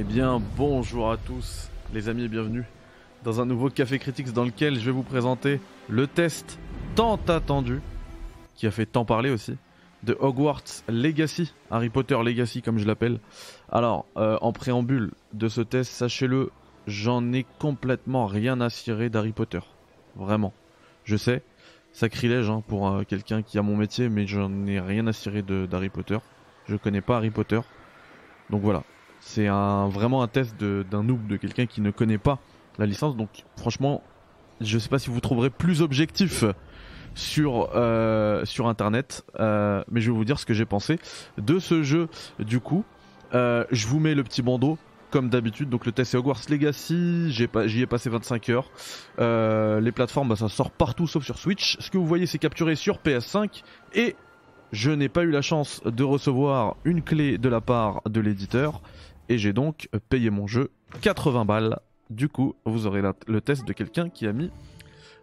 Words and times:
Eh 0.00 0.04
bien, 0.04 0.40
bonjour 0.56 1.10
à 1.10 1.16
tous, 1.16 1.72
les 1.92 2.08
amis, 2.08 2.22
et 2.22 2.28
bienvenue 2.28 2.64
dans 3.24 3.40
un 3.40 3.46
nouveau 3.46 3.68
Café 3.68 3.98
Critics 3.98 4.32
dans 4.32 4.44
lequel 4.44 4.78
je 4.78 4.84
vais 4.84 4.92
vous 4.92 5.02
présenter 5.02 5.60
le 5.88 6.06
test 6.06 6.60
tant 6.94 7.18
attendu, 7.26 7.80
qui 8.54 8.68
a 8.68 8.70
fait 8.70 8.86
tant 8.86 9.04
parler 9.04 9.28
aussi, 9.28 9.56
de 10.04 10.16
Hogwarts 10.20 10.84
Legacy, 10.86 11.52
Harry 11.72 11.88
Potter 11.88 12.16
Legacy 12.22 12.62
comme 12.62 12.78
je 12.78 12.86
l'appelle. 12.86 13.18
Alors, 13.72 14.06
euh, 14.16 14.38
en 14.40 14.52
préambule 14.52 15.10
de 15.32 15.48
ce 15.48 15.62
test, 15.62 15.90
sachez-le, 15.90 16.52
j'en 16.86 17.32
ai 17.32 17.44
complètement 17.58 18.26
rien 18.26 18.60
à 18.60 18.70
cirer 18.70 19.10
d'Harry 19.10 19.32
Potter. 19.32 19.62
Vraiment. 20.14 20.52
Je 21.02 21.16
sais, 21.16 21.42
sacrilège 21.92 22.48
hein, 22.48 22.62
pour 22.68 22.86
euh, 22.86 23.02
quelqu'un 23.02 23.42
qui 23.42 23.58
a 23.58 23.62
mon 23.62 23.76
métier, 23.76 24.08
mais 24.08 24.28
j'en 24.28 24.64
ai 24.64 24.78
rien 24.78 25.08
à 25.08 25.12
cirer 25.12 25.42
d'Harry 25.42 25.88
Potter. 25.88 26.18
Je 26.68 26.76
connais 26.76 27.00
pas 27.00 27.16
Harry 27.16 27.30
Potter. 27.30 27.58
Donc 28.48 28.62
voilà, 28.62 28.84
c'est 29.28 29.46
vraiment 29.46 30.22
un 30.22 30.28
test 30.28 30.56
d'un 30.58 31.02
noob, 31.02 31.26
de 31.26 31.36
quelqu'un 31.36 31.66
qui 31.66 31.82
ne 31.82 31.90
connaît 31.90 32.18
pas 32.18 32.38
la 32.78 32.86
licence. 32.86 33.14
Donc 33.14 33.28
franchement, 33.56 34.02
je 34.62 34.78
sais 34.78 34.88
pas 34.88 34.98
si 34.98 35.10
vous 35.10 35.20
trouverez 35.20 35.50
plus 35.50 35.82
objectif 35.82 36.44
sur 37.14 37.68
euh, 37.74 38.42
internet, 38.64 39.24
euh, 39.38 39.84
mais 39.90 40.00
je 40.00 40.10
vais 40.10 40.16
vous 40.16 40.24
dire 40.24 40.38
ce 40.38 40.46
que 40.46 40.54
j'ai 40.54 40.64
pensé 40.64 40.98
de 41.36 41.58
ce 41.58 41.82
jeu. 41.82 42.08
Du 42.38 42.60
coup, 42.60 42.84
euh, 43.34 43.64
je 43.70 43.86
vous 43.86 44.00
mets 44.00 44.14
le 44.14 44.24
petit 44.24 44.42
bandeau. 44.42 44.78
Comme 45.10 45.30
d'habitude, 45.30 45.70
donc 45.70 45.86
le 45.86 45.92
test 45.92 46.12
est 46.12 46.18
Hogwarts 46.18 46.42
Legacy, 46.50 47.32
j'y 47.32 47.44
ai, 47.80 47.86
passé 47.86 48.10
25 48.10 48.50
heures. 48.50 48.70
les 49.18 49.92
plateformes, 49.92 50.28
bah, 50.28 50.36
ça 50.36 50.50
sort 50.50 50.70
partout 50.70 51.06
sauf 51.06 51.24
sur 51.24 51.38
Switch. 51.38 51.78
Ce 51.80 51.90
que 51.90 51.96
vous 51.96 52.06
voyez, 52.06 52.26
c'est 52.26 52.38
capturé 52.38 52.76
sur 52.76 52.98
PS5 52.98 53.62
et 53.94 54.16
je 54.72 54.90
n'ai 54.90 55.08
pas 55.08 55.22
eu 55.22 55.30
la 55.30 55.42
chance 55.42 55.82
de 55.84 56.04
recevoir 56.04 56.76
une 56.84 57.02
clé 57.02 57.38
de 57.38 57.48
la 57.48 57.60
part 57.60 58.02
de 58.08 58.20
l'éditeur 58.20 58.82
et 59.28 59.38
j'ai 59.38 59.52
donc 59.52 59.88
payé 60.08 60.30
mon 60.30 60.46
jeu 60.46 60.70
80 61.02 61.44
balles. 61.44 61.78
Du 62.10 62.28
coup, 62.28 62.54
vous 62.64 62.86
aurez 62.86 63.02
le 63.26 63.40
test 63.40 63.66
de 63.66 63.72
quelqu'un 63.72 64.08
qui 64.08 64.26
a 64.26 64.32
mis 64.32 64.50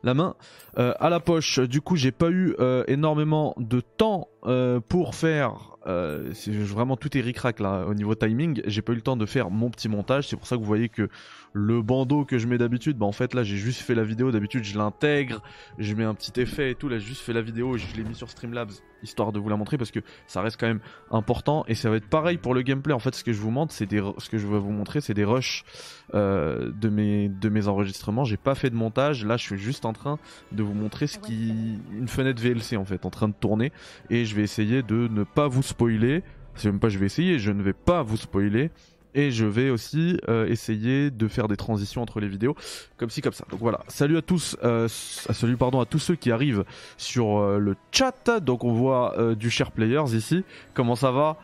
la 0.03 0.13
main 0.13 0.35
euh, 0.77 0.93
à 0.99 1.09
la 1.09 1.19
poche. 1.19 1.59
Du 1.59 1.81
coup, 1.81 1.95
j'ai 1.95 2.11
pas 2.11 2.29
eu 2.29 2.55
euh, 2.59 2.83
énormément 2.87 3.55
de 3.57 3.81
temps 3.81 4.29
euh, 4.45 4.79
pour 4.79 5.15
faire. 5.15 5.77
c'est 6.33 6.51
vraiment 6.51 6.97
tout 6.97 7.15
est 7.17 7.21
ricrac 7.21 7.59
là 7.59 7.85
au 7.85 7.93
niveau 7.93 8.15
timing. 8.15 8.61
J'ai 8.65 8.81
pas 8.81 8.93
eu 8.93 8.95
le 8.95 9.01
temps 9.01 9.17
de 9.17 9.25
faire 9.25 9.49
mon 9.49 9.69
petit 9.69 9.89
montage. 9.89 10.27
C'est 10.27 10.35
pour 10.35 10.47
ça 10.47 10.55
que 10.55 10.61
vous 10.61 10.67
voyez 10.67 10.89
que 10.89 11.09
le 11.53 11.81
bandeau 11.81 12.25
que 12.25 12.37
je 12.37 12.47
mets 12.47 12.57
d'habitude, 12.57 12.97
bah 12.97 13.05
en 13.05 13.11
fait 13.11 13.33
là 13.33 13.43
j'ai 13.43 13.57
juste 13.57 13.81
fait 13.81 13.95
la 13.95 14.03
vidéo. 14.03 14.31
D'habitude 14.31 14.63
je 14.63 14.77
l'intègre, 14.77 15.41
je 15.77 15.93
mets 15.93 16.03
un 16.03 16.15
petit 16.15 16.39
effet 16.39 16.71
et 16.71 16.75
tout. 16.75 16.89
Là 16.89 16.97
j'ai 16.97 17.07
juste 17.07 17.21
fait 17.21 17.33
la 17.33 17.41
vidéo 17.41 17.75
et 17.75 17.79
je 17.79 17.95
l'ai 17.95 18.03
mis 18.03 18.15
sur 18.15 18.29
Streamlabs 18.29 18.71
histoire 19.05 19.31
de 19.31 19.39
vous 19.39 19.47
la 19.49 19.55
montrer 19.55 19.77
parce 19.77 19.91
que 19.91 19.99
ça 20.27 20.41
reste 20.41 20.59
quand 20.59 20.67
même 20.67 20.81
important 21.11 21.63
et 21.67 21.75
ça 21.75 21.89
va 21.89 21.95
être 21.95 22.09
pareil 22.09 22.37
pour 22.37 22.53
le 22.53 22.61
gameplay. 22.61 22.93
En 22.93 22.99
fait, 22.99 23.15
ce 23.15 23.23
que 23.23 23.31
je 23.31 23.39
vous 23.39 23.51
montre, 23.51 23.73
c'est 23.73 23.85
des, 23.85 24.03
ce 24.17 24.29
que 24.29 24.37
je 24.37 24.47
vais 24.47 24.59
vous 24.59 24.71
montrer, 24.71 24.99
c'est 24.99 25.13
des 25.13 25.23
rushs 25.23 25.63
euh, 26.13 26.71
de 26.71 26.89
mes 26.89 27.29
de 27.29 27.49
mes 27.49 27.67
enregistrements. 27.67 28.25
J'ai 28.25 28.37
pas 28.37 28.55
fait 28.55 28.69
de 28.69 28.75
montage. 28.75 29.25
Là, 29.25 29.37
je 29.37 29.43
suis 29.43 29.57
juste 29.57 29.85
en 29.85 29.93
train 29.93 30.19
de 30.51 30.63
vous 30.63 30.73
montrer 30.73 31.07
ce 31.07 31.19
qui 31.19 31.79
une 31.91 32.07
fenêtre 32.07 32.41
VLC 32.41 32.75
en 32.77 32.85
fait 32.85 33.05
en 33.05 33.09
train 33.09 33.29
de 33.29 33.33
tourner 33.33 33.71
et 34.09 34.25
je 34.25 34.34
vais 34.35 34.43
essayer 34.43 34.83
de 34.83 35.07
ne 35.07 35.23
pas 35.23 35.47
vous 35.47 35.63
spoiler. 35.63 36.23
C'est 36.55 36.69
même 36.69 36.79
pas 36.79 36.89
je 36.89 36.99
vais 36.99 37.05
essayer, 37.05 37.39
je 37.39 37.51
ne 37.51 37.61
vais 37.61 37.73
pas 37.73 38.03
vous 38.03 38.17
spoiler 38.17 38.71
et 39.15 39.31
je 39.31 39.45
vais 39.45 39.69
aussi 39.69 40.19
euh, 40.27 40.45
essayer 40.45 41.09
de 41.09 41.27
faire 41.27 41.47
des 41.47 41.55
transitions 41.55 42.01
entre 42.01 42.19
les 42.19 42.27
vidéos 42.27 42.55
comme 42.97 43.09
ci 43.09 43.21
comme 43.21 43.33
ça. 43.33 43.45
Donc 43.49 43.61
voilà, 43.61 43.79
salut 43.87 44.17
à 44.17 44.21
tous, 44.21 44.57
euh, 44.63 44.87
salut 44.89 45.57
pardon 45.57 45.79
à 45.79 45.85
tous 45.85 45.99
ceux 45.99 46.15
qui 46.15 46.31
arrivent 46.31 46.65
sur 46.97 47.39
euh, 47.39 47.57
le 47.57 47.75
chat. 47.91 48.29
Donc 48.41 48.63
on 48.63 48.73
voit 48.73 49.15
du 49.35 49.49
share 49.49 49.71
players 49.71 50.13
ici. 50.13 50.43
Comment 50.73 50.95
ça 50.95 51.11
va? 51.11 51.37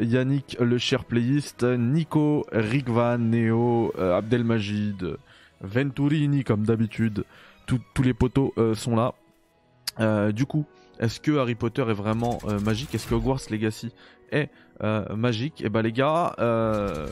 Yannick 0.00 0.56
le 0.60 0.78
share 0.78 1.04
playist, 1.04 1.64
Nico, 1.64 2.44
Rigvan, 2.52 3.18
Neo, 3.18 3.92
Abdelmajid, 3.98 5.16
Venturini 5.62 6.44
comme 6.44 6.64
d'habitude. 6.64 7.24
Tous 7.66 8.02
les 8.02 8.12
poteaux 8.12 8.52
sont 8.74 8.94
là. 8.96 10.32
du 10.32 10.44
coup, 10.44 10.66
est-ce 11.02 11.18
que 11.18 11.36
Harry 11.36 11.56
Potter 11.56 11.82
est 11.82 11.94
vraiment 11.94 12.38
magique? 12.64 12.94
Est-ce 12.94 13.08
que 13.08 13.14
Hogwarts 13.14 13.40
Legacy 13.50 13.92
est 14.30 14.50
euh, 14.84 15.16
magique? 15.16 15.60
Et 15.60 15.68
bah 15.68 15.82
les 15.82 15.90
gars, 15.90 16.36
euh, 16.38 17.08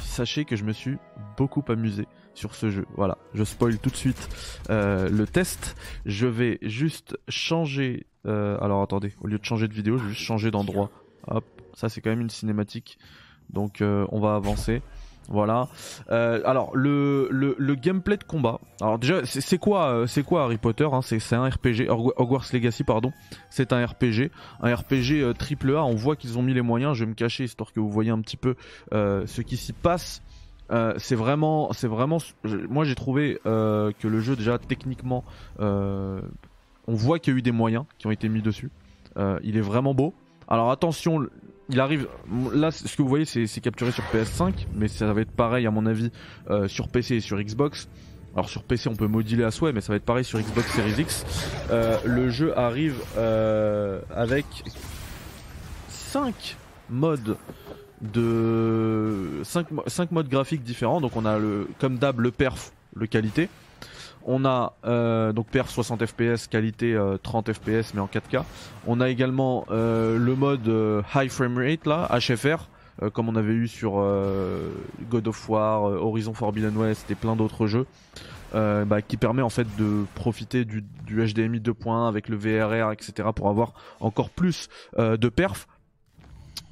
sachez 0.00 0.46
que 0.46 0.56
je 0.56 0.64
me 0.64 0.72
suis 0.72 0.96
beaucoup 1.36 1.62
amusé 1.68 2.08
sur 2.32 2.54
ce 2.54 2.70
jeu. 2.70 2.86
Voilà, 2.96 3.18
je 3.34 3.44
spoil 3.44 3.78
tout 3.78 3.90
de 3.90 3.96
suite 3.96 4.28
euh, 4.70 5.10
le 5.10 5.26
test. 5.26 5.76
Je 6.06 6.26
vais 6.26 6.58
juste 6.62 7.18
changer. 7.28 8.06
alors 8.24 8.80
attendez, 8.80 9.12
au 9.20 9.26
lieu 9.26 9.38
de 9.38 9.44
changer 9.44 9.68
de 9.68 9.74
vidéo, 9.74 9.98
je 9.98 10.04
vais 10.04 10.08
juste 10.08 10.22
changer 10.22 10.50
d'endroit. 10.50 10.90
Hop, 11.26 11.44
ça 11.74 11.90
c'est 11.90 12.00
quand 12.00 12.10
même 12.10 12.22
une 12.22 12.30
cinématique. 12.30 12.98
Donc 13.50 13.82
on 13.82 14.18
va 14.18 14.34
avancer. 14.34 14.80
Voilà. 15.28 15.68
Euh, 16.10 16.40
alors 16.44 16.76
le, 16.76 17.28
le, 17.30 17.74
gameplay 17.74 18.16
de 18.16 18.24
combat. 18.24 18.60
Alors 18.80 18.98
déjà 18.98 19.24
c'est 19.24 19.58
quoi 19.58 19.88
euh, 19.88 20.06
c'est 20.06 20.22
quoi 20.22 20.44
Harry 20.44 20.56
Potter 20.56 20.88
hein 20.90 21.00
C'est 21.02 21.32
un 21.32 21.48
RPG 21.48 21.88
Hogwarts 21.88 22.46
Legacy 22.52 22.84
pardon. 22.84 23.12
C'est 23.50 23.72
un 23.72 23.84
RPG, 23.84 24.30
un 24.62 24.74
RPG 24.74 25.22
euh, 25.22 25.32
triple 25.32 25.74
A. 25.76 25.84
On 25.84 25.94
voit 25.94 26.16
qu'ils 26.16 26.38
ont 26.38 26.42
mis 26.42 26.54
les 26.54 26.62
moyens. 26.62 26.94
Je 26.94 27.04
vais 27.04 27.10
me 27.10 27.14
cacher 27.14 27.44
histoire 27.44 27.72
que 27.72 27.80
vous 27.80 27.90
voyez 27.90 28.10
un 28.10 28.20
petit 28.20 28.36
peu 28.36 28.54
ce 28.92 29.40
qui 29.40 29.56
s'y 29.56 29.72
passe. 29.72 30.22
c'est 30.98 31.16
vraiment 31.16 31.72
c'est 31.72 31.88
vraiment 31.88 32.18
moi 32.68 32.84
j'ai 32.84 32.94
trouvé 32.94 33.38
que 33.44 34.08
le 34.08 34.20
jeu 34.20 34.36
déjà 34.36 34.58
techniquement 34.58 35.24
on 35.58 36.94
voit 36.94 37.18
qu'il 37.18 37.32
y 37.32 37.36
a 37.36 37.38
eu 37.38 37.42
des 37.42 37.52
moyens 37.52 37.84
qui 37.98 38.06
ont 38.06 38.12
été 38.12 38.28
mis 38.28 38.42
dessus. 38.42 38.70
il 39.42 39.56
est 39.56 39.60
vraiment 39.60 39.94
beau. 39.94 40.14
Alors 40.48 40.70
attention, 40.70 41.26
il 41.68 41.80
arrive. 41.80 42.08
Là, 42.52 42.70
ce 42.70 42.96
que 42.96 43.02
vous 43.02 43.08
voyez, 43.08 43.24
c'est 43.24 43.60
capturé 43.60 43.90
sur 43.92 44.04
PS5, 44.04 44.66
mais 44.74 44.88
ça 44.88 45.12
va 45.12 45.20
être 45.20 45.32
pareil 45.32 45.66
à 45.66 45.70
mon 45.70 45.86
avis 45.86 46.10
euh, 46.50 46.68
sur 46.68 46.88
PC 46.88 47.16
et 47.16 47.20
sur 47.20 47.40
Xbox. 47.40 47.88
Alors 48.34 48.50
sur 48.50 48.64
PC, 48.64 48.88
on 48.88 48.94
peut 48.94 49.06
moduler 49.06 49.44
à 49.44 49.50
souhait, 49.50 49.72
mais 49.72 49.80
ça 49.80 49.92
va 49.92 49.96
être 49.96 50.04
pareil 50.04 50.24
sur 50.24 50.38
Xbox 50.38 50.70
Series 50.72 51.00
X. 51.00 51.24
Euh, 51.70 51.96
le 52.04 52.28
jeu 52.28 52.56
arrive 52.58 53.00
euh, 53.16 54.00
avec 54.14 54.44
5 55.88 56.56
modes 56.90 57.36
de 58.02 59.40
5, 59.42 59.68
5 59.86 60.12
modes 60.12 60.28
graphiques 60.28 60.62
différents. 60.62 61.00
Donc 61.00 61.16
on 61.16 61.24
a 61.24 61.38
le 61.38 61.66
comme 61.78 61.96
d'hab 61.96 62.20
le 62.20 62.30
perf, 62.30 62.72
le 62.94 63.06
qualité. 63.06 63.48
On 64.28 64.44
a 64.44 64.74
euh, 64.84 65.32
donc 65.32 65.46
perf 65.46 65.70
60 65.70 66.04
fps, 66.04 66.48
qualité 66.48 66.98
30 67.22 67.48
euh, 67.48 67.52
fps 67.54 67.94
mais 67.94 68.00
en 68.00 68.06
4K. 68.08 68.42
On 68.86 69.00
a 69.00 69.08
également 69.08 69.64
euh, 69.70 70.18
le 70.18 70.34
mode 70.34 70.66
high 71.14 71.30
frame 71.30 71.56
rate 71.56 71.86
là, 71.86 72.08
HFR, 72.10 72.68
comme 73.12 73.28
on 73.28 73.36
avait 73.36 73.52
eu 73.52 73.68
sur 73.68 73.92
God 75.08 75.28
of 75.28 75.48
War, 75.48 75.82
Horizon 75.82 76.34
Forbidden 76.34 76.76
West 76.76 77.10
et 77.10 77.14
plein 77.14 77.36
d'autres 77.36 77.66
jeux. 77.66 77.86
Bah, 78.52 79.02
qui 79.02 79.18
permet 79.18 79.42
en 79.42 79.50
fait 79.50 79.66
de 79.76 80.06
profiter 80.14 80.64
du, 80.64 80.82
du 81.04 81.16
HDMI 81.16 81.60
2.1 81.60 82.08
avec 82.08 82.30
le 82.30 82.36
VRR 82.36 82.90
etc 82.90 83.28
pour 83.34 83.50
avoir 83.50 83.74
encore 84.00 84.30
plus 84.30 84.70
de 84.96 85.28
perf 85.28 85.68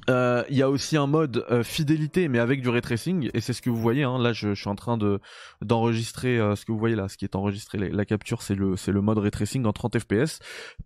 euh, 0.09 0.43
il 0.49 0.57
y 0.57 0.61
a 0.61 0.69
aussi 0.69 0.97
un 0.97 1.07
mode 1.07 1.45
euh, 1.49 1.63
fidélité, 1.63 2.27
mais 2.27 2.39
avec 2.39 2.61
du 2.61 2.69
ray 2.69 2.81
tracing, 2.81 3.29
et 3.33 3.41
c'est 3.41 3.53
ce 3.53 3.61
que 3.61 3.69
vous 3.69 3.81
voyez. 3.81 4.03
Hein, 4.03 4.19
là, 4.19 4.33
je, 4.33 4.53
suis 4.53 4.69
en 4.69 4.75
train 4.75 4.97
de 4.97 5.19
d'enregistrer 5.61 6.39
euh, 6.39 6.55
ce 6.55 6.65
que 6.65 6.71
vous 6.71 6.77
voyez 6.77 6.95
là, 6.95 7.07
ce 7.07 7.17
qui 7.17 7.25
est 7.25 7.35
enregistré. 7.35 7.77
La, 7.77 8.05
capture, 8.05 8.41
c'est 8.41 8.55
le 8.55 8.77
c'est 8.77 8.91
le 8.91 9.01
mode 9.01 9.17
ray 9.17 9.31
tracing 9.31 9.65
en 9.65 9.73
30 9.73 9.99
fps. 9.99 10.39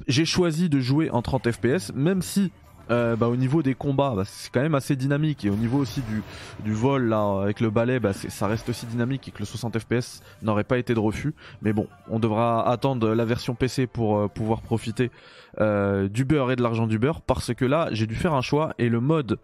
J'ai 0.07 0.25
choisi 0.25 0.69
de 0.69 0.79
jouer 0.79 1.09
en 1.09 1.21
30 1.21 1.51
fps, 1.51 1.93
même 1.93 2.21
si 2.21 2.51
euh, 2.89 3.15
bah, 3.15 3.27
au 3.27 3.35
niveau 3.35 3.61
des 3.61 3.75
combats, 3.75 4.13
bah, 4.15 4.23
c'est 4.25 4.51
quand 4.51 4.61
même 4.61 4.75
assez 4.75 4.95
dynamique 4.95 5.45
et 5.45 5.49
au 5.49 5.55
niveau 5.55 5.77
aussi 5.77 6.01
du, 6.01 6.23
du 6.63 6.73
vol 6.73 7.07
là 7.07 7.41
avec 7.41 7.59
le 7.59 7.69
balai, 7.69 7.99
bah, 7.99 8.13
ça 8.13 8.47
reste 8.47 8.69
aussi 8.69 8.85
dynamique 8.85 9.27
et 9.27 9.31
que 9.31 9.39
le 9.39 9.45
60 9.45 9.77
fps 9.79 10.21
n'aurait 10.41 10.63
pas 10.63 10.77
été 10.77 10.93
de 10.93 10.99
refus. 10.99 11.33
Mais 11.61 11.73
bon, 11.73 11.87
on 12.09 12.19
devra 12.19 12.67
attendre 12.69 13.13
la 13.13 13.25
version 13.25 13.55
PC 13.55 13.87
pour 13.87 14.17
euh, 14.17 14.27
pouvoir 14.27 14.61
profiter 14.61 15.11
euh, 15.59 16.07
du 16.07 16.25
beurre 16.25 16.51
et 16.51 16.55
de 16.55 16.63
l'argent 16.63 16.87
du 16.87 16.99
beurre 16.99 17.21
parce 17.21 17.53
que 17.53 17.65
là 17.65 17.89
j'ai 17.91 18.07
dû 18.07 18.15
faire 18.15 18.33
un 18.33 18.41
choix 18.41 18.73
et 18.79 18.89
le 18.89 18.99
mode 18.99 19.39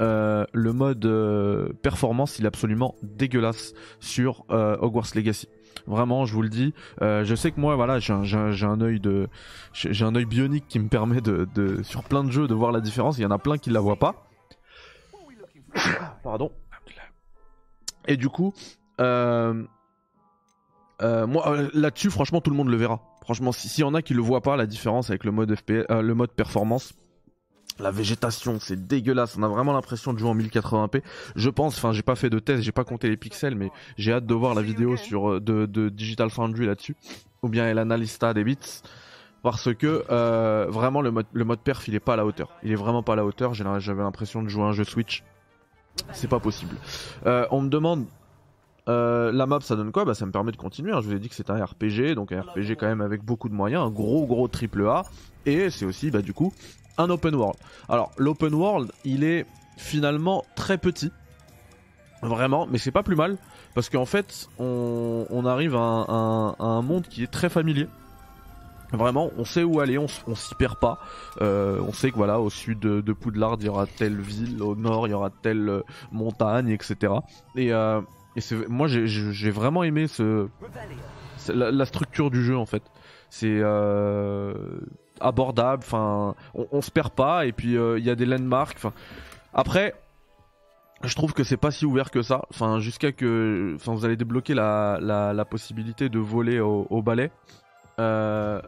le 0.00 0.72
mode 0.72 1.74
performance 1.82 2.38
il 2.38 2.44
est 2.44 2.48
absolument 2.48 2.94
dégueulasse 3.02 3.74
sur 3.98 4.44
Hogwarts 4.48 5.08
Legacy. 5.16 5.48
Vraiment, 5.86 6.26
je 6.26 6.34
vous 6.34 6.42
le 6.42 6.48
dis. 6.48 6.74
Euh, 7.00 7.24
je 7.24 7.34
sais 7.34 7.50
que 7.50 7.58
moi, 7.58 7.74
voilà, 7.76 7.98
j'ai 7.98 8.12
un, 8.12 8.80
œil 8.80 9.00
de, 9.00 9.28
j'ai 9.72 10.04
un 10.04 10.14
œil 10.14 10.26
bionique 10.26 10.66
qui 10.68 10.78
me 10.78 10.88
permet 10.88 11.20
de, 11.20 11.48
de, 11.54 11.82
sur 11.82 12.04
plein 12.04 12.24
de 12.24 12.30
jeux, 12.30 12.46
de 12.46 12.54
voir 12.54 12.72
la 12.72 12.80
différence. 12.80 13.18
Il 13.18 13.22
y 13.22 13.26
en 13.26 13.30
a 13.30 13.38
plein 13.38 13.56
qui 13.56 13.70
la 13.70 13.80
voient 13.80 13.96
pas. 13.96 14.28
Pardon. 16.22 16.52
Et 18.06 18.16
du 18.16 18.28
coup, 18.28 18.54
euh, 19.00 19.64
euh, 21.02 21.26
moi 21.26 21.56
là-dessus, 21.74 22.10
franchement, 22.10 22.40
tout 22.40 22.50
le 22.50 22.56
monde 22.56 22.68
le 22.68 22.76
verra. 22.76 23.00
Franchement, 23.22 23.52
s'il 23.52 23.82
y 23.82 23.84
en 23.84 23.94
a 23.94 24.00
qui 24.00 24.14
le 24.14 24.22
voient 24.22 24.40
pas, 24.40 24.56
la 24.56 24.66
différence 24.66 25.10
avec 25.10 25.24
le 25.24 25.30
mode 25.30 25.54
le 25.68 26.12
mode 26.14 26.32
performance, 26.32 26.94
la 27.78 27.90
végétation, 27.90 28.58
c'est 28.60 28.86
dégueulasse. 28.86 29.36
On 29.38 29.42
a 29.42 29.48
vraiment 29.48 29.72
l'impression 29.72 30.12
de 30.12 30.18
jouer 30.18 30.28
en 30.28 30.36
1080p. 30.36 31.02
Je 31.36 31.50
pense, 31.50 31.76
enfin, 31.76 31.92
j'ai 31.92 32.02
pas 32.02 32.16
fait 32.16 32.30
de 32.30 32.38
test, 32.38 32.62
j'ai 32.62 32.72
pas 32.72 32.84
compté 32.84 33.08
les 33.08 33.16
pixels, 33.16 33.54
mais 33.54 33.70
j'ai 33.96 34.12
hâte 34.12 34.26
de 34.26 34.34
voir 34.34 34.54
la 34.54 34.62
vidéo 34.62 34.96
sur 34.96 35.32
euh, 35.32 35.40
de, 35.40 35.66
de 35.66 35.88
Digital 35.88 36.30
Foundry 36.30 36.66
là-dessus, 36.66 36.96
ou 37.42 37.48
bien 37.48 37.66
El 37.68 37.78
Analista 37.78 38.34
des 38.34 38.44
bits, 38.44 38.58
parce 39.42 39.72
que 39.74 40.04
euh, 40.10 40.66
vraiment 40.68 41.00
le 41.00 41.10
mode 41.12 41.26
le 41.32 41.44
mode 41.44 41.60
perf, 41.60 41.86
il 41.88 41.94
est 41.94 42.00
pas 42.00 42.14
à 42.14 42.16
la 42.16 42.26
hauteur. 42.26 42.48
Il 42.62 42.72
est 42.72 42.76
vraiment 42.76 43.02
pas 43.02 43.12
à 43.12 43.16
la 43.16 43.24
hauteur. 43.24 43.54
J'avais 43.54 44.02
l'impression 44.02 44.42
de 44.42 44.48
jouer 44.48 44.64
un 44.64 44.72
jeu 44.72 44.84
Switch. 44.84 45.22
C'est 46.12 46.28
pas 46.28 46.40
possible. 46.40 46.74
Euh, 47.26 47.46
on 47.50 47.60
me 47.60 47.68
demande 47.68 48.06
euh, 48.88 49.30
la 49.32 49.46
map 49.46 49.60
ça 49.60 49.76
donne 49.76 49.92
quoi? 49.92 50.04
Bah 50.04 50.14
ça 50.14 50.24
me 50.26 50.32
permet 50.32 50.50
de 50.52 50.56
continuer. 50.56 50.92
hein. 50.92 51.00
Je 51.02 51.08
vous 51.08 51.14
ai 51.14 51.18
dit 51.18 51.28
que 51.28 51.34
c'est 51.34 51.50
un 51.50 51.64
RPG, 51.64 52.14
donc 52.14 52.32
un 52.32 52.40
RPG 52.40 52.76
quand 52.78 52.86
même 52.86 53.00
avec 53.02 53.22
beaucoup 53.22 53.48
de 53.48 53.54
moyens, 53.54 53.84
un 53.84 53.90
gros 53.90 54.26
gros 54.26 54.48
triple 54.48 54.86
A, 54.86 55.02
et 55.44 55.70
c'est 55.70 55.84
aussi 55.84 56.10
bah 56.10 56.22
du 56.22 56.32
coup 56.32 56.52
un 56.98 57.10
open 57.10 57.34
world. 57.34 57.56
Alors 57.88 58.10
l'open 58.16 58.54
world 58.54 58.92
il 59.04 59.24
est 59.24 59.46
finalement 59.76 60.44
très 60.56 60.78
petit, 60.78 61.10
vraiment, 62.22 62.66
mais 62.66 62.78
c'est 62.78 62.90
pas 62.90 63.02
plus 63.02 63.16
mal 63.16 63.38
parce 63.74 63.88
qu'en 63.88 64.06
fait 64.06 64.48
on, 64.58 65.44
arrive 65.46 65.76
à 65.76 65.78
un, 65.78 66.82
monde 66.82 67.06
qui 67.08 67.22
est 67.22 67.30
très 67.30 67.48
familier. 67.48 67.86
Vraiment, 68.90 69.30
on 69.36 69.44
sait 69.44 69.64
où 69.64 69.80
aller, 69.80 69.98
on, 69.98 70.08
s'y 70.08 70.54
perd 70.54 70.78
pas. 70.78 70.98
Euh, 71.42 71.78
on 71.86 71.92
sait 71.92 72.10
que 72.10 72.16
voilà, 72.16 72.40
au 72.40 72.48
sud 72.48 72.78
de, 72.78 73.12
Poudlard, 73.12 73.58
il 73.60 73.66
y 73.66 73.68
aura 73.68 73.86
telle 73.86 74.18
ville, 74.18 74.62
au 74.62 74.74
nord, 74.74 75.06
il 75.06 75.10
y 75.10 75.14
aura 75.14 75.28
telle 75.28 75.68
euh, 75.68 75.82
montagne, 76.10 76.70
etc. 76.70 77.12
Et, 77.54 77.72
euh, 77.74 78.00
moi, 78.68 78.88
j'ai- 78.88 79.50
vraiment 79.50 79.84
aimé 79.84 80.08
ce, 80.08 80.48
la, 81.52 81.84
structure 81.84 82.30
du 82.30 82.42
jeu 82.42 82.56
en 82.56 82.66
fait. 82.66 82.82
C'est 83.28 83.60
abordable, 85.20 85.82
enfin, 85.84 86.34
on, 86.54 86.66
on 86.72 86.82
se 86.82 86.90
perd 86.90 87.10
pas, 87.10 87.46
et 87.46 87.52
puis 87.52 87.76
euh, 87.76 87.98
il 87.98 88.04
y 88.04 88.10
a 88.10 88.14
des 88.14 88.26
landmarks. 88.26 88.86
Après, 89.54 89.94
je 91.02 91.14
trouve 91.14 91.32
que 91.32 91.44
c'est 91.44 91.56
pas 91.56 91.70
si 91.70 91.86
ouvert 91.86 92.10
que 92.10 92.22
ça. 92.22 92.42
Enfin, 92.50 92.80
jusqu'à 92.80 93.12
que, 93.12 93.74
enfin, 93.76 93.94
vous 93.94 94.04
allez 94.04 94.16
débloquer 94.16 94.54
la, 94.54 94.98
la, 95.00 95.44
possibilité 95.44 96.08
de 96.08 96.18
voler 96.18 96.60
au, 96.60 96.86
au 96.90 97.02
balai. 97.02 97.30
Euh, 98.00 98.60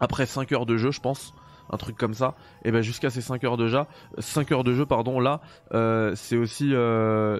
après 0.00 0.26
5 0.26 0.50
heures 0.52 0.66
de 0.66 0.76
jeu, 0.76 0.90
je 0.90 1.00
pense, 1.00 1.34
un 1.70 1.76
truc 1.76 1.96
comme 1.96 2.14
ça. 2.14 2.34
Et 2.64 2.72
ben 2.72 2.82
jusqu'à 2.82 3.10
ces 3.10 3.20
5 3.20 3.42
heures 3.44 3.56
de 3.56 3.68
jeu, 3.68 3.80
5 4.18 4.52
heures 4.52 4.64
de 4.64 4.74
jeu, 4.74 4.86
pardon, 4.86 5.20
là, 5.20 5.40
euh, 5.72 6.14
c'est 6.16 6.36
aussi, 6.36 6.74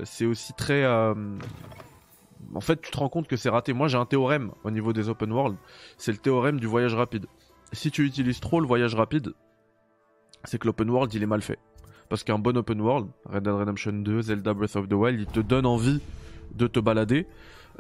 c'est 0.05 0.26
aussi 0.26 0.52
très. 0.55 0.87
en 0.87 2.61
fait, 2.61 2.81
tu 2.81 2.90
te 2.90 2.97
rends 2.97 3.08
compte 3.08 3.26
que 3.26 3.37
c'est 3.37 3.50
raté. 3.50 3.73
Moi, 3.73 3.88
j'ai 3.88 3.99
un 3.99 4.06
théorème 4.06 4.52
au 4.62 4.70
niveau 4.70 4.93
des 4.93 5.08
open 5.08 5.32
world. 5.32 5.56
C'est 5.99 6.12
le 6.12 6.19
théorème 6.19 6.61
du 6.61 6.67
voyage 6.67 6.94
rapide. 6.94 7.26
Si 7.75 7.91
tu 7.91 8.05
utilises 8.05 8.41
trop 8.41 8.61
le 8.61 8.67
voyage 8.67 8.94
rapide, 8.94 9.35
c'est 10.44 10.59
que 10.59 10.67
l'open 10.67 10.88
world 10.91 11.12
il 11.12 11.23
est 11.23 11.26
mal 11.26 11.43
fait. 11.43 11.59
Parce 12.09 12.23
qu'un 12.23 12.38
bon 12.38 12.56
open 12.56 12.81
world, 12.81 13.09
Red 13.25 13.44
Dead 13.44 13.55
Redemption 13.55 13.93
2, 13.93 14.23
Zelda 14.23 14.55
Breath 14.55 14.76
of 14.76 14.88
the 14.88 14.93
Wild, 14.93 15.21
il 15.21 15.26
te 15.26 15.41
donne 15.41 15.67
envie 15.67 16.00
de 16.55 16.67
te 16.67 16.79
balader 16.79 17.26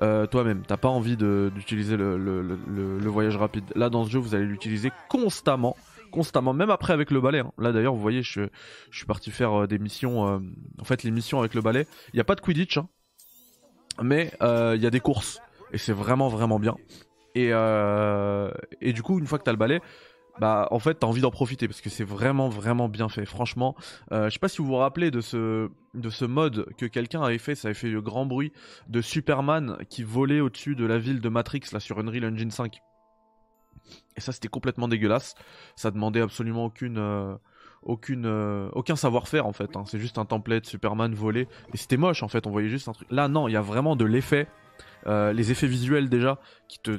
euh, 0.02 0.26
toi-même. 0.26 0.62
T'as 0.66 0.76
pas 0.76 0.88
envie 0.88 1.16
d'utiliser 1.16 1.96
le, 1.96 3.08
voyage 3.08 3.36
rapide. 3.36 3.64
Là, 3.74 3.90
dans 3.90 4.04
ce 4.04 4.10
jeu, 4.10 4.18
vous 4.18 4.34
allez 4.34 4.46
l'utiliser 4.46 4.90
constamment. 5.08 5.76
Constamment, 6.10 6.52
même 6.52 6.70
après 6.70 6.92
avec 6.92 7.10
le 7.10 7.20
balai. 7.20 7.40
hein. 7.40 7.52
Là 7.58 7.72
d'ailleurs, 7.72 7.94
vous 7.94 8.00
voyez, 8.00 8.22
je, 8.22 8.48
suis 8.92 9.06
parti 9.06 9.30
faire 9.30 9.62
euh, 9.62 9.66
des 9.66 9.78
missions. 9.78 10.28
euh, 10.28 10.38
en 10.80 10.84
fait, 10.84 11.02
les 11.02 11.10
missions 11.10 11.40
avec 11.40 11.54
le 11.54 11.60
balai, 11.60 11.86
il 12.12 12.16
n'y 12.16 12.20
a 12.20 12.24
pas 12.24 12.36
de 12.36 12.40
Quidditch, 12.40 12.78
hein, 12.78 12.88
mais 14.02 14.32
il 14.40 14.80
y 14.80 14.86
a 14.86 14.90
des 14.90 15.00
courses. 15.00 15.40
Et 15.72 15.78
c'est 15.78 15.92
vraiment, 15.92 16.28
vraiment 16.28 16.60
bien. 16.60 16.76
Et, 17.34 17.50
euh, 17.52 18.50
et 18.80 18.92
du 18.92 19.02
coup, 19.02 19.18
une 19.18 19.26
fois 19.26 19.38
que 19.38 19.44
t'as 19.44 19.52
le 19.52 19.58
balai, 19.58 19.80
bah 20.40 20.66
en 20.70 20.78
fait 20.78 20.94
t'as 20.94 21.06
envie 21.06 21.20
d'en 21.20 21.30
profiter 21.30 21.68
parce 21.68 21.80
que 21.80 21.90
c'est 21.90 22.04
vraiment 22.04 22.48
vraiment 22.48 22.88
bien 22.88 23.08
fait. 23.08 23.24
Franchement 23.24 23.74
euh, 24.12 24.26
je 24.28 24.34
sais 24.34 24.38
pas 24.38 24.48
si 24.48 24.58
vous 24.58 24.66
vous 24.66 24.76
rappelez 24.76 25.10
de 25.10 25.20
ce 25.20 25.68
de 25.94 26.10
ce 26.10 26.24
mode 26.24 26.66
que 26.76 26.86
quelqu'un 26.86 27.22
avait 27.22 27.38
fait. 27.38 27.54
Ça 27.54 27.68
avait 27.68 27.74
fait 27.74 27.90
le 27.90 28.00
grand 28.00 28.26
bruit 28.26 28.52
de 28.88 29.00
Superman 29.00 29.76
qui 29.88 30.02
volait 30.02 30.40
au-dessus 30.40 30.74
de 30.74 30.84
la 30.84 30.98
ville 30.98 31.20
de 31.20 31.28
Matrix 31.28 31.62
là 31.72 31.80
sur 31.80 31.98
Unreal 31.98 32.24
Engine 32.32 32.50
5 32.50 32.80
et 34.16 34.20
ça 34.20 34.32
c'était 34.32 34.48
complètement 34.48 34.88
dégueulasse. 34.88 35.34
Ça 35.76 35.90
demandait 35.90 36.20
absolument 36.20 36.64
aucune 36.64 36.98
euh, 36.98 37.34
aucune 37.82 38.26
euh, 38.26 38.68
aucun 38.72 38.96
savoir-faire 38.96 39.46
en 39.46 39.52
fait 39.52 39.76
hein. 39.76 39.84
c'est 39.86 40.00
juste 40.00 40.18
un 40.18 40.24
template 40.24 40.66
Superman 40.66 41.14
volé. 41.14 41.46
Et 41.72 41.76
c'était 41.76 41.96
moche 41.96 42.24
en 42.24 42.28
fait. 42.28 42.46
On 42.46 42.50
voyait 42.50 42.70
juste 42.70 42.88
un 42.88 42.92
truc. 42.92 43.06
Là 43.10 43.28
non 43.28 43.46
il 43.46 43.52
y 43.52 43.56
a 43.56 43.62
vraiment 43.62 43.94
de 43.94 44.04
l'effet 44.04 44.48
les 45.06 45.50
effets 45.50 45.66
visuels 45.66 46.08
déjà 46.08 46.38
qui 46.66 46.78
te 46.78 46.98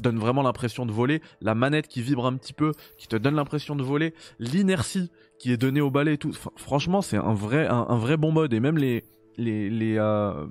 donne 0.00 0.18
vraiment 0.18 0.42
l'impression 0.42 0.86
de 0.86 0.92
voler, 0.92 1.22
la 1.40 1.54
manette 1.54 1.88
qui 1.88 2.02
vibre 2.02 2.26
un 2.26 2.34
petit 2.36 2.52
peu, 2.52 2.72
qui 2.98 3.08
te 3.08 3.16
donne 3.16 3.34
l'impression 3.34 3.76
de 3.76 3.82
voler, 3.82 4.14
l'inertie 4.38 5.10
qui 5.38 5.52
est 5.52 5.56
donnée 5.56 5.80
au 5.80 5.90
balai 5.90 6.14
et 6.14 6.18
tout. 6.18 6.32
Franchement, 6.56 7.02
c'est 7.02 7.16
un 7.16 7.34
vrai, 7.34 7.66
un, 7.66 7.96
vrai 7.96 8.16
bon 8.16 8.32
mode 8.32 8.52
et 8.52 8.60
même 8.60 8.78
les 8.78 9.04
les 9.36 9.68
les, 9.68 9.98
euh, 9.98 10.46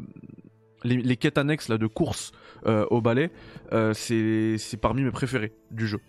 les, 0.84 0.98
les 0.98 1.18
quêtes 1.18 1.38
annexes 1.38 1.70
là 1.70 1.78
de 1.78 1.88
course 1.88 2.32
euh, 2.66 2.86
au 2.92 3.02
balai, 3.02 3.32
euh, 3.74 3.94
c'est 3.94 4.78
parmi 4.78 5.04
mes 5.04 5.12
préférés 5.12 5.54
du 5.72 5.88
jeu. 5.88 6.00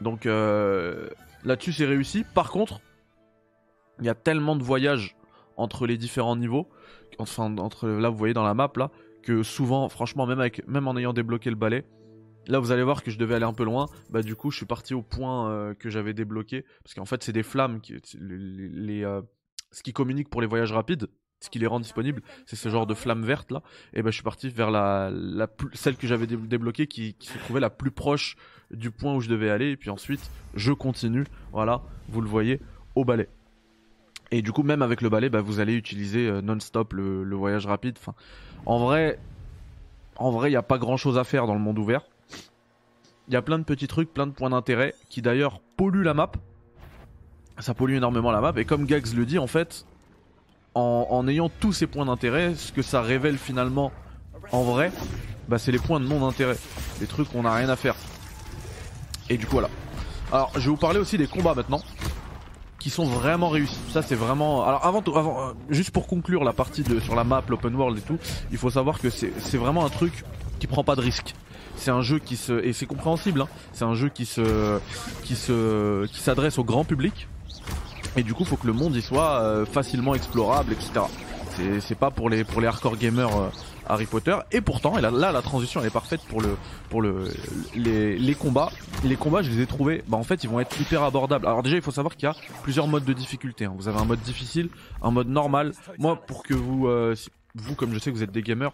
Donc 0.00 0.24
là-dessus 0.24 1.72
c'est 1.72 1.86
réussi. 1.86 2.24
Par 2.34 2.50
contre, 2.50 2.80
il 3.98 4.06
y 4.06 4.08
a 4.08 4.14
tellement 4.14 4.56
de 4.56 4.62
voyages 4.62 5.16
entre 5.58 5.86
les 5.86 5.98
différents 5.98 6.36
niveaux, 6.36 6.68
enfin 7.18 7.54
entre 7.58 7.86
là 7.86 8.08
vous 8.08 8.16
voyez 8.16 8.32
dans 8.32 8.44
la 8.44 8.54
map 8.54 8.72
là, 8.76 8.90
que 9.22 9.42
souvent, 9.42 9.88
franchement, 9.88 10.26
même, 10.26 10.40
avec, 10.40 10.66
même 10.66 10.88
en 10.88 10.96
ayant 10.96 11.12
débloqué 11.12 11.50
le 11.50 11.56
balai, 11.56 11.84
là 12.46 12.58
vous 12.58 12.72
allez 12.72 12.82
voir 12.82 13.02
que 13.02 13.10
je 13.10 13.18
devais 13.18 13.34
aller 13.34 13.44
un 13.44 13.52
peu 13.52 13.64
loin. 13.64 13.86
Bah, 14.10 14.22
du 14.22 14.36
coup, 14.36 14.50
je 14.50 14.56
suis 14.56 14.66
parti 14.66 14.94
au 14.94 15.02
point 15.02 15.50
euh, 15.50 15.74
que 15.74 15.90
j'avais 15.90 16.14
débloqué. 16.14 16.64
Parce 16.84 16.94
qu'en 16.94 17.04
fait, 17.04 17.22
c'est 17.22 17.32
des 17.32 17.42
flammes, 17.42 17.80
qui, 17.80 17.96
les, 18.18 19.04
euh, 19.04 19.22
ce 19.72 19.82
qui 19.82 19.92
communique 19.92 20.28
pour 20.28 20.40
les 20.40 20.46
voyages 20.46 20.72
rapides, 20.72 21.08
ce 21.40 21.48
qui 21.48 21.58
les 21.58 21.66
rend 21.66 21.80
disponibles, 21.80 22.22
c'est 22.44 22.56
ce 22.56 22.68
genre 22.68 22.86
de 22.86 22.94
flammes 22.94 23.24
vertes 23.24 23.50
là. 23.50 23.62
Et 23.94 24.02
bah, 24.02 24.10
je 24.10 24.14
suis 24.14 24.24
parti 24.24 24.48
vers 24.50 24.70
la, 24.70 25.10
la 25.12 25.46
plus, 25.46 25.70
celle 25.74 25.96
que 25.96 26.06
j'avais 26.06 26.26
dé 26.26 26.36
débloquée 26.36 26.86
qui, 26.86 27.14
qui 27.14 27.28
se 27.28 27.38
trouvait 27.38 27.60
la 27.60 27.70
plus 27.70 27.90
proche 27.90 28.36
du 28.70 28.90
point 28.90 29.14
où 29.14 29.20
je 29.20 29.28
devais 29.28 29.50
aller. 29.50 29.70
Et 29.70 29.76
puis 29.76 29.90
ensuite, 29.90 30.30
je 30.54 30.72
continue, 30.72 31.24
voilà, 31.52 31.82
vous 32.08 32.20
le 32.20 32.28
voyez, 32.28 32.60
au 32.94 33.04
balai. 33.04 33.28
Et 34.30 34.42
du 34.42 34.52
coup, 34.52 34.62
même 34.62 34.82
avec 34.82 35.00
le 35.00 35.08
balai, 35.08 35.28
bah, 35.28 35.40
vous 35.40 35.60
allez 35.60 35.74
utiliser 35.74 36.28
euh, 36.28 36.40
non-stop 36.40 36.92
le, 36.92 37.34
voyage 37.34 37.66
rapide. 37.66 37.98
En 38.66 38.78
vrai, 38.78 39.18
en 40.16 40.30
vrai, 40.30 40.48
il 40.48 40.52
n'y 40.52 40.56
a 40.56 40.62
pas 40.62 40.78
grand-chose 40.78 41.18
à 41.18 41.24
faire 41.24 41.46
dans 41.46 41.54
le 41.54 41.60
monde 41.60 41.78
ouvert. 41.78 42.02
Il 43.28 43.34
y 43.34 43.36
a 43.36 43.42
plein 43.42 43.58
de 43.58 43.64
petits 43.64 43.88
trucs, 43.88 44.12
plein 44.12 44.26
de 44.26 44.32
points 44.32 44.50
d'intérêt 44.50 44.94
qui 45.08 45.22
d'ailleurs 45.22 45.60
polluent 45.76 46.04
la 46.04 46.14
map. 46.14 46.32
Ça 47.58 47.74
pollue 47.74 47.94
énormément 47.94 48.30
la 48.30 48.40
map. 48.40 48.52
Et 48.56 48.64
comme 48.64 48.86
Gags 48.86 49.12
le 49.14 49.26
dit, 49.26 49.38
en 49.38 49.46
fait, 49.46 49.84
en, 50.74 51.06
en 51.10 51.28
ayant 51.28 51.48
tous 51.48 51.72
ces 51.72 51.86
points 51.86 52.06
d'intérêt, 52.06 52.54
ce 52.54 52.72
que 52.72 52.82
ça 52.82 53.02
révèle 53.02 53.38
finalement 53.38 53.92
en 54.52 54.62
vrai, 54.62 54.90
bah, 55.48 55.58
c'est 55.58 55.72
les 55.72 55.78
points 55.78 56.00
de 56.00 56.06
non-intérêt. 56.06 56.56
Les 57.00 57.06
trucs 57.06 57.28
qu'on 57.30 57.42
n'a 57.42 57.54
rien 57.54 57.68
à 57.68 57.76
faire. 57.76 57.94
Et 59.28 59.36
du 59.36 59.46
coup, 59.46 59.52
voilà. 59.52 59.70
Alors, 60.32 60.50
je 60.54 60.60
vais 60.60 60.70
vous 60.70 60.76
parler 60.76 60.98
aussi 60.98 61.18
des 61.18 61.26
combats 61.26 61.54
maintenant 61.54 61.82
qui 62.80 62.90
sont 62.90 63.04
vraiment 63.04 63.48
réussis. 63.48 63.78
Ça 63.92 64.02
c'est 64.02 64.16
vraiment. 64.16 64.64
Alors 64.66 64.84
avant, 64.84 65.02
tout, 65.02 65.16
avant 65.16 65.40
euh, 65.40 65.52
juste 65.68 65.92
pour 65.92 66.08
conclure 66.08 66.42
la 66.42 66.52
partie 66.52 66.82
de 66.82 66.98
sur 66.98 67.14
la 67.14 67.22
map, 67.22 67.44
l'open 67.48 67.74
world 67.76 67.98
et 67.98 68.00
tout, 68.00 68.18
il 68.50 68.58
faut 68.58 68.70
savoir 68.70 68.98
que 68.98 69.10
c'est 69.10 69.32
c'est 69.38 69.58
vraiment 69.58 69.84
un 69.86 69.90
truc 69.90 70.24
qui 70.58 70.66
prend 70.66 70.82
pas 70.82 70.96
de 70.96 71.02
risque. 71.02 71.34
C'est 71.76 71.90
un 71.90 72.02
jeu 72.02 72.18
qui 72.18 72.36
se 72.36 72.64
et 72.64 72.72
c'est 72.72 72.86
compréhensible. 72.86 73.42
Hein, 73.42 73.48
c'est 73.72 73.84
un 73.84 73.94
jeu 73.94 74.08
qui 74.08 74.26
se 74.26 74.80
qui 75.22 75.36
se 75.36 76.06
qui 76.06 76.20
s'adresse 76.20 76.58
au 76.58 76.64
grand 76.64 76.84
public. 76.84 77.28
Et 78.16 78.24
du 78.24 78.34
coup, 78.34 78.44
faut 78.44 78.56
que 78.56 78.66
le 78.66 78.72
monde 78.72 78.96
y 78.96 79.02
soit 79.02 79.40
euh, 79.40 79.64
facilement 79.64 80.16
explorable, 80.16 80.72
etc. 80.72 81.02
C'est 81.80 81.98
pas 81.98 82.10
pour 82.10 82.30
les 82.30 82.44
pour 82.44 82.60
les 82.60 82.66
hardcore 82.66 82.96
gamers. 82.96 83.36
Euh, 83.36 83.48
Harry 83.90 84.06
Potter. 84.06 84.36
Et 84.52 84.60
pourtant 84.60 84.96
là, 84.98 85.10
la 85.10 85.42
transition 85.42 85.80
elle 85.80 85.88
est 85.88 85.90
parfaite 85.90 86.20
pour 86.28 86.40
le 86.40 86.56
pour 86.88 87.02
le 87.02 87.24
les, 87.74 88.16
les 88.16 88.34
combats. 88.34 88.70
Les 89.04 89.16
combats 89.16 89.42
je 89.42 89.50
les 89.50 89.62
ai 89.62 89.66
trouvés 89.66 90.04
bah 90.06 90.16
en 90.16 90.22
fait 90.22 90.44
ils 90.44 90.50
vont 90.50 90.60
être 90.60 90.80
hyper 90.80 91.02
abordables. 91.02 91.46
Alors 91.46 91.62
déjà 91.62 91.76
il 91.76 91.82
faut 91.82 91.90
savoir 91.90 92.16
qu'il 92.16 92.28
y 92.28 92.30
a 92.30 92.36
plusieurs 92.62 92.86
modes 92.86 93.04
de 93.04 93.12
difficulté 93.12 93.64
hein. 93.64 93.74
vous 93.76 93.88
avez 93.88 93.98
un 93.98 94.04
mode 94.04 94.20
difficile 94.20 94.68
un 95.02 95.10
mode 95.10 95.28
normal. 95.28 95.72
Moi 95.98 96.16
pour 96.16 96.44
que 96.44 96.54
vous 96.54 96.86
euh, 96.86 97.14
vous 97.56 97.74
comme 97.74 97.92
je 97.92 97.98
sais 97.98 98.10
que 98.10 98.16
vous 98.16 98.22
êtes 98.22 98.32
des 98.32 98.42
gamers 98.42 98.72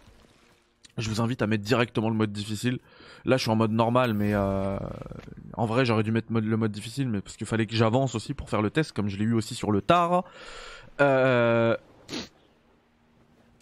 je 0.99 1.11
vous 1.11 1.21
invite 1.21 1.43
à 1.43 1.47
mettre 1.47 1.65
directement 1.65 2.09
le 2.09 2.15
mode 2.15 2.33
difficile. 2.33 2.79
Là 3.25 3.37
je 3.37 3.43
suis 3.43 3.51
en 3.51 3.57
mode 3.57 3.73
normal 3.73 4.13
mais 4.13 4.33
euh, 4.35 4.79
en 5.55 5.67
vrai 5.67 5.87
j'aurais 5.87 6.03
dû 6.03 6.13
mettre 6.13 6.31
mode, 6.31 6.45
le 6.45 6.57
mode 6.57 6.73
difficile 6.73 7.09
mais 7.09 7.21
parce 7.21 7.37
qu'il 7.37 7.47
fallait 7.47 7.67
que 7.67 7.75
j'avance 7.75 8.15
aussi 8.15 8.35
pour 8.35 8.51
faire 8.51 8.63
le 8.63 8.71
test 8.71 8.93
comme 8.93 9.09
je 9.09 9.17
l'ai 9.17 9.25
eu 9.25 9.33
aussi 9.33 9.55
sur 9.55 9.73
le 9.73 9.81
tard. 9.81 10.25
Euh, 11.01 11.77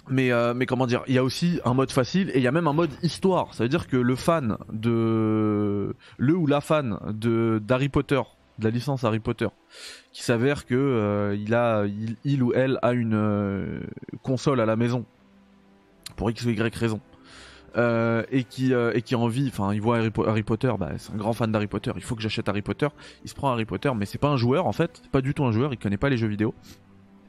mais, 0.09 0.33
euh, 0.33 0.55
mais 0.55 0.67
comment 0.67 0.87
dire, 0.87 1.03
il 1.07 1.15
y 1.15 1.19
a 1.19 1.25
aussi 1.25 1.61
un 1.65 1.75
mode 1.75 1.91
facile 1.91 2.31
et 2.31 2.39
il 2.39 2.43
y 2.43 2.47
a 2.47 2.53
même 2.53 2.67
un 2.67 2.73
mode 2.73 2.91
histoire. 3.03 3.55
Ça 3.55 3.65
veut 3.65 3.69
dire 3.69 3.87
que 3.87 3.97
le 3.97 4.17
fan 4.17 4.59
de. 4.73 5.95
Le 6.19 6.35
ou 6.35 6.47
la 6.47 6.61
fan 6.61 6.99
de 7.11 7.61
d'Harry 7.65 7.89
Potter, 7.89 8.21
de 8.59 8.65
la 8.65 8.71
licence 8.71 9.05
Harry 9.05 9.21
Potter, 9.21 9.49
qui 10.13 10.23
s'avère 10.23 10.67
que 10.67 10.75
euh, 10.75 11.37
il, 11.37 11.55
a, 11.55 11.85
il, 12.25 12.43
ou 12.43 12.53
elle 12.55 12.79
a 12.83 12.93
une 12.93 13.15
euh, 13.15 13.81
console 14.23 14.61
à 14.61 14.67
la 14.67 14.77
maison, 14.77 15.05
pour 16.17 16.31
X 16.31 16.45
ou 16.45 16.51
Y 16.51 16.75
raison. 16.75 17.01
Euh, 17.77 18.23
et 18.31 18.45
qui 18.45 18.73
et 18.73 19.03
qui 19.03 19.17
envie, 19.17 19.49
enfin 19.49 19.75
il 19.75 19.81
voit 19.81 19.99
Harry, 19.99 20.45
Potter, 20.45 20.73
bah, 20.79 20.93
c'est 20.97 21.13
un 21.13 21.17
grand 21.17 21.33
fan 21.33 21.51
d'Harry 21.51 21.67
Potter, 21.67 21.91
il 21.97 22.05
faut 22.05 22.15
que 22.15 22.23
j'achète 22.23 22.49
Harry 22.49 22.63
Potter. 22.63 22.87
Il 23.25 23.31
se 23.31 23.35
prend 23.35 23.51
Harry 23.51 23.65
Potter, 23.65 23.91
mais 23.97 24.07
c'est 24.07 24.19
pas 24.19 24.29
un 24.29 24.37
joueur 24.37 24.69
en 24.69 24.73
fait, 24.73 25.01
c'est 25.03 25.11
pas 25.11 25.21
du 25.21 25.35
tout 25.35 25.45
un 25.45 25.51
joueur, 25.51 25.73
il 25.73 25.79
connaît 25.79 25.97
pas 25.97 26.09
les 26.09 26.17
jeux 26.17 26.29
vidéo. 26.29 26.55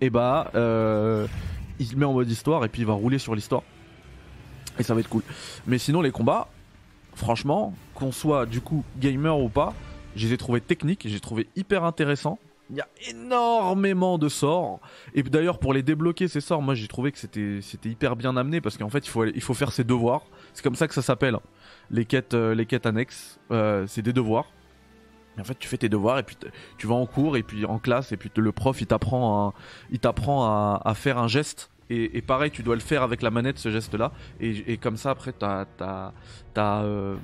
Et 0.02 0.12
bah 0.12 0.52
il 1.80 1.88
se 1.88 1.96
met 1.96 2.06
en 2.06 2.14
mode 2.14 2.30
histoire 2.30 2.64
et 2.66 2.70
puis 2.70 2.82
il 2.82 2.86
va 2.86 2.94
rouler 2.94 3.20
sur 3.20 3.36
l'histoire. 3.36 3.64
Et 4.80 4.84
ça 4.84 4.94
va 4.94 5.00
être 5.00 5.10
cool. 5.10 5.24
Mais 5.68 5.78
sinon, 5.78 6.02
les 6.02 6.12
combats, 6.12 6.48
franchement, 7.16 7.74
qu'on 7.94 8.12
soit 8.12 8.46
du 8.46 8.62
coup 8.62 8.84
gamer 8.98 9.38
ou 9.38 9.50
pas, 9.50 9.74
je 10.16 10.28
les 10.28 10.34
ai 10.34 10.38
trouvés 10.38 10.62
techniques, 10.62 11.08
j'ai 11.08 11.20
trouvé 11.20 11.48
hyper 11.56 11.84
intéressants. 11.84 12.40
Il 12.72 12.78
y 12.78 12.82
a 12.82 12.88
énormément 13.10 14.18
de 14.18 14.28
sorts. 14.28 14.80
Et 15.14 15.22
d'ailleurs, 15.22 15.60
pour 15.60 15.72
les 15.72 15.84
débloquer 15.84 16.28
ces 16.28 16.42
sorts, 16.42 16.64
moi 16.64 16.74
j'ai 16.74 16.88
trouvé 16.88 17.12
que 17.12 17.20
c'était 17.20 17.90
hyper 17.90 18.16
bien 18.16 18.36
amené 18.36 18.60
parce 18.60 18.76
qu'en 18.78 18.90
fait, 18.90 19.06
il 19.06 19.10
faut 19.10 19.26
il 19.26 19.42
faut 19.42 19.54
faire 19.54 19.72
ses 19.72 19.84
devoirs. 19.84 20.24
C'est 20.54 20.64
comme 20.64 20.76
ça 20.76 20.88
que 20.88 20.96
ça 20.96 21.04
s'appelle. 21.04 21.38
Les 21.92 22.06
quêtes 22.06 22.34
euh, 22.34 22.56
les 22.56 22.66
quêtes 22.66 22.88
annexes, 22.88 23.40
euh, 23.52 23.86
c'est 23.88 24.02
des 24.02 24.14
devoirs. 24.14 24.48
En 25.40 25.44
fait, 25.44 25.58
tu 25.60 25.68
fais 25.68 25.78
tes 25.78 25.90
devoirs 25.90 26.20
et 26.20 26.24
puis 26.24 26.38
tu 26.78 26.88
vas 26.88 26.96
en 26.96 27.06
cours 27.06 27.38
et 27.38 27.44
puis 27.44 27.66
en 27.66 27.78
classe 27.78 28.12
et 28.12 28.18
puis 28.18 28.32
le 28.36 28.52
prof 28.52 28.80
il 28.82 28.88
t'apprend 28.88 29.54
il 29.92 30.00
t'apprend 30.00 30.46
à, 30.46 30.82
à, 30.84 30.94
faire 30.94 31.18
un 31.18 31.28
geste 31.28 31.70
et, 31.90 32.22
pareil, 32.24 32.50
tu 32.50 32.64
dois 32.64 32.74
le 32.74 32.82
faire 32.82 33.04
avec 33.04 33.22
la 33.22 33.30
manette 33.30 33.60
ce 33.60 33.70
geste 33.70 33.94
là 33.94 34.12
et, 34.40 34.78
comme 34.78 34.98
ça 34.98 35.12
après 35.12 35.34
t'as 35.34 35.66
t'as 35.78 36.14
t'as 36.54 36.82
euh, 36.84 37.16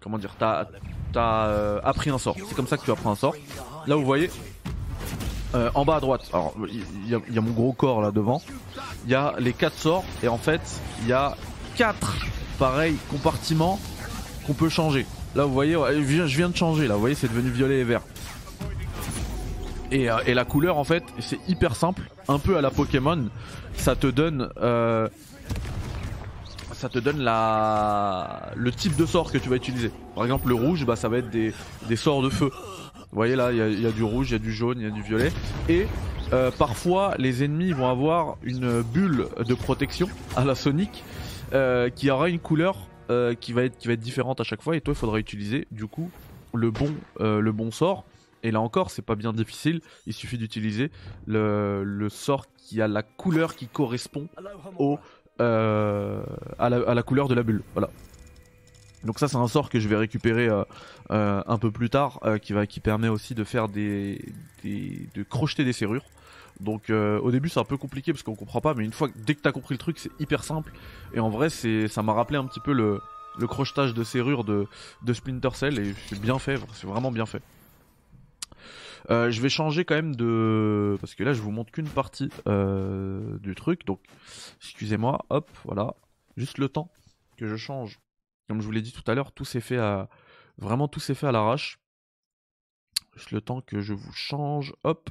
comment 0.00 0.18
dire 0.18 0.34
t'as 0.38 0.66
t'as 1.12 1.46
euh, 1.46 1.80
appris 1.82 2.10
un 2.10 2.18
sort. 2.18 2.36
C'est 2.48 2.54
comme 2.54 2.66
ça 2.66 2.76
que 2.76 2.84
tu 2.84 2.90
apprends 2.90 3.12
un 3.12 3.16
sort. 3.16 3.34
Là, 3.86 3.96
vous 3.96 4.04
voyez, 4.04 4.30
euh, 5.54 5.70
en 5.74 5.84
bas 5.84 5.96
à 5.96 6.00
droite, 6.00 6.28
alors 6.32 6.54
il 6.68 6.84
y, 7.06 7.10
y, 7.10 7.38
a 7.38 7.40
mon 7.40 7.52
gros 7.52 7.72
corps 7.72 8.02
là 8.02 8.10
devant. 8.10 8.42
Il 9.04 9.10
y 9.10 9.14
a 9.14 9.34
les 9.38 9.52
quatre 9.52 9.76
sorts 9.76 10.04
et 10.22 10.28
en 10.28 10.38
fait, 10.38 10.60
il 11.02 11.08
y 11.08 11.12
a 11.12 11.36
quatre 11.76 12.16
pareils 12.58 12.96
compartiments 13.10 13.78
qu'on 14.46 14.54
peut 14.54 14.68
changer. 14.68 15.06
Là, 15.36 15.44
vous 15.44 15.52
voyez, 15.52 15.74
je 15.74 16.36
viens 16.36 16.48
de 16.48 16.56
changer. 16.56 16.88
Là, 16.88 16.94
vous 16.94 17.00
voyez, 17.00 17.14
c'est 17.14 17.28
devenu 17.28 17.50
violet 17.50 17.80
et 17.80 17.84
vert. 17.84 18.00
Et, 19.92 20.10
euh, 20.10 20.16
et, 20.26 20.32
la 20.32 20.46
couleur, 20.46 20.78
en 20.78 20.84
fait, 20.84 21.04
c'est 21.18 21.38
hyper 21.46 21.76
simple, 21.76 22.00
un 22.26 22.38
peu 22.38 22.56
à 22.56 22.62
la 22.62 22.70
Pokémon. 22.70 23.28
Ça 23.74 23.96
te 23.96 24.06
donne, 24.06 24.48
euh, 24.62 25.08
ça 26.72 26.88
te 26.88 26.98
donne 26.98 27.20
la, 27.20 28.50
le 28.56 28.72
type 28.72 28.96
de 28.96 29.04
sort 29.04 29.30
que 29.30 29.36
tu 29.36 29.50
vas 29.50 29.56
utiliser. 29.56 29.90
Par 30.14 30.24
exemple, 30.24 30.48
le 30.48 30.54
rouge, 30.54 30.86
bah, 30.86 30.96
ça 30.96 31.10
va 31.10 31.18
être 31.18 31.28
des, 31.28 31.52
sorts 31.96 32.22
de 32.22 32.30
feu. 32.30 32.50
Vous 32.50 33.16
voyez 33.16 33.36
là, 33.36 33.52
il 33.52 33.80
y, 33.80 33.86
a 33.86 33.92
du 33.92 34.04
rouge, 34.04 34.30
il 34.30 34.32
y 34.32 34.36
a 34.36 34.38
du 34.38 34.54
jaune, 34.54 34.78
il 34.80 34.84
y 34.84 34.90
a 34.90 34.90
du 34.90 35.02
violet. 35.02 35.30
Et 35.68 35.86
euh, 36.32 36.50
parfois, 36.50 37.14
les 37.18 37.44
ennemis 37.44 37.72
vont 37.72 37.90
avoir 37.90 38.38
une 38.42 38.80
bulle 38.80 39.26
de 39.38 39.54
protection 39.54 40.08
à 40.34 40.46
la 40.46 40.54
Sonic 40.54 41.04
qui 41.94 42.10
aura 42.10 42.30
une 42.30 42.38
couleur 42.38 42.88
euh, 43.08 43.34
qui 43.34 43.52
va 43.52 43.62
être 43.62 44.00
différente 44.00 44.40
à 44.40 44.44
chaque 44.44 44.62
fois. 44.62 44.76
Et 44.76 44.80
toi, 44.80 44.92
il 44.92 44.96
faudra 44.98 45.18
utiliser 45.18 45.68
du 45.70 45.86
coup 45.86 46.10
le 46.54 46.70
bon 46.70 46.92
euh, 47.20 47.70
sort. 47.70 48.04
Et 48.42 48.50
là 48.50 48.60
encore, 48.60 48.90
c'est 48.90 49.02
pas 49.02 49.14
bien 49.14 49.32
difficile. 49.32 49.80
Il 50.06 50.12
suffit 50.12 50.38
d'utiliser 50.38 50.90
le, 51.26 52.08
sort 52.10 52.46
qui 52.56 52.82
a 52.82 52.88
la 52.88 53.02
couleur 53.02 53.54
qui 53.54 53.68
correspond 53.68 54.28
euh, 55.40 56.22
à, 56.58 56.68
la, 56.68 57.02
couleur 57.02 57.28
de 57.28 57.34
la 57.34 57.42
bulle. 57.42 57.62
Voilà. 57.74 57.90
Donc 59.04 59.20
ça 59.20 59.28
c'est 59.28 59.36
un 59.36 59.46
sort 59.46 59.70
que 59.70 59.78
je 59.78 59.88
vais 59.88 59.96
récupérer 59.96 60.48
un 61.10 61.58
peu 61.58 61.70
plus 61.70 61.90
tard, 61.90 62.20
qui 62.42 62.80
permet 62.80 63.08
aussi 63.08 63.34
de 63.34 63.44
faire 63.44 63.68
des, 63.68 64.20
des 64.64 65.08
de 65.14 65.22
crocheter 65.22 65.64
des 65.64 65.72
serrures. 65.72 66.04
Donc 66.60 66.90
euh, 66.90 67.18
au 67.20 67.30
début 67.30 67.48
c'est 67.48 67.60
un 67.60 67.64
peu 67.64 67.76
compliqué 67.76 68.12
parce 68.12 68.22
qu'on 68.22 68.34
comprend 68.34 68.60
pas, 68.60 68.74
mais 68.74 68.84
une 68.84 68.92
fois 68.92 69.08
dès 69.14 69.34
que 69.34 69.40
t'as 69.40 69.52
compris 69.52 69.74
le 69.74 69.78
truc 69.78 69.98
c'est 69.98 70.10
hyper 70.18 70.44
simple. 70.44 70.72
Et 71.14 71.20
en 71.20 71.28
vrai 71.28 71.50
c'est 71.50 71.88
ça 71.88 72.02
m'a 72.02 72.12
rappelé 72.12 72.38
un 72.38 72.46
petit 72.46 72.60
peu 72.60 72.72
le, 72.72 73.00
crochetage 73.46 73.94
de 73.94 74.04
serrures 74.04 74.44
de, 74.44 74.66
de 75.02 75.12
Splinter 75.12 75.50
Cell 75.54 75.78
et 75.78 75.94
c'est 76.08 76.20
bien 76.20 76.38
fait, 76.38 76.58
c'est 76.74 76.86
vraiment 76.86 77.10
bien 77.10 77.26
fait. 77.26 77.42
Euh, 79.10 79.30
je 79.30 79.40
vais 79.40 79.48
changer 79.48 79.84
quand 79.84 79.94
même 79.94 80.16
de 80.16 80.96
parce 81.00 81.14
que 81.14 81.22
là 81.22 81.32
je 81.32 81.40
vous 81.40 81.52
montre 81.52 81.70
qu'une 81.70 81.88
partie 81.88 82.28
euh, 82.48 83.38
du 83.38 83.54
truc 83.54 83.86
donc 83.86 84.00
excusez-moi 84.60 85.24
hop 85.30 85.48
voilà 85.64 85.94
juste 86.36 86.58
le 86.58 86.68
temps 86.68 86.90
que 87.36 87.46
je 87.46 87.54
change 87.54 88.00
comme 88.48 88.60
je 88.60 88.66
vous 88.66 88.72
l'ai 88.72 88.82
dit 88.82 88.92
tout 88.92 89.08
à 89.10 89.14
l'heure, 89.14 89.32
tout 89.32 89.44
s'est 89.44 89.60
fait 89.60 89.78
à. 89.78 90.08
Vraiment, 90.58 90.88
tout 90.88 91.00
s'est 91.00 91.14
fait 91.14 91.26
à 91.26 91.32
l'arrache. 91.32 91.78
Juste 93.14 93.30
le 93.32 93.40
temps 93.40 93.60
que 93.60 93.80
je 93.80 93.92
vous 93.92 94.12
change. 94.12 94.74
Hop. 94.84 95.10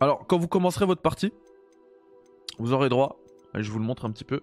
Alors, 0.00 0.26
quand 0.26 0.38
vous 0.38 0.48
commencerez 0.48 0.86
votre 0.86 1.02
partie, 1.02 1.32
vous 2.58 2.72
aurez 2.72 2.88
droit, 2.88 3.18
je 3.54 3.70
vous 3.70 3.78
le 3.78 3.84
montre 3.84 4.04
un 4.04 4.10
petit 4.10 4.24
peu, 4.24 4.40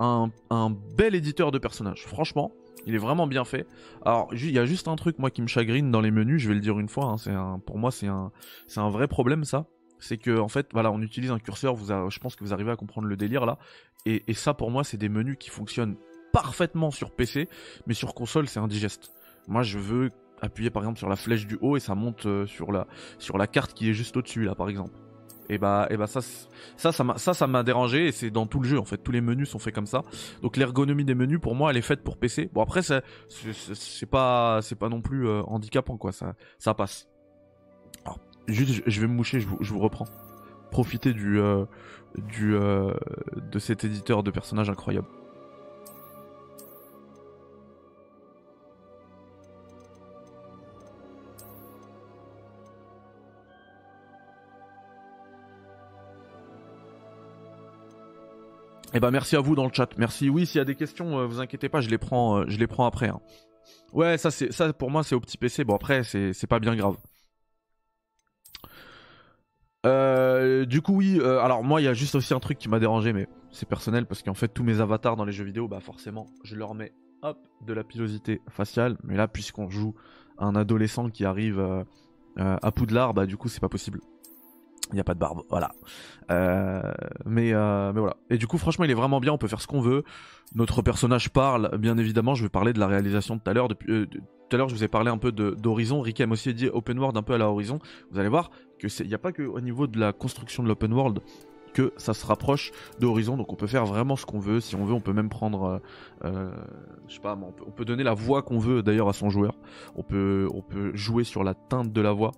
un, 0.00 0.30
un 0.50 0.70
bel 0.70 1.14
éditeur 1.14 1.50
de 1.50 1.58
personnages. 1.58 2.06
Franchement, 2.06 2.52
il 2.86 2.94
est 2.94 2.98
vraiment 2.98 3.26
bien 3.26 3.44
fait. 3.44 3.66
Alors, 4.04 4.28
il 4.32 4.50
y 4.50 4.58
a 4.58 4.64
juste 4.64 4.88
un 4.88 4.96
truc 4.96 5.18
moi 5.18 5.30
qui 5.30 5.42
me 5.42 5.48
chagrine 5.48 5.90
dans 5.90 6.00
les 6.00 6.10
menus, 6.10 6.40
je 6.40 6.48
vais 6.48 6.54
le 6.54 6.60
dire 6.60 6.78
une 6.78 6.88
fois. 6.88 7.16
Hein, 7.26 7.34
un, 7.34 7.58
pour 7.58 7.78
moi, 7.78 7.90
c'est 7.90 8.06
un, 8.06 8.30
vrai 8.90 9.08
problème 9.08 9.44
ça. 9.44 9.66
C'est 9.98 10.18
que 10.18 10.38
en 10.38 10.48
fait, 10.48 10.68
voilà, 10.72 10.92
on 10.92 11.00
utilise 11.02 11.30
un 11.30 11.38
curseur. 11.38 11.76
Je 11.76 12.18
pense 12.20 12.36
que 12.36 12.44
vous 12.44 12.52
arrivez 12.52 12.70
à 12.70 12.76
comprendre 12.76 13.08
le 13.08 13.16
délire 13.16 13.44
là. 13.44 13.58
Et 14.04 14.34
ça, 14.34 14.54
pour 14.54 14.70
moi, 14.70 14.84
c'est 14.84 14.98
des 14.98 15.08
menus 15.08 15.36
qui 15.38 15.50
fonctionnent 15.50 15.96
parfaitement 16.32 16.92
sur 16.92 17.10
PC, 17.10 17.48
mais 17.86 17.94
sur 17.94 18.14
console, 18.14 18.46
c'est 18.46 18.60
indigeste. 18.60 19.10
Moi, 19.48 19.62
je 19.62 19.78
veux 19.78 20.10
appuyer 20.40 20.70
par 20.70 20.82
exemple 20.82 20.98
sur 20.98 21.08
la 21.08 21.16
flèche 21.16 21.46
du 21.46 21.58
haut 21.60 21.76
et 21.76 21.80
ça 21.80 21.94
monte 21.94 22.26
euh, 22.26 22.46
sur 22.46 22.72
la 22.72 22.86
sur 23.18 23.38
la 23.38 23.46
carte 23.46 23.74
qui 23.74 23.90
est 23.90 23.94
juste 23.94 24.16
au-dessus 24.16 24.44
là, 24.44 24.54
par 24.54 24.68
exemple. 24.68 24.92
Et 25.48 25.58
bah, 25.58 25.86
et 25.90 25.96
bah 25.96 26.08
ça, 26.08 26.20
ça, 26.76 26.90
ça 26.90 27.04
m'a, 27.04 27.18
ça, 27.18 27.32
ça 27.32 27.46
m'a 27.46 27.62
dérangé 27.62 28.08
et 28.08 28.12
c'est 28.12 28.30
dans 28.30 28.46
tout 28.46 28.58
le 28.58 28.68
jeu 28.68 28.80
en 28.80 28.84
fait. 28.84 28.98
Tous 28.98 29.12
les 29.12 29.20
menus 29.20 29.48
sont 29.48 29.60
faits 29.60 29.74
comme 29.74 29.86
ça. 29.86 30.02
Donc 30.42 30.56
l'ergonomie 30.56 31.04
des 31.04 31.14
menus, 31.14 31.40
pour 31.40 31.54
moi, 31.54 31.70
elle 31.70 31.76
est 31.76 31.82
faite 31.82 32.02
pour 32.02 32.16
PC. 32.16 32.50
Bon 32.52 32.62
après, 32.62 32.82
c'est, 32.82 33.00
pas, 34.10 34.60
c'est 34.62 34.74
pas 34.74 34.88
non 34.88 35.00
plus 35.02 35.28
euh, 35.28 35.42
handicapant 35.46 35.96
quoi. 35.96 36.10
Ça, 36.10 36.34
ça 36.58 36.74
passe. 36.74 37.08
Alors, 38.04 38.18
juste, 38.48 38.82
je 38.86 39.00
vais 39.00 39.06
me 39.06 39.14
moucher, 39.14 39.38
je 39.38 39.46
vous, 39.46 39.58
je 39.60 39.72
vous 39.72 39.78
reprends. 39.78 40.06
Profitez 40.72 41.12
du, 41.12 41.38
euh, 41.38 41.64
du, 42.16 42.52
de 42.52 43.58
cet 43.60 43.84
éditeur 43.84 44.24
de 44.24 44.32
personnages 44.32 44.68
incroyable. 44.68 45.06
Eh 58.96 59.00
ben 59.00 59.10
merci 59.10 59.36
à 59.36 59.40
vous 59.40 59.54
dans 59.54 59.66
le 59.66 59.70
chat. 59.74 59.90
Merci. 59.98 60.30
Oui, 60.30 60.46
s'il 60.46 60.56
y 60.56 60.62
a 60.62 60.64
des 60.64 60.74
questions, 60.74 61.18
euh, 61.18 61.26
vous 61.26 61.38
inquiétez 61.38 61.68
pas, 61.68 61.82
je 61.82 61.90
les 61.90 61.98
prends, 61.98 62.40
euh, 62.40 62.86
après. 62.86 63.08
Hein. 63.08 63.20
Ouais, 63.92 64.16
ça 64.16 64.30
c'est 64.30 64.50
ça 64.54 64.72
pour 64.72 64.90
moi 64.90 65.02
c'est 65.02 65.14
au 65.14 65.20
petit 65.20 65.36
PC. 65.36 65.64
Bon 65.64 65.74
après 65.74 66.02
c'est 66.02 66.32
c'est 66.32 66.46
pas 66.46 66.60
bien 66.60 66.74
grave. 66.74 66.96
Euh, 69.84 70.64
du 70.64 70.80
coup 70.80 70.94
oui, 70.94 71.20
alors 71.20 71.62
moi 71.62 71.82
il 71.82 71.84
y 71.84 71.88
a 71.88 71.92
juste 71.92 72.14
aussi 72.14 72.32
un 72.32 72.40
truc 72.40 72.56
qui 72.56 72.70
m'a 72.70 72.78
dérangé, 72.78 73.12
mais 73.12 73.28
c'est 73.50 73.68
personnel 73.68 74.06
parce 74.06 74.22
qu'en 74.22 74.34
fait 74.34 74.48
tous 74.48 74.64
mes 74.64 74.80
avatars 74.80 75.16
dans 75.16 75.26
les 75.26 75.32
jeux 75.32 75.44
vidéo, 75.44 75.68
bah 75.68 75.80
forcément 75.80 76.26
je 76.42 76.56
leur 76.56 76.74
mets 76.74 76.92
de 77.66 77.74
la 77.74 77.84
pilosité 77.84 78.40
faciale. 78.48 78.96
Mais 79.04 79.16
là 79.16 79.28
puisqu'on 79.28 79.68
joue 79.68 79.94
un 80.38 80.56
adolescent 80.56 81.10
qui 81.10 81.26
arrive 81.26 81.84
à 82.38 82.72
Poudlard, 82.72 83.12
bah 83.12 83.26
du 83.26 83.36
coup 83.36 83.50
c'est 83.50 83.60
pas 83.60 83.68
possible. 83.68 84.00
Il 84.90 84.94
n'y 84.94 85.00
a 85.00 85.04
pas 85.04 85.14
de 85.14 85.18
barbe, 85.18 85.42
voilà. 85.50 85.72
Euh, 86.30 86.92
mais, 87.24 87.52
euh, 87.52 87.92
mais 87.92 88.00
voilà. 88.00 88.16
Et 88.30 88.38
du 88.38 88.46
coup, 88.46 88.58
franchement, 88.58 88.84
il 88.84 88.90
est 88.90 88.94
vraiment 88.94 89.20
bien. 89.20 89.32
On 89.32 89.38
peut 89.38 89.48
faire 89.48 89.60
ce 89.60 89.66
qu'on 89.66 89.80
veut. 89.80 90.04
Notre 90.54 90.82
personnage 90.82 91.30
parle, 91.30 91.76
bien 91.78 91.98
évidemment. 91.98 92.34
Je 92.34 92.44
vais 92.44 92.48
parler 92.48 92.72
de 92.72 92.78
la 92.78 92.86
réalisation 92.86 93.38
tout 93.38 93.50
à 93.50 93.54
l'heure. 93.54 93.68
Depuis 93.68 93.92
euh, 93.92 94.06
tout 94.06 94.54
à 94.54 94.56
l'heure, 94.56 94.68
je 94.68 94.74
vous 94.74 94.84
ai 94.84 94.88
parlé 94.88 95.10
un 95.10 95.18
peu 95.18 95.32
d'Horizon. 95.32 96.00
Rick 96.00 96.20
a 96.20 96.26
aussi 96.28 96.54
dit 96.54 96.68
open 96.68 96.98
world 96.98 97.16
un 97.16 97.22
peu 97.22 97.34
à 97.34 97.38
la 97.38 97.48
Horizon. 97.48 97.80
Vous 98.10 98.18
allez 98.18 98.28
voir 98.28 98.50
que 98.78 98.88
c'est, 98.88 99.02
il 99.02 99.08
n'y 99.08 99.14
a 99.14 99.18
pas 99.18 99.32
que 99.32 99.42
au 99.42 99.60
niveau 99.60 99.86
de 99.86 99.98
la 99.98 100.12
construction 100.12 100.62
de 100.62 100.68
l'open 100.68 100.92
world 100.92 101.20
que 101.74 101.92
ça 101.96 102.14
se 102.14 102.24
rapproche 102.24 102.70
d'Horizon. 103.00 103.36
Donc, 103.36 103.52
on 103.52 103.56
peut 103.56 103.66
faire 103.66 103.84
vraiment 103.84 104.16
ce 104.16 104.24
qu'on 104.24 104.38
veut. 104.38 104.60
Si 104.60 104.76
on 104.76 104.84
veut, 104.84 104.94
on 104.94 105.00
peut 105.00 105.12
même 105.12 105.28
prendre, 105.28 105.82
euh, 106.24 106.50
je 107.08 107.14
sais 107.14 107.20
pas, 107.20 107.36
on 107.36 107.52
peut, 107.52 107.64
on 107.66 107.70
peut 107.70 107.84
donner 107.84 108.04
la 108.04 108.14
voix 108.14 108.42
qu'on 108.42 108.58
veut 108.58 108.82
d'ailleurs 108.82 109.08
à 109.08 109.12
son 109.12 109.30
joueur. 109.30 109.58
On 109.96 110.02
peut 110.02 110.48
jouer 110.94 111.24
sur 111.24 111.44
la 111.44 111.54
teinte 111.54 111.92
de 111.92 112.00
la 112.00 112.12
voix 112.12 112.30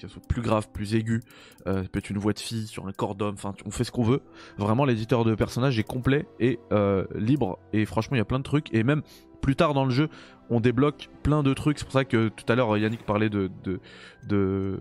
soit 0.00 0.22
plus 0.26 0.42
grave, 0.42 0.68
plus 0.72 0.94
aigu, 0.94 1.22
euh, 1.66 1.84
peut 1.84 1.98
être 1.98 2.10
une 2.10 2.18
voix 2.18 2.32
de 2.32 2.38
fille 2.38 2.66
sur 2.66 2.86
un 2.86 2.92
corps 2.92 3.14
d'homme, 3.14 3.34
enfin 3.34 3.54
on 3.66 3.70
fait 3.70 3.84
ce 3.84 3.92
qu'on 3.92 4.02
veut. 4.02 4.22
Vraiment 4.58 4.84
l'éditeur 4.84 5.24
de 5.24 5.34
personnages 5.34 5.78
est 5.78 5.84
complet 5.84 6.26
et 6.40 6.58
euh, 6.72 7.04
libre 7.14 7.58
et 7.72 7.84
franchement 7.84 8.16
il 8.16 8.18
y 8.18 8.22
a 8.22 8.26
plein 8.26 8.38
de 8.38 8.44
trucs 8.44 8.72
et 8.74 8.82
même 8.82 9.02
plus 9.40 9.56
tard 9.56 9.74
dans 9.74 9.84
le 9.84 9.90
jeu 9.90 10.08
on 10.50 10.60
débloque 10.60 11.08
plein 11.22 11.42
de 11.42 11.52
trucs. 11.54 11.78
C'est 11.78 11.84
pour 11.84 11.92
ça 11.92 12.04
que 12.04 12.28
tout 12.28 12.44
à 12.48 12.54
l'heure 12.54 12.76
Yannick 12.76 13.04
parlait 13.04 13.30
de 13.30 13.50
de, 13.64 13.80
de 14.28 14.78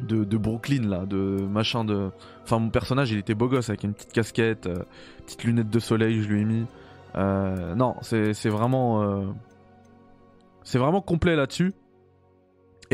de, 0.00 0.24
de, 0.24 0.36
Brooklyn 0.36 0.88
là, 0.88 1.06
de 1.06 1.16
machin 1.16 1.84
de. 1.84 2.10
Enfin 2.42 2.58
mon 2.58 2.70
personnage 2.70 3.12
il 3.12 3.18
était 3.18 3.34
beau 3.34 3.48
gosse 3.48 3.68
avec 3.68 3.84
une 3.84 3.94
petite 3.94 4.12
casquette, 4.12 4.66
euh, 4.66 4.82
petite 5.24 5.44
lunette 5.44 5.70
de 5.70 5.78
soleil 5.78 6.22
je 6.22 6.28
lui 6.28 6.42
ai 6.42 6.44
mis. 6.44 6.66
Euh, 7.16 7.74
non 7.74 7.94
c'est 8.02 8.48
vraiment 8.48 9.02
euh, 9.02 9.26
c'est 10.62 10.78
vraiment 10.78 11.00
complet 11.00 11.36
là-dessus. 11.36 11.72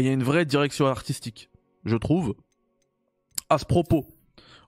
Et 0.00 0.04
il 0.04 0.06
y 0.06 0.08
a 0.08 0.14
une 0.14 0.22
vraie 0.22 0.46
direction 0.46 0.86
artistique, 0.86 1.50
je 1.84 1.94
trouve. 1.94 2.34
À 3.50 3.58
ce 3.58 3.66
propos, 3.66 4.06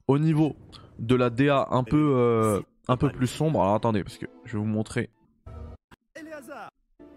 au 0.06 0.18
niveau 0.18 0.56
de 0.98 1.14
la 1.14 1.30
DA 1.30 1.68
un 1.70 1.84
peu, 1.84 2.12
euh, 2.18 2.60
un 2.86 2.98
peu 2.98 3.08
plus 3.08 3.28
sombre. 3.28 3.62
Alors 3.62 3.74
attendez, 3.74 4.04
parce 4.04 4.18
que 4.18 4.26
je 4.44 4.52
vais 4.52 4.58
vous 4.58 4.66
montrer. 4.66 5.08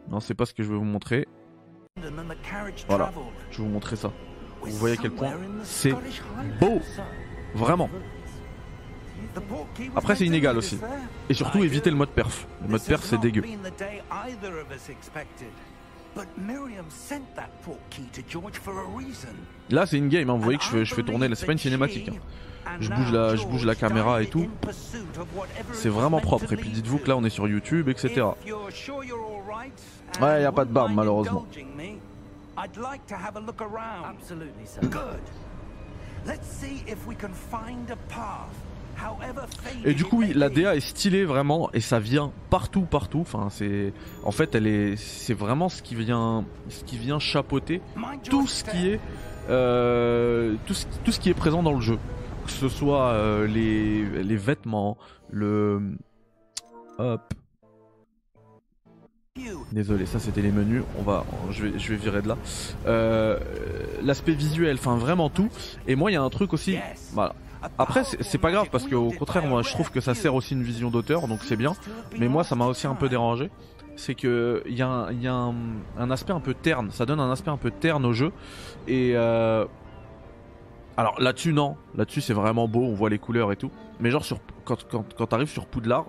Non, 0.07 0.21
c'est 0.21 0.33
pas 0.33 0.45
ce 0.45 0.53
que 0.53 0.63
je 0.63 0.69
vais 0.69 0.77
vous 0.77 0.85
montrer. 0.85 1.27
Voilà, 2.87 3.11
je 3.51 3.57
vais 3.57 3.63
vous 3.63 3.69
montrer 3.69 3.97
ça. 3.97 4.13
Vous 4.61 4.71
voyez 4.77 4.97
à 4.97 5.01
quel 5.01 5.11
point 5.11 5.33
c'est 5.63 5.91
beau. 6.61 6.79
Vraiment. 7.53 7.89
Après, 9.93 10.15
c'est 10.15 10.25
inégal 10.25 10.57
aussi. 10.57 10.79
Et 11.27 11.33
surtout, 11.33 11.65
éviter 11.65 11.89
le 11.89 11.97
mode 11.97 12.11
perf. 12.11 12.47
Le 12.61 12.69
mode 12.69 12.81
perf, 12.81 13.03
c'est 13.03 13.19
dégueu. 13.19 13.43
Là, 19.69 19.85
c'est 19.85 19.97
une 19.97 20.09
game, 20.09 20.29
hein. 20.29 20.33
vous 20.35 20.41
voyez 20.41 20.57
que 20.57 20.63
je 20.63 20.69
fais, 20.69 20.85
je 20.85 20.95
fais 20.95 21.03
tourner, 21.03 21.27
c'est 21.35 21.45
pas 21.45 21.51
une 21.51 21.57
cinématique. 21.57 22.09
Hein. 22.09 22.77
Je, 22.79 22.89
bouge 22.89 23.11
la, 23.11 23.35
je 23.35 23.45
bouge 23.45 23.65
la 23.65 23.75
caméra 23.75 24.21
et 24.21 24.27
tout. 24.27 24.49
C'est 25.73 25.89
vraiment 25.89 26.19
propre. 26.19 26.51
Et 26.53 26.57
puis 26.57 26.69
dites-vous 26.69 26.99
que 26.99 27.09
là, 27.09 27.17
on 27.17 27.23
est 27.23 27.29
sur 27.29 27.47
YouTube, 27.47 27.89
etc. 27.89 28.27
Ouais, 30.21 30.41
y 30.41 30.45
a 30.45 30.51
pas 30.51 30.65
de 30.65 30.71
barbe, 30.71 30.93
malheureusement. 30.93 31.45
Et 39.83 39.93
du 39.93 40.03
coup, 40.05 40.19
oui, 40.19 40.33
la 40.33 40.49
DA 40.49 40.75
est 40.75 40.79
stylée 40.79 41.25
vraiment 41.25 41.69
et 41.73 41.79
ça 41.79 41.99
vient 41.99 42.31
partout, 42.49 42.81
partout. 42.81 43.19
Enfin, 43.21 43.47
c'est, 43.49 43.93
en 44.23 44.31
fait, 44.31 44.55
elle 44.55 44.67
est, 44.67 44.95
c'est 44.95 45.33
vraiment 45.33 45.69
ce 45.69 45.81
qui 45.81 45.95
vient, 45.95 46.45
ce 46.69 46.83
qui 46.83 46.97
vient 46.97 47.19
chapeauter 47.19 47.81
tout 48.23 48.47
ce 48.47 48.63
qui 48.63 48.89
est, 48.89 48.99
euh, 49.49 50.55
tout, 50.65 50.73
ce, 50.73 50.85
tout 51.03 51.11
ce 51.11 51.19
qui 51.19 51.29
est 51.29 51.33
présent 51.33 51.63
dans 51.63 51.73
le 51.73 51.81
jeu, 51.81 51.97
que 52.45 52.51
ce 52.51 52.69
soit 52.69 53.09
euh, 53.09 53.47
les, 53.47 54.23
les 54.23 54.37
vêtements, 54.37 54.97
le, 55.29 55.81
hop. 56.97 57.21
Désolé, 59.73 60.05
ça 60.05 60.19
c'était 60.19 60.41
les 60.41 60.51
menus. 60.51 60.83
On 60.97 61.03
va, 61.03 61.25
je 61.51 61.65
vais, 61.65 61.77
je 61.77 61.89
vais 61.89 61.97
virer 61.97 62.21
de 62.21 62.29
là. 62.29 62.37
Euh, 62.87 63.37
L'aspect 64.01 64.31
visuel, 64.31 64.77
enfin 64.79 64.95
vraiment 64.95 65.29
tout. 65.29 65.49
Et 65.87 65.95
moi, 65.95 66.09
il 66.09 66.13
y 66.13 66.17
a 66.17 66.21
un 66.21 66.29
truc 66.29 66.53
aussi. 66.53 66.77
Voilà, 67.11 67.35
après, 67.77 68.03
c'est 68.03 68.37
pas 68.37 68.51
grave 68.51 68.69
parce 68.71 68.85
qu'au 68.87 69.11
contraire, 69.11 69.45
moi 69.45 69.61
je 69.61 69.69
trouve 69.69 69.91
que 69.91 70.01
ça 70.01 70.13
sert 70.13 70.35
aussi 70.35 70.53
une 70.53 70.63
vision 70.63 70.89
d'auteur, 70.89 71.27
donc 71.27 71.39
c'est 71.43 71.55
bien. 71.55 71.73
Mais 72.19 72.27
moi, 72.27 72.43
ça 72.43 72.55
m'a 72.55 72.65
aussi 72.65 72.87
un 72.87 72.95
peu 72.95 73.09
dérangé. 73.09 73.49
C'est 73.95 74.15
que 74.15 74.61
il 74.65 74.75
y 74.75 74.81
a, 74.81 75.07
un, 75.27 76.11
aspect 76.11 76.33
un 76.33 76.41
peu 76.41 76.53
terne, 76.53 76.91
ça 76.91 77.05
donne 77.05 77.19
un 77.19 77.31
aspect 77.31 77.51
un 77.51 77.57
peu 77.57 77.71
terne 77.71 78.05
au 78.05 78.13
jeu. 78.13 78.31
Et 78.87 79.13
euh, 79.15 79.65
alors 80.97 81.19
là-dessus, 81.19 81.53
non, 81.53 81.77
là-dessus 81.95 82.21
c'est 82.21 82.33
vraiment 82.33 82.67
beau, 82.67 82.81
on 82.81 82.93
voit 82.93 83.09
les 83.09 83.19
couleurs 83.19 83.51
et 83.51 83.55
tout. 83.55 83.71
Mais 84.01 84.11
genre 84.11 84.25
sur, 84.25 84.39
quand, 84.65 84.85
quand, 84.89 85.05
quand 85.15 85.27
t'arrives 85.27 85.49
sur 85.49 85.65
Poudlard, 85.65 86.07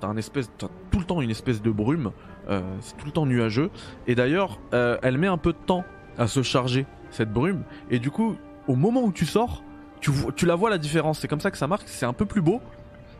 t'as 0.00 0.08
un 0.08 0.16
espèce, 0.16 0.50
as 0.62 0.68
tout 0.90 0.98
le 0.98 1.04
temps 1.04 1.22
une 1.22 1.30
espèce 1.30 1.62
de 1.62 1.70
brume, 1.70 2.10
euh, 2.48 2.60
c'est 2.80 2.96
tout 2.96 3.06
le 3.06 3.12
temps 3.12 3.26
nuageux. 3.26 3.70
Et 4.08 4.14
d'ailleurs, 4.14 4.58
euh, 4.74 4.98
elle 5.02 5.18
met 5.18 5.26
un 5.28 5.38
peu 5.38 5.52
de 5.52 5.58
temps 5.58 5.84
à 6.16 6.26
se 6.26 6.42
charger 6.42 6.86
cette 7.10 7.32
brume. 7.32 7.62
Et 7.90 7.98
du 7.98 8.10
coup, 8.10 8.36
au 8.66 8.74
moment 8.74 9.02
où 9.02 9.12
tu 9.12 9.26
sors, 9.26 9.62
tu, 10.00 10.46
la 10.46 10.54
vois 10.54 10.70
la 10.70 10.78
différence, 10.78 11.20
c'est 11.20 11.28
comme 11.28 11.40
ça 11.40 11.50
que 11.50 11.58
ça 11.58 11.66
marque, 11.66 11.88
c'est 11.88 12.06
un 12.06 12.12
peu 12.12 12.26
plus 12.26 12.42
beau. 12.42 12.60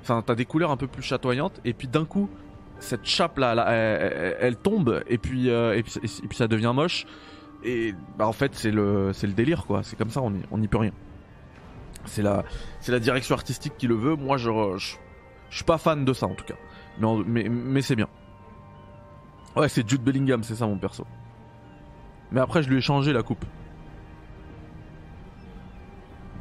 Enfin, 0.03 0.23
t'as 0.25 0.35
des 0.35 0.45
couleurs 0.45 0.71
un 0.71 0.77
peu 0.77 0.87
plus 0.87 1.03
chatoyantes, 1.03 1.61
et 1.65 1.73
puis 1.73 1.89
d'un 1.89 2.05
coup, 2.05 2.31
cette 2.79 3.05
chape 3.05 3.39
là, 3.39 3.55
elle, 3.71 4.57
tombe, 4.57 5.03
et 5.09 5.19
puis, 5.19 5.51
euh, 5.51 5.77
et 5.77 5.83
puis, 5.83 6.37
ça 6.37 6.49
devient 6.49 6.73
moche. 6.75 7.07
Et 7.65 7.93
bah 8.17 8.29
en 8.29 8.33
fait, 8.33 8.55
c'est 8.55 8.71
le, 8.71 9.11
le 9.11 9.33
délire 9.33 9.67
quoi. 9.67 9.83
C'est 9.83 9.97
comme 9.97 10.11
ça, 10.11 10.23
on 10.23 10.31
n'y 10.31 10.43
on 10.53 10.61
peut 10.61 10.79
rien. 10.79 10.93
C'est 12.05 12.23
la, 12.23 12.45
la 12.87 13.01
direction 13.01 13.35
artistique 13.35 13.73
qui 13.77 13.89
le 13.89 13.97
veut. 13.97 14.15
Moi, 14.15 14.37
je, 14.37 14.51
je, 14.77 14.97
suis 15.51 15.65
pas 15.65 15.77
fan 15.77 16.05
de 16.05 16.13
ça 16.13 16.27
en 16.27 16.35
tout 16.35 16.45
cas. 16.45 16.55
Mais, 17.01 17.09
mais, 17.27 17.49
mais 17.49 17.83
c'est 17.83 17.97
bien. 17.97 18.09
Ouais, 19.57 19.69
c'est 19.69 19.89
Jude 19.89 20.03
Bellingham, 20.03 20.45
c'est 20.45 20.55
ça 20.55 20.67
mon 20.67 20.79
perso. 20.79 21.05
Mais 22.31 22.41
après, 22.41 22.63
je 22.63 22.69
lui 22.69 22.79
ai 22.79 22.81
changé 22.81 23.13
la 23.13 23.23
coupe. 23.23 23.45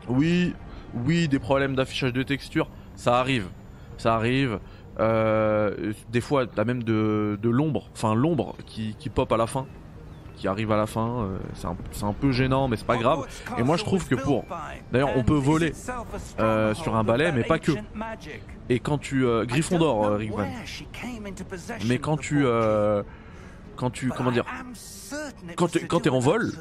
Oui, 0.10 0.54
oui, 1.06 1.28
des 1.28 1.40
problèmes 1.40 1.76
d'affichage 1.76 2.14
de 2.14 2.24
texture, 2.24 2.70
ça 2.96 3.20
arrive. 3.20 3.48
Ça 3.98 4.16
arrive. 4.16 4.60
Euh, 5.00 5.94
des 6.10 6.22
fois, 6.22 6.48
t'as 6.48 6.64
même 6.64 6.84
de, 6.84 7.38
l'ombre, 7.44 7.90
enfin 7.94 8.16
l'ombre 8.16 8.56
qui, 8.66 8.96
pop 9.14 9.32
à 9.32 9.38
la 9.38 9.48
fin, 9.48 9.68
qui 10.36 10.48
arrive 10.48 10.72
à 10.72 10.78
la 10.78 10.88
fin. 10.88 11.24
Euh, 11.24 11.38
c'est 11.92 12.04
un, 12.04 12.14
peu 12.14 12.32
gênant, 12.32 12.68
mais 12.68 12.78
c'est 12.78 12.88
pas 12.88 12.98
grave. 12.98 13.28
Et 13.58 13.64
moi, 13.64 13.78
je 13.78 13.84
trouve 13.84 14.08
que 14.08 14.16
pour. 14.16 14.46
D'ailleurs, 14.92 15.16
on 15.16 15.24
peut 15.24 15.34
voler 15.34 15.74
euh, 16.40 16.74
sur 16.74 16.96
un 16.96 17.04
balai, 17.04 17.32
mais 17.32 17.44
pas 17.44 17.60
que. 17.60 17.74
Et 18.70 18.80
quand 18.80 18.98
tu. 18.98 19.26
Griffon 19.46 19.78
d'or, 19.78 20.14
Rick 20.14 20.34
Mais 21.88 22.00
quand 22.00 22.18
tu. 22.18 22.46
Quand 23.78 23.90
tu. 23.90 24.10
Comment 24.10 24.32
dire 24.32 24.46
quand 25.56 25.72
t'es, 25.72 25.88
quand 25.88 26.06
en 26.08 26.20
vol, 26.20 26.52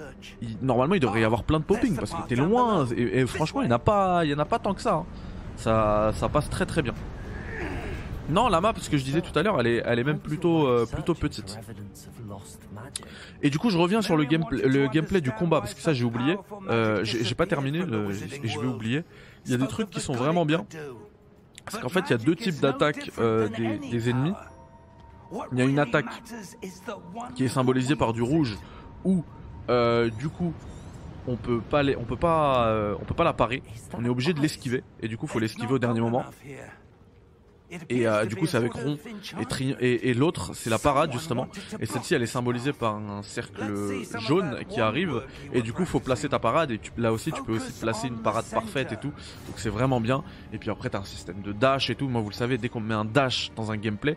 normalement 0.63 0.95
il 0.95 1.01
devrait 1.01 1.21
y 1.21 1.25
avoir 1.25 1.43
plein 1.43 1.59
de 1.59 1.65
popping 1.65 1.97
parce 1.97 2.13
que 2.13 2.29
t'es 2.29 2.37
loin 2.37 2.87
et, 2.97 3.27
franchement 3.27 3.63
il 3.63 3.67
n'y 3.67 3.73
en 3.73 3.77
a 3.77 3.81
pas, 3.81 4.25
il 4.25 4.31
y 4.31 4.35
en 4.35 4.39
a 4.39 4.45
pas 4.45 4.59
tant 4.59 4.75
que 4.75 4.83
ça. 4.83 4.95
Hein. 4.95 5.07
Ça, 5.57 6.13
ça 6.15 6.29
passe 6.29 6.49
très 6.51 6.67
très 6.67 6.83
bien. 6.83 6.95
Non, 8.29 8.49
la 8.49 8.61
map, 8.61 8.75
ce 8.81 8.91
que 8.91 8.97
je 8.97 9.05
disais 9.05 9.21
tout 9.21 9.37
à 9.39 9.43
l'heure, 9.43 9.61
elle 9.61 9.69
est, 9.69 9.83
elle 9.85 9.99
est 9.99 10.05
même 10.05 10.19
plutôt, 10.19 10.67
euh, 10.67 10.85
plutôt 10.85 11.15
petite. 11.15 11.59
Et 13.43 13.51
du 13.51 13.59
coup, 13.59 13.71
je 13.71 13.79
reviens 13.79 14.03
sur 14.03 14.17
le, 14.17 14.25
gameplay, 14.25 14.63
le 14.67 14.89
gameplay 14.89 15.21
du 15.21 15.31
combat 15.31 15.61
parce 15.61 15.75
que 15.75 15.81
ça 15.81 15.93
j'ai 15.93 16.05
oublié. 16.05 16.37
Euh, 16.69 17.05
j'ai, 17.05 17.35
pas 17.35 17.47
terminé 17.47 17.79
et 17.79 18.49
je 18.49 18.59
vais 18.59 18.67
oublier. 18.67 19.05
Il 19.45 19.53
y 19.53 19.55
a 19.55 19.59
des 19.59 19.69
trucs 19.69 19.91
qui 19.91 20.01
sont 20.01 20.15
vraiment 20.15 20.45
bien. 20.45 20.67
Parce 21.65 21.79
qu'en 21.79 21.89
fait, 21.89 22.05
il 22.09 22.11
y 22.11 22.15
a 22.15 22.19
deux 22.19 22.37
types 22.37 22.61
d'attaques 22.61 23.11
euh, 23.19 23.49
des 23.91 24.11
ennemis. 24.11 24.33
Il 25.53 25.59
y 25.59 25.63
a 25.63 25.65
une 25.65 25.79
attaque 25.79 26.23
qui 27.35 27.45
est 27.45 27.49
symbolisée 27.49 27.97
par 27.97 28.13
du 28.13 28.23
rouge 28.23 28.57
où 29.05 29.25
euh, 29.69 30.11
du 30.11 30.29
coup 30.29 30.53
on 31.29 31.37
peut 31.37 31.61
pas 31.61 31.83
on 31.99 32.05
peut 32.05 32.17
pas 32.17 32.69
euh, 32.69 32.95
on 33.01 33.05
peut 33.05 33.15
pas 33.15 33.25
la 33.25 33.33
parer. 33.33 33.63
On 33.95 34.05
est 34.05 34.09
obligé 34.09 34.33
de 34.33 34.41
l'esquiver 34.41 34.85
et 35.01 35.09
du 35.09 35.17
coup 35.17 35.27
faut 35.27 35.39
l'esquiver 35.39 35.73
au 35.73 35.79
dernier 35.79 36.01
moment. 36.01 36.25
Et 37.89 38.07
euh, 38.07 38.25
du 38.27 38.37
coup, 38.37 38.47
c'est 38.47 38.57
avec 38.57 38.73
rond 38.73 38.99
et, 39.81 40.15
l'autre, 40.15 40.53
c'est 40.55 40.71
la 40.71 40.79
parade 40.79 41.13
justement. 41.13 41.49
Et 41.81 41.87
celle-ci, 41.87 42.15
elle 42.15 42.23
est 42.23 42.27
symbolisée 42.27 42.73
par 42.73 42.97
un 42.97 43.23
cercle 43.23 43.63
jaune 44.27 44.59
qui 44.69 44.81
arrive. 44.81 45.23
Et 45.53 45.63
du 45.63 45.73
coup, 45.73 45.85
faut 45.85 46.01
placer 46.01 46.29
ta 46.29 46.39
parade. 46.39 46.71
Et 46.71 46.81
là 46.97 47.13
aussi, 47.13 47.33
tu 47.33 47.43
peux 47.43 47.53
aussi 47.53 47.73
placer 47.73 48.09
une 48.09 48.19
parade 48.19 48.45
parfaite 48.47 48.93
et 48.93 48.97
tout. 48.97 49.13
Donc 49.47 49.57
c'est 49.57 49.71
vraiment 49.71 50.01
bien. 50.01 50.23
Et 50.53 50.59
puis 50.59 50.71
après, 50.71 50.91
t'as 50.91 51.01
un 51.01 51.05
système 51.05 51.43
de 51.43 51.53
dash 51.53 51.91
et 51.91 51.95
tout. 51.95 52.09
Moi, 52.09 52.21
vous 52.21 52.31
le 52.31 52.35
savez, 52.35 52.59
dès 52.59 52.69
qu'on 52.69 52.81
met 52.81 52.95
un 52.95 53.05
dash 53.05 53.51
dans 53.57 53.71
un 53.71 53.77
gameplay, 53.77 54.17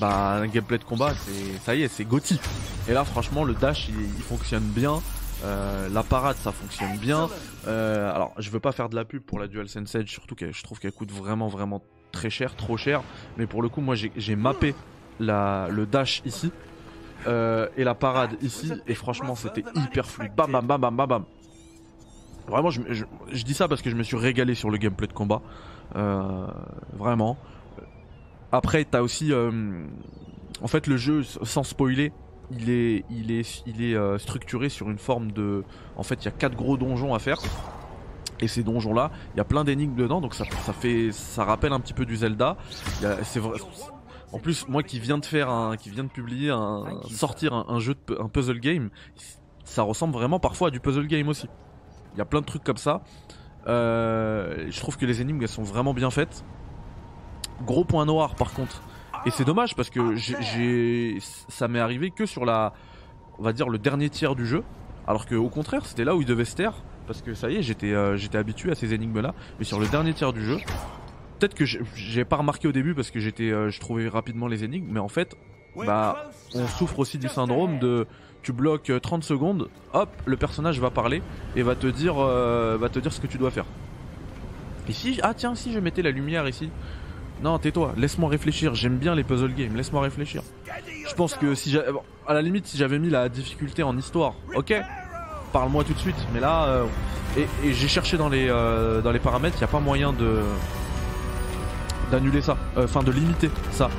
bah 0.00 0.34
un 0.34 0.46
gameplay 0.46 0.78
de 0.78 0.84
combat, 0.84 1.14
c'est 1.14 1.58
ça 1.64 1.74
y 1.74 1.82
est, 1.82 1.88
c'est 1.88 2.04
Gotti. 2.04 2.38
Et 2.88 2.92
là, 2.92 3.04
franchement, 3.04 3.44
le 3.44 3.54
dash, 3.54 3.88
il, 3.88 4.22
fonctionne 4.22 4.64
bien. 4.64 5.00
Euh, 5.42 5.88
la 5.88 6.02
parade 6.02 6.36
ça 6.36 6.52
fonctionne 6.52 6.98
bien. 6.98 7.28
Euh, 7.66 8.14
alors 8.14 8.34
je 8.38 8.50
veux 8.50 8.60
pas 8.60 8.72
faire 8.72 8.90
de 8.90 8.94
la 8.94 9.06
pub 9.06 9.22
pour 9.22 9.38
la 9.38 9.48
DualSense 9.48 9.94
Edge, 9.94 10.10
surtout 10.10 10.34
que 10.34 10.52
je 10.52 10.62
trouve 10.62 10.78
qu'elle 10.78 10.92
coûte 10.92 11.10
vraiment 11.10 11.48
vraiment 11.48 11.82
très 12.10 12.30
cher, 12.30 12.56
trop 12.56 12.76
cher. 12.76 13.02
Mais 13.36 13.46
pour 13.46 13.62
le 13.62 13.68
coup, 13.68 13.80
moi 13.80 13.94
j'ai 13.94 14.36
mappé 14.36 14.74
le 15.18 15.84
dash 15.84 16.22
ici 16.24 16.52
euh, 17.26 17.68
et 17.76 17.84
la 17.84 17.94
parade 17.94 18.36
ici. 18.42 18.72
Et 18.86 18.94
franchement, 18.94 19.34
c'était 19.34 19.64
hyper 19.74 20.06
fluide. 20.06 20.32
Bam 20.34 20.50
bam 20.52 20.66
bam 20.66 20.80
bam 20.80 20.96
bam 20.96 21.08
bam. 21.08 21.24
Vraiment, 22.48 22.70
je, 22.70 23.04
dis 23.44 23.54
ça 23.54 23.68
parce 23.68 23.82
que 23.82 23.90
je 23.90 23.96
me 23.96 24.02
suis 24.02 24.16
régalé 24.16 24.54
sur 24.54 24.70
le 24.70 24.78
gameplay 24.78 25.06
de 25.06 25.12
combat. 25.12 25.40
Euh, 25.96 26.46
vraiment. 26.94 27.36
Après, 28.52 28.84
t'as 28.84 29.02
aussi. 29.02 29.32
Euh, 29.32 29.84
en 30.62 30.66
fait, 30.66 30.86
le 30.86 30.96
jeu, 30.96 31.22
sans 31.22 31.62
spoiler, 31.62 32.12
il 32.50 32.70
est, 32.70 33.04
il 33.10 33.30
est, 33.30 33.62
il 33.66 33.82
est 33.84 34.18
structuré 34.18 34.68
sur 34.68 34.90
une 34.90 34.98
forme 34.98 35.30
de. 35.32 35.62
En 35.96 36.02
fait, 36.02 36.22
il 36.22 36.24
y 36.24 36.28
a 36.28 36.32
quatre 36.32 36.56
gros 36.56 36.76
donjons 36.76 37.14
à 37.14 37.18
faire. 37.18 37.40
Et 38.40 38.48
ces 38.48 38.62
donjons 38.62 38.94
là, 38.94 39.10
il 39.34 39.38
y 39.38 39.40
a 39.40 39.44
plein 39.44 39.64
d'énigmes 39.64 39.94
dedans, 39.94 40.20
donc 40.20 40.34
ça, 40.34 40.44
ça 40.62 40.72
fait, 40.72 41.12
ça 41.12 41.44
rappelle 41.44 41.72
un 41.72 41.80
petit 41.80 41.92
peu 41.92 42.06
du 42.06 42.16
Zelda. 42.16 42.56
C'est 43.22 43.40
vrai. 43.40 43.58
En 44.32 44.38
plus, 44.38 44.68
moi 44.68 44.82
qui 44.82 45.00
viens 45.00 45.18
de 45.18 45.26
faire 45.26 45.50
un, 45.50 45.76
qui 45.76 45.90
vient 45.90 46.04
de 46.04 46.08
publier 46.08 46.50
un, 46.50 46.84
sortir 47.10 47.52
un, 47.52 47.80
jeu, 47.80 47.94
un 48.18 48.28
puzzle 48.28 48.60
game, 48.60 48.90
ça 49.64 49.82
ressemble 49.82 50.14
vraiment 50.14 50.38
parfois 50.38 50.68
à 50.68 50.70
du 50.70 50.80
puzzle 50.80 51.06
game 51.06 51.28
aussi. 51.28 51.48
Il 52.14 52.18
y 52.18 52.20
a 52.20 52.24
plein 52.24 52.40
de 52.40 52.46
trucs 52.46 52.64
comme 52.64 52.76
ça. 52.76 53.02
Euh, 53.66 54.66
je 54.70 54.80
trouve 54.80 54.96
que 54.96 55.04
les 55.04 55.20
énigmes 55.20 55.42
elles 55.42 55.48
sont 55.48 55.62
vraiment 55.62 55.94
bien 55.94 56.10
faites. 56.10 56.44
Gros 57.66 57.84
point 57.84 58.06
noir 58.06 58.36
par 58.36 58.52
contre. 58.52 58.82
Et 59.26 59.30
c'est 59.30 59.44
dommage 59.44 59.74
parce 59.74 59.90
que 59.90 60.16
ça 61.48 61.68
m'est 61.68 61.80
arrivé 61.80 62.10
que 62.10 62.24
sur 62.24 62.44
la, 62.44 62.72
on 63.38 63.42
va 63.42 63.52
dire 63.52 63.68
le 63.68 63.78
dernier 63.78 64.08
tiers 64.10 64.34
du 64.34 64.46
jeu. 64.46 64.62
Alors 65.06 65.26
que 65.26 65.34
au 65.34 65.48
contraire, 65.48 65.84
c'était 65.86 66.04
là 66.04 66.14
où 66.14 66.20
il 66.20 66.26
devait 66.26 66.44
se 66.44 66.54
taire 66.54 66.74
parce 67.10 67.22
que 67.22 67.34
ça 67.34 67.50
y 67.50 67.56
est, 67.56 67.62
j'étais 67.62 67.92
euh, 67.92 68.16
j'étais 68.16 68.38
habitué 68.38 68.70
à 68.70 68.76
ces 68.76 68.94
énigmes-là. 68.94 69.34
Mais 69.58 69.64
sur 69.64 69.80
le 69.80 69.88
dernier 69.88 70.14
tiers 70.14 70.32
du 70.32 70.44
jeu, 70.44 70.58
peut-être 71.40 71.56
que 71.56 71.64
j'ai 71.64 72.24
pas 72.24 72.36
remarqué 72.36 72.68
au 72.68 72.72
début 72.72 72.94
parce 72.94 73.10
que 73.10 73.18
j'étais, 73.18 73.50
euh, 73.50 73.68
je 73.68 73.80
trouvais 73.80 74.06
rapidement 74.06 74.46
les 74.46 74.62
énigmes, 74.62 74.86
mais 74.88 75.00
en 75.00 75.08
fait, 75.08 75.36
bah, 75.74 76.30
on 76.54 76.68
souffre 76.68 77.00
aussi 77.00 77.18
du 77.18 77.26
syndrome 77.26 77.80
de 77.80 78.06
tu 78.44 78.52
bloques 78.52 78.92
30 79.02 79.24
euh, 79.24 79.26
secondes, 79.26 79.70
hop, 79.92 80.08
le 80.24 80.36
personnage 80.36 80.78
va 80.78 80.90
parler 80.90 81.20
et 81.56 81.62
va 81.62 81.74
te 81.74 81.88
dire, 81.88 82.14
va 82.14 82.88
te 82.88 83.00
dire 83.00 83.12
ce 83.12 83.20
que 83.20 83.26
tu 83.26 83.38
dois 83.38 83.50
faire. 83.50 83.66
Ici, 84.88 85.18
ah 85.24 85.34
tiens, 85.34 85.56
si 85.56 85.72
je 85.72 85.80
mettais 85.80 86.02
la 86.02 86.12
lumière 86.12 86.48
ici. 86.48 86.70
Non, 87.42 87.58
tais-toi, 87.58 87.92
laisse-moi 87.96 88.30
réfléchir. 88.30 88.76
J'aime 88.76 88.98
bien 88.98 89.16
les 89.16 89.24
puzzle 89.24 89.52
games, 89.52 89.74
laisse-moi 89.74 90.02
réfléchir. 90.02 90.42
Je 91.08 91.14
pense 91.14 91.34
que 91.34 91.56
si 91.56 91.70
j'avais, 91.70 91.90
à 92.28 92.34
la 92.34 92.42
limite, 92.42 92.66
si 92.66 92.76
j'avais 92.76 93.00
mis 93.00 93.10
la 93.10 93.28
difficulté 93.28 93.82
en 93.82 93.98
histoire, 93.98 94.34
ok, 94.54 94.74
parle-moi 95.52 95.84
tout 95.84 95.92
de 95.92 95.98
suite. 95.98 96.16
Mais 96.32 96.40
là, 96.40 96.64
euh, 96.64 96.84
et, 97.36 97.72
j'ai 97.72 97.88
cherché 97.88 98.16
dans 98.16 98.28
les, 98.28 98.48
euh, 98.48 99.18
paramètres, 99.22 99.56
il 99.56 99.60
n'y 99.60 99.64
a 99.64 99.68
pas 99.68 99.80
moyen 99.80 100.12
de. 100.12 100.40
d'annuler 102.10 102.42
ça, 102.42 102.56
euh, 102.76 102.84
enfin 102.84 103.02
de 103.02 103.12
limiter 103.12 103.50
ça. 103.72 103.90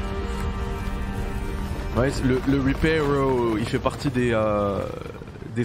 Le, 1.98 2.42
le 2.48 2.62
Repairo, 2.62 3.58
il 3.58 3.66
fait 3.66 3.80
partie 3.80 4.10
des, 4.10 4.34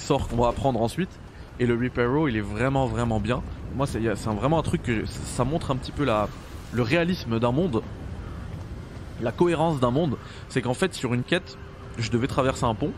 sorts 0.01 0.29
qu'on 0.29 0.37
va 0.37 0.49
apprendre 0.49 0.81
ensuite. 0.81 1.11
Et 1.59 1.67
le 1.67 1.75
Repairo, 1.75 2.29
il 2.29 2.37
est 2.37 2.43
vraiment 2.43 2.87
vraiment 2.87 3.21
bien. 3.21 3.43
Moi, 3.77 3.87
c'est 3.87 4.01
vraiment 4.01 4.59
un 4.59 4.63
truc 4.63 4.83
que 4.83 5.07
ça 5.07 5.45
montre 5.45 5.71
un 5.71 5.77
petit 5.77 5.93
peu 5.93 6.05
le 6.05 6.83
réalisme 6.83 7.39
d'un 7.39 7.53
monde, 7.53 7.83
la 9.21 9.33
cohérence 9.33 9.81
d'un 9.81 9.91
monde. 9.91 10.17
C'est 10.49 10.63
qu'en 10.63 10.75
fait, 10.75 10.95
sur 10.95 11.15
une 11.15 11.23
quête, 11.23 11.57
je 11.99 12.11
devais 12.11 12.27
traverser 12.27 12.65
un 12.65 12.75
pont. 12.75 12.93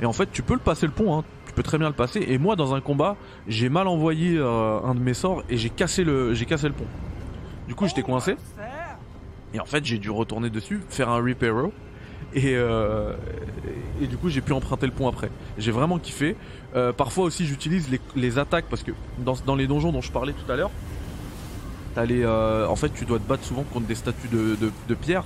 Et 0.00 0.06
en 0.06 0.12
fait, 0.12 0.30
tu 0.32 0.42
peux 0.42 0.54
le 0.54 0.60
passer 0.60 0.86
le 0.86 0.92
pont, 0.92 1.18
hein. 1.18 1.24
Tu 1.52 1.56
peux 1.56 1.62
très 1.62 1.76
bien 1.76 1.88
le 1.88 1.94
passer. 1.94 2.24
Et 2.26 2.38
moi, 2.38 2.56
dans 2.56 2.74
un 2.74 2.80
combat, 2.80 3.16
j'ai 3.46 3.68
mal 3.68 3.86
envoyé 3.86 4.38
euh, 4.38 4.80
un 4.82 4.94
de 4.94 5.00
mes 5.00 5.12
sorts 5.12 5.42
et 5.50 5.58
j'ai 5.58 5.68
cassé 5.68 6.02
le, 6.02 6.32
j'ai 6.32 6.46
cassé 6.46 6.66
le 6.66 6.72
pont. 6.72 6.86
Du 7.68 7.74
coup, 7.74 7.86
j'étais 7.86 8.02
coincé. 8.02 8.36
Et 9.52 9.60
en 9.60 9.66
fait, 9.66 9.84
j'ai 9.84 9.98
dû 9.98 10.08
retourner 10.08 10.48
dessus, 10.48 10.80
faire 10.88 11.10
un 11.10 11.22
Repairo. 11.22 11.74
Et, 12.34 12.54
euh, 12.56 13.12
et, 14.00 14.06
du 14.06 14.16
coup 14.16 14.30
j'ai 14.30 14.40
pu 14.40 14.54
emprunter 14.54 14.86
le 14.86 14.92
pont 14.92 15.06
après. 15.08 15.30
J'ai 15.58 15.72
vraiment 15.72 15.98
kiffé. 15.98 16.36
Euh, 16.74 16.90
parfois 16.90 17.24
aussi 17.24 17.44
j'utilise 17.44 17.90
les, 18.16 18.38
attaques 18.38 18.64
parce 18.70 18.82
que 18.82 18.92
dans, 19.18 19.54
les 19.54 19.66
donjons 19.66 19.92
dont 19.92 20.00
je 20.00 20.10
parlais 20.10 20.32
tout 20.32 20.50
à 20.50 20.56
l'heure, 20.56 20.70
en 21.94 22.76
fait 22.76 22.94
tu 22.94 23.04
dois 23.04 23.18
te 23.18 23.28
battre 23.28 23.44
souvent 23.44 23.64
contre 23.64 23.86
des 23.86 23.94
statues 23.94 24.28
de, 24.30 24.94
pierre. 24.94 25.24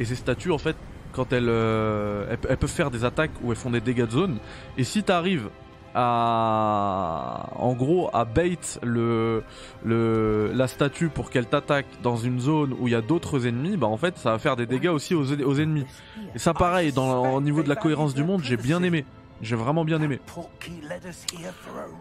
Et 0.00 0.04
ces 0.04 0.16
statues 0.16 0.50
en 0.50 0.58
fait 0.58 0.74
quand 1.12 1.32
elles, 1.32 1.48
elles, 1.48 2.56
peuvent 2.56 2.68
faire 2.68 2.90
des 2.90 3.04
attaques 3.04 3.32
où 3.42 3.50
elles 3.52 3.58
font 3.58 3.70
des 3.70 3.80
dégâts 3.80 4.06
de 4.06 4.10
zone. 4.10 4.38
Et 4.78 4.84
si 4.84 5.02
tu 5.02 5.12
arrives 5.12 5.48
à 5.94 7.48
en 7.56 7.72
gros 7.72 8.10
à 8.12 8.24
bait 8.24 8.58
le, 8.82 9.42
le 9.84 10.50
la 10.54 10.68
statue 10.68 11.08
pour 11.08 11.30
qu'elle 11.30 11.46
t'attaque 11.46 11.86
dans 12.02 12.16
une 12.16 12.38
zone 12.38 12.74
où 12.78 12.86
il 12.86 12.92
y 12.92 12.94
a 12.94 13.00
d'autres 13.00 13.46
ennemis 13.46 13.76
bah 13.76 13.88
en 13.88 13.96
fait 13.96 14.16
ça 14.16 14.30
va 14.30 14.38
faire 14.38 14.54
des 14.54 14.66
dégâts 14.66 14.88
aussi 14.88 15.14
aux, 15.14 15.32
aux 15.32 15.54
ennemis 15.58 15.84
et 16.34 16.38
ça 16.38 16.54
pareil 16.54 16.92
dans 16.92 17.34
au 17.34 17.40
niveau 17.40 17.62
de 17.62 17.68
la 17.68 17.74
cohérence 17.74 18.14
du 18.14 18.22
monde 18.22 18.42
j'ai 18.44 18.56
bien 18.56 18.82
aimé 18.82 19.04
j'ai 19.42 19.56
vraiment 19.56 19.84
bien 19.84 20.02
aimé. 20.02 20.20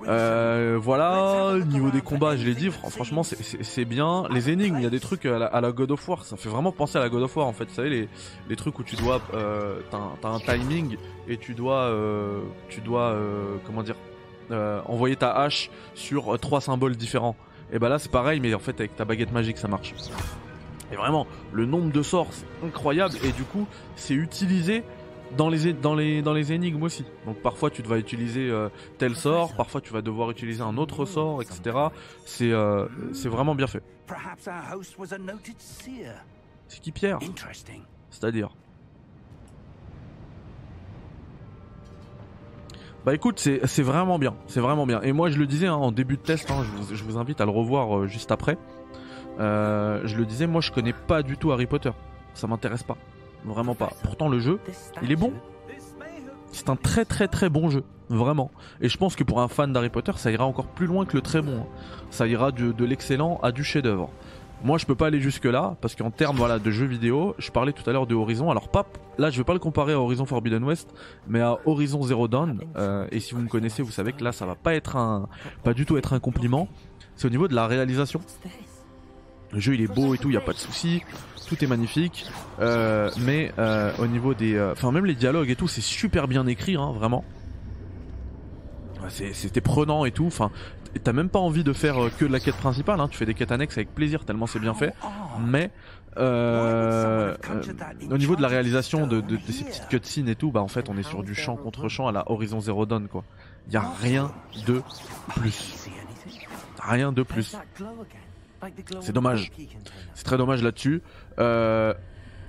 Euh, 0.08 0.78
voilà, 0.82 1.54
niveau 1.68 1.90
des 1.90 2.02
combats, 2.02 2.36
je 2.36 2.46
l'ai 2.46 2.56
dit, 2.56 2.70
franchement 2.70 3.24
c'est 3.24 3.86
bien. 3.86 4.26
Les 4.30 4.50
énigmes, 4.50 4.78
il 4.78 4.84
y 4.84 4.88
a 4.88 4.90
des 4.90 5.00
trucs 5.00 5.26
à 5.26 5.62
la, 5.62 5.72
God 5.72 5.92
of 5.92 6.08
War, 6.08 6.26
ça 6.26 6.36
fait 6.38 6.50
vraiment 6.50 6.72
penser 6.72 6.98
à 6.98 7.02
la 7.02 7.10
God 7.10 7.24
of 7.24 7.36
War 7.36 7.48
en 7.48 7.54
fait. 7.54 7.66
Vous 7.66 7.76
savez, 7.76 7.90
les, 7.90 8.10
les 8.50 8.56
trucs 8.56 8.78
où 8.80 8.84
tu 8.84 8.96
dois, 8.96 9.22
euh, 9.34 9.80
t'as 9.90 10.30
un 10.30 10.40
timing 10.40 10.98
et 11.28 11.38
tu 11.38 11.54
dois, 11.54 11.84
euh, 11.84 12.42
tu 12.68 12.82
dois, 12.82 13.12
euh, 13.12 13.56
comment 13.66 13.84
dire, 13.84 13.96
envoyer 14.88 15.16
ta 15.16 15.32
hache 15.32 15.70
sur 15.94 16.38
trois 16.40 16.62
symboles 16.62 16.96
différents. 16.96 17.36
Et 17.72 17.78
bah 17.78 17.88
là 17.88 18.00
c'est 18.00 18.12
pareil, 18.12 18.40
mais 18.40 18.54
en 18.54 18.60
fait 18.60 18.80
avec 18.80 18.96
ta 18.96 19.06
baguette 19.06 19.32
magique 19.32 19.60
ça 19.60 19.68
marche. 19.68 19.94
Et 20.92 20.96
vraiment, 20.96 21.28
le 21.54 21.66
nombre 21.68 21.92
de 21.92 22.02
sorts, 22.02 22.28
c'est 22.32 22.66
incroyable 22.66 23.16
et 23.24 23.32
du 23.32 23.44
coup 23.44 23.68
c'est 23.96 24.16
utilisé 24.16 24.84
dans 25.38 25.50
les, 25.50 25.74
dans, 25.74 25.96
les, 25.96 26.22
dans 26.22 26.34
les 26.34 26.54
énigmes 26.54 26.84
aussi. 26.84 27.06
Donc 27.26 27.38
parfois 27.38 27.70
tu 27.70 27.82
vas 27.82 27.98
utiliser 27.98 28.50
euh, 28.50 28.70
tel 28.98 29.16
sort, 29.16 29.54
parfois 29.56 29.82
tu 29.82 29.94
vas 29.94 30.02
devoir 30.02 30.32
utiliser 30.32 30.62
un 30.62 30.78
autre 30.78 31.06
sort, 31.06 31.42
etc. 31.42 31.78
C'est 32.26 32.52
euh, 32.52 32.88
c'est 33.14 33.30
vraiment 33.30 33.56
bien 33.56 33.68
fait. 33.68 33.84
C'est 36.68 36.80
qui 36.82 36.92
Pierre? 36.92 37.20
C'est-à-dire? 38.10 38.50
Bah 43.06 43.16
écoute, 43.16 43.40
c'est 43.40 43.82
vraiment 43.82 44.20
bien, 44.20 44.36
c'est 44.48 44.60
vraiment 44.60 44.86
bien. 44.86 45.02
Et 45.02 45.14
moi 45.14 45.30
je 45.30 45.40
le 45.40 45.48
disais 45.48 45.68
hein, 45.68 45.76
en 45.76 45.92
début 45.92 46.18
de 46.18 46.22
test, 46.22 46.52
hein, 46.52 46.64
je, 46.64 46.70
vous, 46.70 46.96
je, 46.96 47.04
vous, 47.04 47.18
invite 47.18 47.40
à 47.40 47.46
le 47.46 47.52
revoir 47.52 47.98
euh, 47.98 48.08
juste 48.08 48.32
après. 48.32 48.58
je 49.38 50.16
le 50.16 50.26
disais, 50.26 50.48
moi 50.48 50.62
je 50.62 50.72
connais 50.72 50.94
pas 50.94 51.24
du 51.24 51.38
tout 51.38 51.52
Harry 51.52 51.66
Potter, 51.66 51.92
ça 52.34 52.46
m'intéresse 52.46 52.84
pas. 52.84 52.98
Vraiment 53.46 53.76
pas. 53.76 53.92
Pourtant 54.04 54.30
le 54.30 54.40
jeu, 54.40 54.60
il 55.02 55.12
est 55.12 55.16
bon. 55.16 55.34
C'est 56.52 56.70
un 56.70 56.76
très 56.76 57.06
très 57.06 57.28
très 57.28 57.50
bon 57.50 57.70
jeu, 57.70 57.84
vraiment. 58.10 58.52
Et 58.82 58.90
je 58.90 58.98
pense 58.98 59.16
que 59.16 59.24
pour 59.24 59.42
un 59.42 59.48
fan 59.48 59.72
d'Harry 59.72 59.90
Potter, 59.90 60.12
ça 60.16 60.32
ira 60.32 60.46
encore 60.46 60.68
plus 60.68 60.88
loin 60.88 61.06
que 61.06 61.16
le 61.16 61.22
très 61.22 61.42
bon. 61.42 61.62
Hein. 61.62 61.68
Ça 62.10 62.28
ira 62.28 62.52
de, 62.52 62.86
l'excellent 62.86 63.40
à 63.44 63.52
du 63.52 63.64
chef-d'œuvre. 63.64 64.10
Moi, 64.64 64.78
je 64.78 64.86
peux 64.86 64.96
pas 64.96 65.08
aller 65.08 65.22
jusque 65.22 65.46
là 65.46 65.78
parce 65.80 65.96
qu'en 65.96 66.12
termes 66.12 66.36
voilà 66.36 66.60
de 66.60 66.70
jeux 66.70 66.86
vidéo, 66.86 67.34
je 67.38 67.50
parlais 67.50 67.72
tout 67.72 67.88
à 67.90 67.94
l'heure 67.94 68.08
de 68.08 68.16
Horizon. 68.16 68.52
Alors 68.52 68.68
pas 68.68 68.86
là, 69.18 69.30
je 69.30 69.38
vais 69.38 69.46
pas 69.46 69.54
le 69.54 69.60
comparer 69.60 69.94
à 69.94 70.00
Horizon 70.00 70.26
Forbidden 70.26 70.64
West, 70.64 70.94
mais 71.28 71.40
à 71.40 71.60
Horizon 71.66 72.02
Zero 72.04 72.28
Dawn. 72.28 72.60
Euh, 72.76 73.08
et 73.12 73.20
si 73.20 73.36
vous 73.36 73.42
me 73.42 73.48
connaissez, 73.48 73.84
vous 73.84 73.92
savez 73.92 74.12
que 74.12 74.24
là, 74.24 74.32
ça 74.32 74.46
va 74.46 74.56
pas 74.56 74.74
être 74.74 74.98
un, 74.98 75.30
pas 75.64 75.74
du 75.74 75.86
tout 75.86 75.98
être 75.98 76.14
un 76.14 76.20
compliment. 76.20 76.68
C'est 77.16 77.28
au 77.28 77.32
niveau 77.32 77.48
de 77.48 77.56
la 77.56 77.68
réalisation. 77.68 78.22
Le 79.52 79.60
jeu 79.60 79.74
il 79.74 79.82
est 79.82 79.94
beau 79.94 80.14
et 80.14 80.18
tout, 80.18 80.30
il 80.30 80.34
y 80.34 80.38
a 80.38 80.42
pas 80.42 80.54
de 80.54 80.58
souci 80.58 81.02
tout 81.50 81.64
est 81.64 81.68
magnifique. 81.68 82.26
Euh, 82.60 83.10
mais 83.20 83.52
euh, 83.58 83.92
au 83.98 84.08
niveau 84.08 84.34
des, 84.34 84.56
euh, 84.56 84.74
enfin 84.74 84.92
même 84.92 85.06
les 85.06 85.16
dialogues 85.16 85.50
et 85.50 85.56
tout, 85.56 85.68
c'est 85.68 85.82
super 85.82 86.28
bien 86.28 86.46
écrit, 86.48 86.76
hein, 86.76 86.94
vraiment. 86.96 87.26
C'était 89.10 89.62
prenant 89.62 90.06
et 90.06 90.12
tout. 90.12 90.28
Enfin, 90.28 90.52
t'as 91.04 91.14
même 91.14 91.30
pas 91.30 91.40
envie 91.40 91.64
de 91.64 91.74
faire 91.74 91.96
que 92.20 92.26
de 92.26 92.32
la 92.32 92.40
quête 92.40 92.58
principale. 92.58 93.00
Hein. 93.00 93.08
Tu 93.08 93.18
fais 93.18 93.26
des 93.26 93.34
quêtes 93.34 93.52
annexes 93.52 93.78
avec 93.78 93.96
plaisir 93.96 94.24
tellement 94.24 94.46
c'est 94.46 94.60
bien 94.60 94.76
fait. 94.76 94.94
Mais 95.44 95.72
euh, 96.18 97.36
au 98.12 98.18
niveau 98.20 98.36
de 98.36 98.44
la 98.44 98.50
réalisation 98.50 99.08
de, 99.08 99.20
de, 99.20 99.38
de, 99.38 99.52
ces 99.52 99.64
petites 99.64 99.88
cutscenes 99.88 100.30
et 100.30 100.36
tout, 100.36 100.52
bah 100.52 100.62
en 100.62 100.68
fait 100.68 100.90
on 100.90 100.98
est 100.98 101.04
sur 101.04 101.24
du 101.24 101.34
champ 101.34 101.56
contre 101.56 101.90
champ 101.90 102.08
à 102.08 102.12
la 102.12 102.30
Horizon 102.32 102.60
Zero 102.60 102.86
Dawn 102.86 103.08
quoi. 103.08 103.24
Y 103.72 103.78
a 103.78 103.86
rien 104.00 104.32
de 104.68 104.84
plus. 105.36 105.88
Rien 106.84 107.12
de 107.12 107.24
plus. 107.24 107.58
C'est 109.02 109.14
dommage. 109.14 109.52
C'est 110.14 110.24
très 110.24 110.38
dommage 110.38 110.64
là-dessus. 110.64 111.02
Euh, 111.40 111.94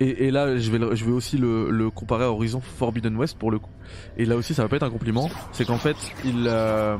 et, 0.00 0.30
là, 0.30 0.56
je 0.56 0.70
vais, 0.70 0.96
je 0.96 1.04
vais 1.04 1.12
aussi 1.12 1.36
le, 1.36 1.90
comparer 1.90 2.24
à 2.24 2.30
Horizon 2.30 2.60
Forbidden 2.60 3.16
West 3.16 3.38
pour 3.38 3.50
le 3.50 3.58
coup. 3.58 3.70
Et 4.16 4.24
là 4.24 4.36
aussi, 4.36 4.54
ça 4.54 4.62
va 4.62 4.68
pas 4.68 4.76
être 4.76 4.82
un 4.82 4.90
compliment. 4.90 5.28
C'est 5.52 5.66
qu'en 5.66 5.76
fait, 5.76 5.96
ils, 6.24 6.46
euh, 6.48 6.96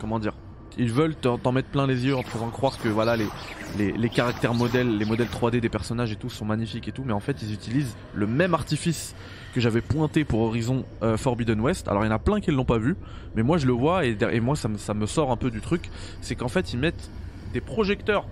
comment 0.00 0.18
dire, 0.18 0.32
ils 0.78 0.90
veulent 0.90 1.14
t'en 1.14 1.52
mettre 1.52 1.68
plein 1.68 1.86
les 1.86 2.06
yeux 2.06 2.16
en 2.16 2.22
te 2.22 2.28
faisant 2.28 2.48
croire 2.50 2.78
que 2.78 2.88
voilà 2.88 3.16
les, 3.16 3.26
les, 3.76 4.08
caractères 4.08 4.54
modèles, 4.54 4.96
les 4.96 5.04
modèles 5.04 5.26
3D 5.26 5.60
des 5.60 5.68
personnages 5.68 6.12
et 6.12 6.16
tout 6.16 6.30
sont 6.30 6.44
magnifiques 6.44 6.86
et 6.86 6.92
tout, 6.92 7.02
mais 7.04 7.12
en 7.12 7.20
fait 7.20 7.42
ils 7.42 7.52
utilisent 7.52 7.96
le 8.14 8.28
même 8.28 8.54
artifice 8.54 9.14
que 9.54 9.60
j'avais 9.60 9.80
pointé 9.80 10.24
pour 10.24 10.40
Horizon 10.40 10.84
euh, 11.02 11.16
Forbidden 11.16 11.60
West. 11.60 11.88
Alors 11.88 12.04
il 12.04 12.06
y 12.06 12.10
en 12.10 12.14
a 12.14 12.20
plein 12.20 12.40
qui 12.40 12.50
ne 12.50 12.56
l'ont 12.56 12.64
pas 12.64 12.78
vu, 12.78 12.96
mais 13.34 13.42
moi 13.42 13.58
je 13.58 13.66
le 13.66 13.72
vois 13.72 14.06
et, 14.06 14.16
et 14.30 14.40
moi 14.40 14.54
ça 14.54 14.68
me, 14.68 14.78
ça 14.78 14.94
me 14.94 15.06
sort 15.06 15.32
un 15.32 15.36
peu 15.36 15.50
du 15.50 15.60
truc. 15.60 15.90
C'est 16.20 16.36
qu'en 16.36 16.48
fait 16.48 16.72
ils 16.72 16.78
mettent 16.78 17.10
des 17.52 17.60
projecteurs 17.60 18.26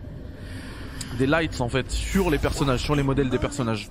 des 1.18 1.26
lights 1.26 1.60
en 1.60 1.68
fait 1.68 1.90
sur 1.90 2.30
les 2.30 2.38
personnages, 2.38 2.82
sur 2.82 2.94
les 2.94 3.02
modèles 3.02 3.30
des 3.30 3.38
personnages. 3.38 3.90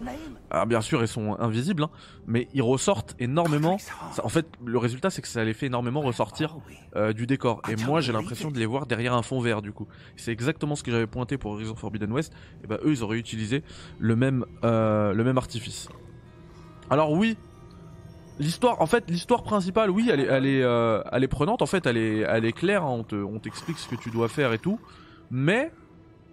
Alors 0.52 0.68
bien 0.68 0.82
sûr, 0.82 1.02
ils 1.02 1.08
sont 1.08 1.38
invisibles, 1.40 1.84
hein, 1.84 1.90
mais 2.28 2.48
ils 2.54 2.62
ressortent 2.62 3.16
énormément. 3.20 3.78
en 4.24 4.30
fait, 4.30 4.46
le 4.64 4.78
résultat, 4.78 5.10
c'est 5.10 5.22
que 5.22 5.28
ça 5.28 5.44
les 5.44 5.54
fait 5.54 5.66
énormément 5.66 6.02
ressortir 6.02 6.58
euh, 6.96 7.14
du 7.14 7.26
décor. 7.26 7.62
Et 7.70 7.76
moi, 7.76 8.00
j'ai 8.02 8.14
l'impression 8.14 8.52
de 8.52 8.60
les 8.60 8.66
voir 8.66 8.86
derrière 8.86 9.14
un 9.14 9.24
fond 9.24 9.40
vert, 9.40 9.62
du 9.62 9.72
coup. 9.72 9.88
C'est 10.16 10.32
exactement 10.32 10.76
ce 10.76 10.84
que 10.84 10.92
j'avais 10.92 11.08
pointé 11.08 11.38
pour 11.38 11.52
Horizon 11.52 11.76
Forbidden 11.76 12.12
West. 12.12 12.32
Et 12.64 12.68
bah, 12.68 12.78
eux, 12.84 12.92
ils 12.92 13.04
auraient 13.04 13.18
utilisé 13.18 13.64
le 14.00 14.16
même, 14.16 14.46
euh, 14.64 15.14
le 15.14 15.24
même 15.24 15.38
artifice. 15.38 15.90
Alors 16.90 17.12
oui, 17.12 17.38
L'histoire, 18.38 18.82
en 18.82 18.86
fait, 18.86 19.10
l'histoire 19.10 19.44
principale, 19.44 19.90
oui, 19.90 20.10
elle 20.12 20.20
est, 20.20 20.26
elle 20.26 20.46
est, 20.46 20.62
euh, 20.62 21.02
elle 21.14 21.24
est 21.24 21.30
prenante. 21.30 21.62
En 21.62 21.66
fait, 21.66 21.86
elle 21.86 21.96
est, 21.96 22.20
elle 22.20 22.44
est 22.44 22.52
claire. 22.52 22.84
Hein, 22.84 23.06
on 23.14 23.40
t'explique 23.40 23.78
ce 23.78 23.88
que 23.88 23.96
tu 23.96 24.10
dois 24.10 24.28
faire 24.28 24.52
et 24.52 24.60
tout. 24.60 24.78
Mais 25.32 25.72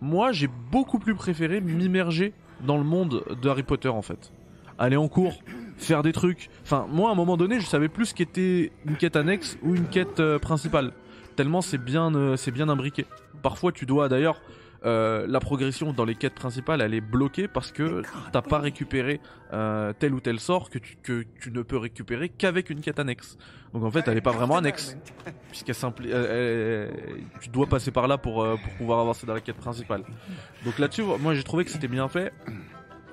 moi, 0.02 0.32
j'ai 0.32 0.48
beaucoup 0.48 0.98
plus 0.98 1.14
préféré 1.14 1.60
m'immerger 1.60 2.34
dans 2.66 2.76
le 2.76 2.82
monde 2.82 3.24
de 3.40 3.48
Harry 3.48 3.62
Potter 3.62 3.88
en 3.88 4.02
fait. 4.02 4.32
Aller 4.76 4.96
en 4.96 5.06
cours, 5.06 5.38
faire 5.76 6.02
des 6.02 6.12
trucs. 6.12 6.50
Enfin, 6.64 6.86
moi, 6.90 7.10
à 7.10 7.12
un 7.12 7.14
moment 7.14 7.36
donné, 7.36 7.60
je 7.60 7.66
savais 7.66 7.88
plus 7.88 8.06
ce 8.06 8.14
qu'était 8.14 8.72
une 8.84 8.96
quête 8.96 9.14
annexe 9.14 9.56
ou 9.62 9.76
une 9.76 9.86
quête 9.86 10.18
euh, 10.18 10.40
principale. 10.40 10.92
Tellement 11.36 11.60
c'est 11.60 11.78
bien, 11.78 12.12
euh, 12.16 12.36
c'est 12.36 12.50
bien 12.50 12.68
imbriqué. 12.68 13.06
Parfois, 13.42 13.70
tu 13.70 13.86
dois 13.86 14.08
d'ailleurs 14.08 14.40
euh, 14.84 15.26
la 15.28 15.38
progression 15.38 15.92
dans 15.92 16.04
les 16.04 16.16
quêtes 16.16 16.34
principales 16.34 16.80
elle 16.80 16.94
est 16.94 17.00
bloquée 17.00 17.46
parce 17.46 17.70
que 17.70 18.02
t'as 18.32 18.42
pas 18.42 18.58
récupéré 18.58 19.20
euh, 19.52 19.92
tel 19.96 20.12
ou 20.12 20.20
tel 20.20 20.40
sort 20.40 20.70
que 20.70 20.78
tu, 20.78 20.96
que 21.02 21.24
tu 21.40 21.52
ne 21.52 21.62
peux 21.62 21.76
récupérer 21.76 22.28
qu'avec 22.28 22.68
une 22.68 22.80
quête 22.80 22.98
annexe. 22.98 23.36
Donc 23.72 23.84
en 23.84 23.90
fait 23.90 24.08
elle 24.08 24.18
est 24.18 24.22
pas 24.22 24.32
vraiment 24.32 24.56
annexe 24.56 24.96
puisqu'elle 25.50 25.76
tu 27.40 27.48
dois 27.50 27.66
passer 27.66 27.92
par 27.92 28.08
là 28.08 28.18
pour, 28.18 28.42
euh, 28.42 28.56
pour 28.56 28.72
pouvoir 28.74 28.98
avancer 28.98 29.24
dans 29.24 29.34
la 29.34 29.40
quête 29.40 29.56
principale. 29.56 30.02
Donc 30.64 30.78
là-dessus 30.80 31.04
moi 31.20 31.34
j'ai 31.34 31.44
trouvé 31.44 31.64
que 31.64 31.70
c'était 31.70 31.88
bien 31.88 32.08
fait. 32.08 32.32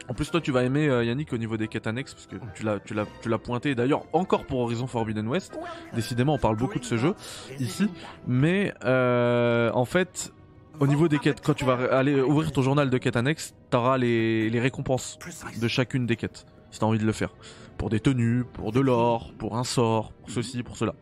En 0.08 0.16
plus, 0.16 0.32
toi, 0.32 0.42
tu 0.42 0.52
vas 0.52 0.64
aimer 0.64 0.88
Yannick 1.06 1.32
au 1.34 1.38
niveau 1.38 1.56
des 1.56 1.68
quêtes 1.68 1.86
annexes 1.86 2.16
parce 2.16 2.26
que 2.26 2.38
tu 2.56 2.64
l'as, 2.64 2.80
tu 2.80 2.96
l'as, 2.96 3.06
tu 3.22 3.30
l'as 3.30 3.38
pointé. 3.38 3.76
D'ailleurs, 3.76 4.06
encore 4.12 4.46
pour 4.46 4.62
Horizon 4.62 4.88
Forbidden 4.88 5.28
West. 5.28 5.60
Décidément, 5.94 6.34
on 6.34 6.40
parle 6.40 6.56
beaucoup 6.56 6.80
de 6.80 6.84
ce 6.84 6.98
jeu 6.98 7.14
ici, 7.60 7.88
mais 8.26 8.74
en 8.84 9.86
fait, 9.86 10.34
au 10.80 10.88
niveau 10.88 11.08
des 11.08 11.20
quêtes, 11.20 11.42
quand 11.42 11.54
tu 11.54 11.66
vas 11.66 11.74
aller 11.96 12.20
ouvrir 12.22 12.52
ton 12.52 12.62
journal 12.62 12.90
de 12.90 12.98
quêtes 12.98 13.16
annexes, 13.16 13.54
t'auras 13.70 13.98
les, 13.98 14.60
récompenses 14.60 15.20
de 15.60 15.68
chacune 15.68 16.06
des 16.06 16.16
quêtes, 16.16 16.46
si 16.72 16.80
t'as 16.80 16.86
envie 16.86 17.00
de 17.00 17.06
le 17.06 17.12
faire. 17.12 17.34
Pour 17.78 17.90
des 17.90 18.00
tenues, 18.00 18.44
pour 18.44 18.72
de 18.72 18.80
l'or, 18.80 19.34
pour 19.38 19.58
un 19.58 19.64
sort, 19.64 20.12
pour 20.14 20.32
ceci, 20.32 20.64
pour 20.64 20.78
cela. 20.78 20.96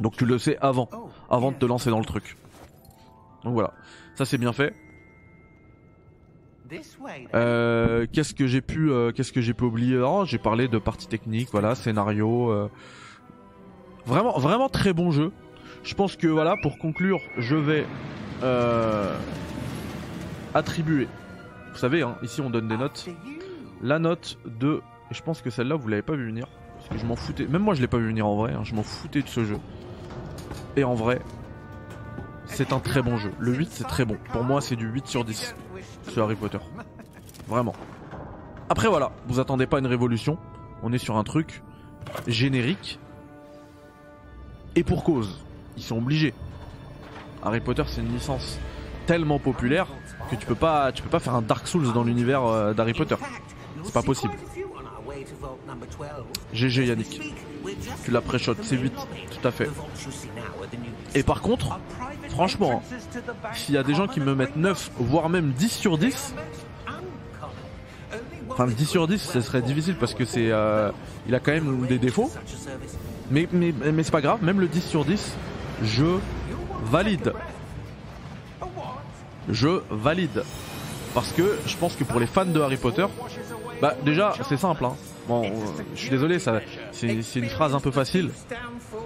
Donc 0.00 0.16
tu 0.16 0.24
le 0.26 0.38
sais 0.38 0.56
avant, 0.60 0.88
avant 1.30 1.52
de 1.52 1.56
te 1.56 1.66
lancer 1.66 1.90
dans 1.90 1.98
le 1.98 2.04
truc. 2.04 2.36
Donc 3.44 3.54
voilà, 3.54 3.72
ça 4.14 4.24
c'est 4.24 4.38
bien 4.38 4.52
fait. 4.52 4.74
Euh, 7.34 8.06
qu'est-ce 8.12 8.34
que 8.34 8.46
j'ai 8.46 8.60
pu, 8.60 8.90
euh, 8.90 9.12
qu'est-ce 9.12 9.32
que 9.32 9.40
j'ai 9.40 9.54
pu 9.54 9.64
oublier? 9.64 9.98
Oh, 9.98 10.24
J'ai 10.24 10.38
parlé 10.38 10.66
de 10.66 10.78
partie 10.78 11.06
technique, 11.06 11.48
voilà, 11.52 11.74
scénario. 11.74 12.50
euh. 12.50 12.68
Vraiment, 14.06 14.38
vraiment 14.38 14.68
très 14.68 14.92
bon 14.92 15.10
jeu. 15.10 15.32
Je 15.82 15.94
pense 15.94 16.16
que 16.16 16.26
voilà, 16.26 16.56
pour 16.62 16.78
conclure, 16.78 17.20
je 17.38 17.56
vais 17.56 17.86
euh, 18.44 19.16
attribuer. 20.54 21.08
Vous 21.72 21.78
savez, 21.78 22.02
hein, 22.02 22.16
ici 22.22 22.40
on 22.40 22.50
donne 22.50 22.68
des 22.68 22.76
notes. 22.76 23.08
La 23.82 23.98
note 23.98 24.38
de, 24.46 24.80
je 25.10 25.20
pense 25.22 25.42
que 25.42 25.50
celle-là 25.50 25.74
vous 25.76 25.88
l'avez 25.88 26.02
pas 26.02 26.14
vu 26.14 26.26
venir, 26.26 26.46
parce 26.76 26.88
que 26.88 26.98
je 26.98 27.04
m'en 27.04 27.16
foutais. 27.16 27.46
Même 27.46 27.62
moi 27.62 27.74
je 27.74 27.80
l'ai 27.80 27.88
pas 27.88 27.98
vu 27.98 28.06
venir 28.06 28.26
en 28.26 28.36
vrai. 28.36 28.52
hein, 28.52 28.62
je 28.62 28.74
m'en 28.74 28.82
foutais 28.82 29.22
de 29.22 29.28
ce 29.28 29.44
jeu. 29.44 29.58
Et 30.76 30.84
en 30.84 30.94
vrai, 30.94 31.20
c'est 32.46 32.72
un 32.72 32.78
très 32.80 33.02
bon 33.02 33.16
jeu. 33.16 33.32
Le 33.38 33.52
8 33.54 33.68
c'est 33.72 33.84
très 33.88 34.04
bon. 34.04 34.16
Pour 34.32 34.44
moi 34.44 34.60
c'est 34.60 34.76
du 34.76 34.86
8 34.86 35.06
sur 35.06 35.24
10 35.24 35.54
ce 36.08 36.20
Harry 36.20 36.36
Potter. 36.36 36.58
Vraiment. 37.48 37.74
Après 38.68 38.88
voilà, 38.88 39.10
vous 39.26 39.40
attendez 39.40 39.66
pas 39.66 39.78
une 39.78 39.86
révolution. 39.86 40.38
On 40.82 40.92
est 40.92 40.98
sur 40.98 41.16
un 41.16 41.24
truc 41.24 41.62
générique. 42.26 42.98
Et 44.76 44.82
pour 44.84 45.04
cause, 45.04 45.40
ils 45.76 45.82
sont 45.82 45.98
obligés. 45.98 46.34
Harry 47.44 47.60
Potter 47.60 47.84
c'est 47.86 48.00
une 48.00 48.12
licence 48.12 48.58
tellement 49.06 49.38
populaire 49.38 49.86
que 50.30 50.36
tu 50.36 50.46
peux 50.46 50.54
pas 50.54 50.92
tu 50.92 51.02
peux 51.02 51.10
pas 51.10 51.20
faire 51.20 51.34
un 51.34 51.42
Dark 51.42 51.66
Souls 51.66 51.92
dans 51.92 52.04
l'univers 52.04 52.44
euh, 52.44 52.72
d'Harry 52.72 52.94
Potter. 52.94 53.16
C'est 53.82 53.92
pas 53.92 54.02
possible. 54.02 54.34
GG 56.52 56.86
Yannick. 56.86 57.20
Tu 58.04 58.10
la 58.10 58.20
pré-shot, 58.20 58.56
c'est 58.62 58.76
8, 58.76 58.92
tout 58.92 59.48
à 59.48 59.50
fait. 59.50 59.70
Et 61.14 61.22
par 61.22 61.40
contre, 61.40 61.78
franchement, 62.28 62.82
s'il 63.52 63.74
y 63.74 63.78
a 63.78 63.82
des 63.82 63.94
gens 63.94 64.06
qui 64.06 64.20
me 64.20 64.34
mettent 64.34 64.56
9, 64.56 64.90
voire 64.98 65.28
même 65.28 65.52
10 65.52 65.68
sur 65.70 65.98
10, 65.98 66.34
enfin 68.50 68.66
10 68.66 68.86
sur 68.86 69.06
10, 69.06 69.18
ce 69.18 69.40
serait 69.40 69.62
difficile 69.62 69.96
parce 69.96 70.14
que 70.14 70.24
c'est, 70.24 70.50
euh, 70.50 70.90
il 71.26 71.34
a 71.34 71.40
quand 71.40 71.52
même 71.52 71.86
des 71.86 71.98
défauts. 71.98 72.30
Mais, 73.30 73.48
mais, 73.52 73.72
mais 73.92 74.02
c'est 74.02 74.12
pas 74.12 74.20
grave, 74.20 74.42
même 74.42 74.60
le 74.60 74.68
10 74.68 74.82
sur 74.82 75.04
10, 75.04 75.34
je 75.82 76.18
valide. 76.84 77.32
Je 79.48 79.80
valide. 79.90 80.44
Parce 81.14 81.32
que 81.32 81.58
je 81.66 81.76
pense 81.76 81.94
que 81.96 82.04
pour 82.04 82.18
les 82.18 82.26
fans 82.26 82.44
de 82.44 82.60
Harry 82.60 82.76
Potter, 82.76 83.06
bah 83.80 83.94
déjà 84.04 84.34
c'est 84.48 84.56
simple. 84.56 84.84
Hein. 84.84 84.94
Bon, 85.28 85.44
euh, 85.44 85.48
je 85.94 86.00
suis 86.00 86.10
désolé, 86.10 86.38
c'est 86.38 87.36
une 87.36 87.48
phrase 87.48 87.74
un 87.74 87.80
peu 87.80 87.90
facile, 87.90 88.30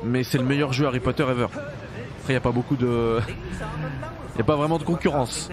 mais 0.05 0.25
c'est 0.25 0.39
le 0.39 0.45
meilleur 0.45 0.73
jeu 0.73 0.87
Harry 0.87 1.01
Potter 1.01 1.25
ever. 1.25 1.45
Après, 1.45 2.33
il 2.33 2.33
y 2.33 2.37
a 2.37 2.41
pas 2.41 2.51
beaucoup 2.51 2.77
de, 2.77 3.21
il 4.35 4.39
y 4.39 4.41
a 4.41 4.45
pas 4.45 4.57
vraiment 4.57 4.79
de 4.79 4.85
concurrence. 4.85 5.51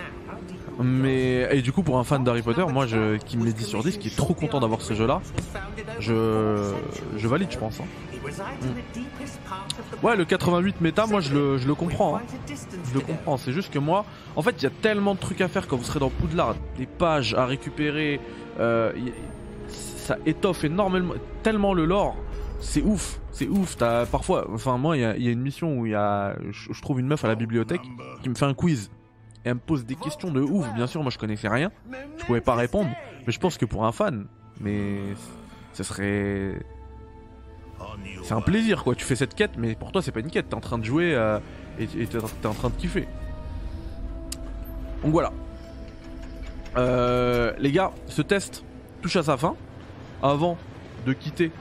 Mais 0.83 1.47
et 1.55 1.61
du 1.61 1.71
coup 1.71 1.83
pour 1.83 1.97
un 1.99 2.03
fan 2.03 2.23
d'Harry 2.23 2.41
Potter, 2.41 2.65
moi 2.71 2.85
qui 3.25 3.37
me 3.37 3.45
met 3.45 3.53
10 3.53 3.65
sur 3.65 3.83
10, 3.83 3.97
qui 3.97 4.09
est 4.09 4.15
trop 4.15 4.33
content 4.33 4.59
d'avoir 4.59 4.81
ce 4.81 4.93
jeu 4.93 5.07
là, 5.07 5.21
je 5.99 6.73
je 7.17 7.27
valide 7.27 7.49
je 7.51 7.57
pense. 7.57 7.79
hein. 7.79 7.85
Ouais 10.03 10.15
le 10.15 10.25
88 10.25 10.81
méta 10.81 11.05
moi 11.07 11.21
je 11.21 11.33
le, 11.33 11.57
je 11.57 11.67
le 11.67 11.75
comprends. 11.75 12.17
hein. 12.17 12.21
Je 12.89 12.93
le 12.93 12.99
comprends, 12.99 13.37
c'est 13.37 13.51
juste 13.53 13.71
que 13.71 13.79
moi 13.79 14.05
en 14.35 14.41
fait 14.41 14.55
il 14.59 14.63
y 14.63 14.67
a 14.67 14.71
tellement 14.81 15.15
de 15.15 15.19
trucs 15.19 15.41
à 15.41 15.47
faire 15.47 15.67
quand 15.67 15.77
vous 15.77 15.83
serez 15.83 15.99
dans 15.99 16.09
Poudlard, 16.09 16.55
des 16.77 16.85
pages 16.85 17.33
à 17.33 17.45
récupérer, 17.45 18.19
euh, 18.59 18.91
ça 19.69 20.17
étoffe 20.25 20.63
énormément 20.65 21.13
tellement 21.43 21.73
le 21.73 21.85
lore. 21.85 22.15
C'est 22.61 22.81
ouf, 22.81 23.19
c'est 23.31 23.47
ouf. 23.47 23.77
T'as 23.77 24.05
parfois, 24.05 24.47
enfin 24.53 24.77
moi 24.77 24.97
il 24.97 25.01
y 25.01 25.05
a, 25.05 25.17
y 25.17 25.27
a 25.27 25.31
une 25.31 25.41
mission 25.41 25.77
où 25.79 25.85
il 25.85 25.91
y 25.91 25.95
a, 25.95 26.35
je 26.51 26.81
trouve 26.81 26.99
une 26.99 27.07
meuf 27.07 27.23
à 27.23 27.27
la 27.27 27.35
bibliothèque 27.35 27.81
qui 28.23 28.29
me 28.29 28.35
fait 28.35 28.45
un 28.45 28.53
quiz 28.53 28.89
et 29.45 29.49
elle 29.49 29.55
me 29.55 29.59
pose 29.59 29.85
des 29.85 29.95
questions 29.95 30.31
de 30.31 30.41
ouf. 30.41 30.67
Bien 30.73 30.87
sûr, 30.87 31.01
moi 31.01 31.11
je 31.11 31.17
connaissais 31.17 31.47
rien, 31.47 31.71
je 32.17 32.25
pouvais 32.25 32.41
pas 32.41 32.55
répondre, 32.55 32.89
mais 33.25 33.31
je 33.31 33.39
pense 33.39 33.57
que 33.57 33.65
pour 33.65 33.85
un 33.85 33.91
fan, 33.91 34.25
mais 34.59 34.97
ce 35.73 35.83
serait, 35.83 36.59
c'est 38.23 38.33
un 38.33 38.41
plaisir 38.41 38.83
quoi. 38.83 38.95
Tu 38.95 39.05
fais 39.05 39.15
cette 39.15 39.35
quête, 39.35 39.57
mais 39.57 39.75
pour 39.75 39.91
toi 39.91 40.01
c'est 40.01 40.11
pas 40.11 40.19
une 40.19 40.31
quête. 40.31 40.49
T'es 40.49 40.55
en 40.55 40.61
train 40.61 40.77
de 40.77 40.83
jouer 40.83 41.13
euh, 41.13 41.39
et 41.79 41.87
t'es 41.87 42.47
en 42.47 42.53
train 42.53 42.69
de 42.69 42.75
kiffer. 42.75 43.07
Donc 45.03 45.11
voilà. 45.11 45.31
Euh, 46.77 47.53
les 47.59 47.71
gars, 47.71 47.91
ce 48.07 48.21
test 48.21 48.63
touche 49.01 49.15
à 49.15 49.23
sa 49.23 49.37
fin. 49.37 49.55
Avant 50.23 50.57
de 51.05 51.13
quitter, 51.13 51.51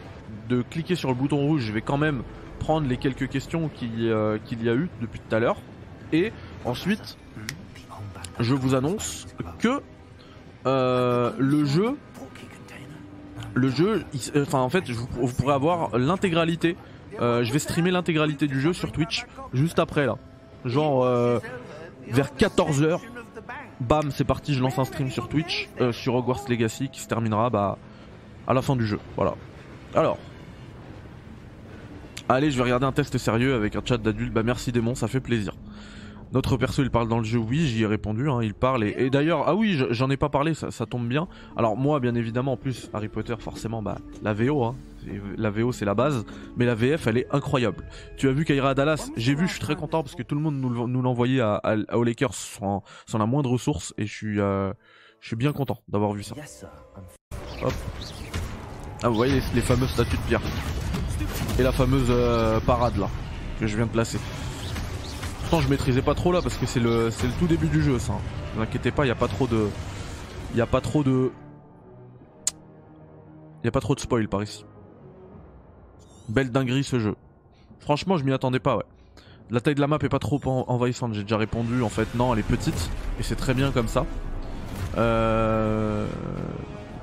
de 0.48 0.62
cliquer 0.62 0.94
sur 0.94 1.08
le 1.08 1.14
bouton 1.14 1.36
rouge, 1.36 1.62
je 1.62 1.72
vais 1.72 1.82
quand 1.82 1.98
même 1.98 2.22
prendre 2.58 2.88
les 2.88 2.96
quelques 2.96 3.28
questions 3.28 3.70
euh, 3.82 4.38
qu'il 4.44 4.62
y 4.62 4.68
a 4.68 4.74
eu 4.74 4.88
depuis 5.00 5.20
tout 5.20 5.34
à 5.34 5.38
l'heure. 5.38 5.56
Et 6.12 6.32
ensuite, 6.64 7.18
je 8.40 8.54
vous 8.54 8.74
annonce 8.74 9.26
que 9.58 9.80
euh, 10.66 11.32
le 11.38 11.64
jeu, 11.64 11.96
le 13.54 13.68
jeu, 13.68 14.04
euh, 14.34 14.42
enfin 14.42 14.60
en 14.60 14.68
fait, 14.68 14.88
vous, 14.90 15.06
pourrez 15.32 15.54
avoir 15.54 15.96
l'intégralité. 15.98 16.76
Euh, 17.20 17.44
je 17.44 17.52
vais 17.52 17.58
streamer 17.58 17.90
l'intégralité 17.90 18.48
du 18.48 18.60
jeu 18.60 18.72
sur 18.72 18.90
Twitch 18.90 19.24
juste 19.52 19.78
après 19.78 20.06
là, 20.06 20.16
genre 20.64 21.04
vers 22.08 22.30
14h. 22.36 23.00
Bam, 23.80 24.10
c'est 24.10 24.24
parti, 24.24 24.54
je 24.54 24.62
lance 24.62 24.78
un 24.78 24.84
stream 24.84 25.10
sur 25.10 25.28
Twitch 25.28 25.68
sur 25.92 26.14
Hogwarts 26.14 26.48
Legacy 26.48 26.88
qui 26.88 27.00
se 27.00 27.08
terminera 27.08 27.50
bah 27.50 27.78
à 28.46 28.54
la 28.54 28.62
fin 28.62 28.76
du 28.76 28.86
jeu. 28.86 28.98
Voilà. 29.16 29.34
Alors. 29.94 30.18
Allez, 32.26 32.50
je 32.50 32.56
vais 32.56 32.62
regarder 32.62 32.86
un 32.86 32.92
test 32.92 33.18
sérieux 33.18 33.54
avec 33.54 33.76
un 33.76 33.82
chat 33.84 33.98
d'adultes. 33.98 34.32
Bah 34.32 34.42
merci 34.42 34.72
démon, 34.72 34.94
ça 34.94 35.08
fait 35.08 35.20
plaisir. 35.20 35.52
Notre 36.34 36.56
perso 36.56 36.82
il 36.82 36.90
parle 36.90 37.08
dans 37.08 37.18
le 37.18 37.24
jeu, 37.24 37.38
oui 37.38 37.64
j'y 37.66 37.82
ai 37.82 37.86
répondu, 37.86 38.28
hein, 38.28 38.40
il 38.42 38.54
parle 38.54 38.82
et, 38.84 38.94
et 38.98 39.08
d'ailleurs, 39.10 39.44
ah 39.46 39.54
oui 39.54 39.74
je- 39.78 39.92
j'en 39.92 40.10
ai 40.10 40.16
pas 40.16 40.28
parlé, 40.28 40.52
ça, 40.52 40.70
ça 40.72 40.84
tombe 40.84 41.06
bien. 41.06 41.28
Alors 41.56 41.76
moi 41.76 42.00
bien 42.00 42.14
évidemment 42.16 42.52
en 42.52 42.56
plus 42.56 42.90
Harry 42.92 43.08
Potter 43.08 43.36
forcément 43.38 43.80
bah 43.82 43.98
la 44.22 44.34
VO, 44.34 44.64
hein, 44.64 44.74
C'est- 45.04 45.20
la 45.36 45.50
VO 45.50 45.70
c'est 45.72 45.84
la 45.84 45.94
base, 45.94 46.24
mais 46.56 46.64
la 46.66 46.74
VF 46.74 47.06
elle 47.06 47.18
est 47.18 47.26
incroyable. 47.30 47.84
Tu 48.16 48.28
as 48.28 48.32
vu 48.32 48.44
Kaira 48.44 48.70
à 48.70 48.74
Dallas, 48.74 49.10
j'ai 49.16 49.34
vu, 49.36 49.46
je 49.46 49.52
suis 49.52 49.60
très 49.60 49.76
content 49.76 50.02
parce 50.02 50.16
que 50.16 50.22
tout 50.24 50.34
le 50.34 50.40
monde 50.40 50.56
nous, 50.56 50.70
le- 50.70 50.86
nous 50.86 51.02
l'envoyait 51.02 51.40
à, 51.40 51.54
à, 51.54 51.76
à- 51.88 51.96
aux 51.96 52.02
Lakers 52.04 52.34
sans, 52.34 52.82
sans 53.06 53.18
la 53.18 53.26
moindre 53.26 53.56
source 53.56 53.94
et 53.96 54.04
je 54.06 54.12
suis, 54.12 54.40
euh, 54.40 54.72
je 55.20 55.28
suis 55.28 55.36
bien 55.36 55.52
content 55.52 55.78
d'avoir 55.88 56.12
vu 56.12 56.24
ça. 56.24 56.34
Ah 59.02 59.08
vous 59.08 59.14
voyez 59.14 59.34
les, 59.34 59.42
les 59.54 59.60
fameuses 59.60 59.90
statues 59.90 60.16
de 60.16 60.22
pierre 60.22 60.40
et 61.58 61.62
la 61.62 61.70
fameuse 61.72 62.06
euh, 62.10 62.58
parade 62.60 62.96
là 62.96 63.08
que 63.60 63.66
je 63.68 63.76
viens 63.76 63.86
de 63.86 63.90
placer. 63.92 64.18
Pourtant 65.44 65.60
je 65.60 65.68
maîtrisais 65.68 66.02
pas 66.02 66.14
trop 66.14 66.32
là 66.32 66.40
parce 66.42 66.56
que 66.56 66.66
c'est 66.66 66.80
le 66.80 67.06
le 67.08 67.38
tout 67.38 67.46
début 67.46 67.68
du 67.68 67.82
jeu 67.82 67.98
ça. 67.98 68.12
Ne 68.14 68.56
vous 68.56 68.62
inquiétez 68.62 68.90
pas, 68.90 69.04
il 69.04 69.08
y 69.08 69.12
a 69.12 69.14
pas 69.14 69.28
trop 69.28 69.46
de 69.46 69.68
il 70.52 70.58
y 70.58 70.60
a 70.60 70.66
pas 70.66 70.80
trop 70.80 71.02
de 71.04 71.30
il 73.62 73.66
y 73.66 73.68
a 73.68 73.70
pas 73.70 73.80
trop 73.80 73.94
de 73.94 74.00
spoil 74.00 74.28
par 74.28 74.42
ici. 74.42 74.64
Belle 76.28 76.50
dinguerie 76.50 76.84
ce 76.84 76.98
jeu. 76.98 77.14
Franchement, 77.80 78.16
je 78.16 78.24
m'y 78.24 78.32
attendais 78.32 78.58
pas 78.58 78.76
ouais. 78.76 78.84
La 79.50 79.60
taille 79.60 79.74
de 79.74 79.80
la 79.80 79.86
map 79.86 79.98
est 80.02 80.08
pas 80.08 80.18
trop 80.18 80.40
en- 80.46 80.64
envahissante, 80.68 81.12
j'ai 81.12 81.22
déjà 81.22 81.36
répondu 81.36 81.82
en 81.82 81.88
fait 81.90 82.08
non, 82.14 82.32
elle 82.32 82.40
est 82.40 82.42
petite 82.42 82.90
et 83.20 83.22
c'est 83.22 83.36
très 83.36 83.52
bien 83.52 83.70
comme 83.70 83.88
ça. 83.88 84.06
Euh... 84.96 86.06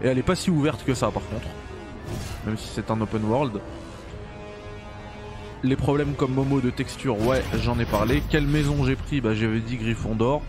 Et 0.02 0.08
elle 0.08 0.18
est 0.18 0.24
pas 0.24 0.36
si 0.36 0.50
ouverte 0.50 0.84
que 0.84 0.96
ça 0.96 1.12
par 1.12 1.22
contre. 1.30 1.48
Même 2.48 2.58
si 2.58 2.68
c'est 2.68 2.90
un 2.90 3.00
open 3.00 3.24
world. 3.26 3.60
Les 5.64 5.76
problèmes 5.76 6.16
comme 6.16 6.34
Momo 6.34 6.60
de 6.60 6.72
texture, 6.72 7.20
ouais, 7.28 7.44
j'en 7.62 7.78
ai 7.78 7.86
parlé. 7.86 8.24
Quelle 8.30 8.48
maison 8.48 8.84
j'ai 8.84 8.96
pris? 8.96 9.22
Bah 9.22 9.36
j'avais 9.36 9.60
dit 9.60 9.78
Gryffondor. 9.78 10.42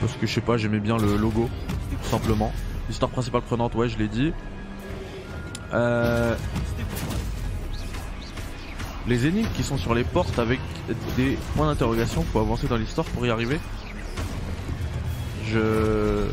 Parce 0.00 0.14
que 0.14 0.26
je 0.26 0.32
sais 0.32 0.40
pas, 0.40 0.56
j'aimais 0.56 0.80
bien 0.80 0.96
le 0.96 1.16
logo, 1.16 1.50
tout 1.90 2.08
simplement. 2.08 2.52
L'histoire 2.88 3.10
principale 3.10 3.42
prenante, 3.42 3.74
ouais, 3.74 3.88
je 3.88 3.98
l'ai 3.98 4.08
dit. 4.08 4.32
Euh... 5.74 6.34
Les 9.06 9.26
énigmes 9.26 9.48
qui 9.54 9.62
sont 9.64 9.76
sur 9.76 9.94
les 9.94 10.04
portes 10.04 10.38
avec 10.38 10.60
des 11.16 11.36
points 11.54 11.66
d'interrogation, 11.66 12.22
faut 12.22 12.38
avancer 12.40 12.68
dans 12.68 12.76
l'histoire 12.76 13.06
pour 13.08 13.26
y 13.26 13.30
arriver. 13.30 13.58
Je... 15.46 16.26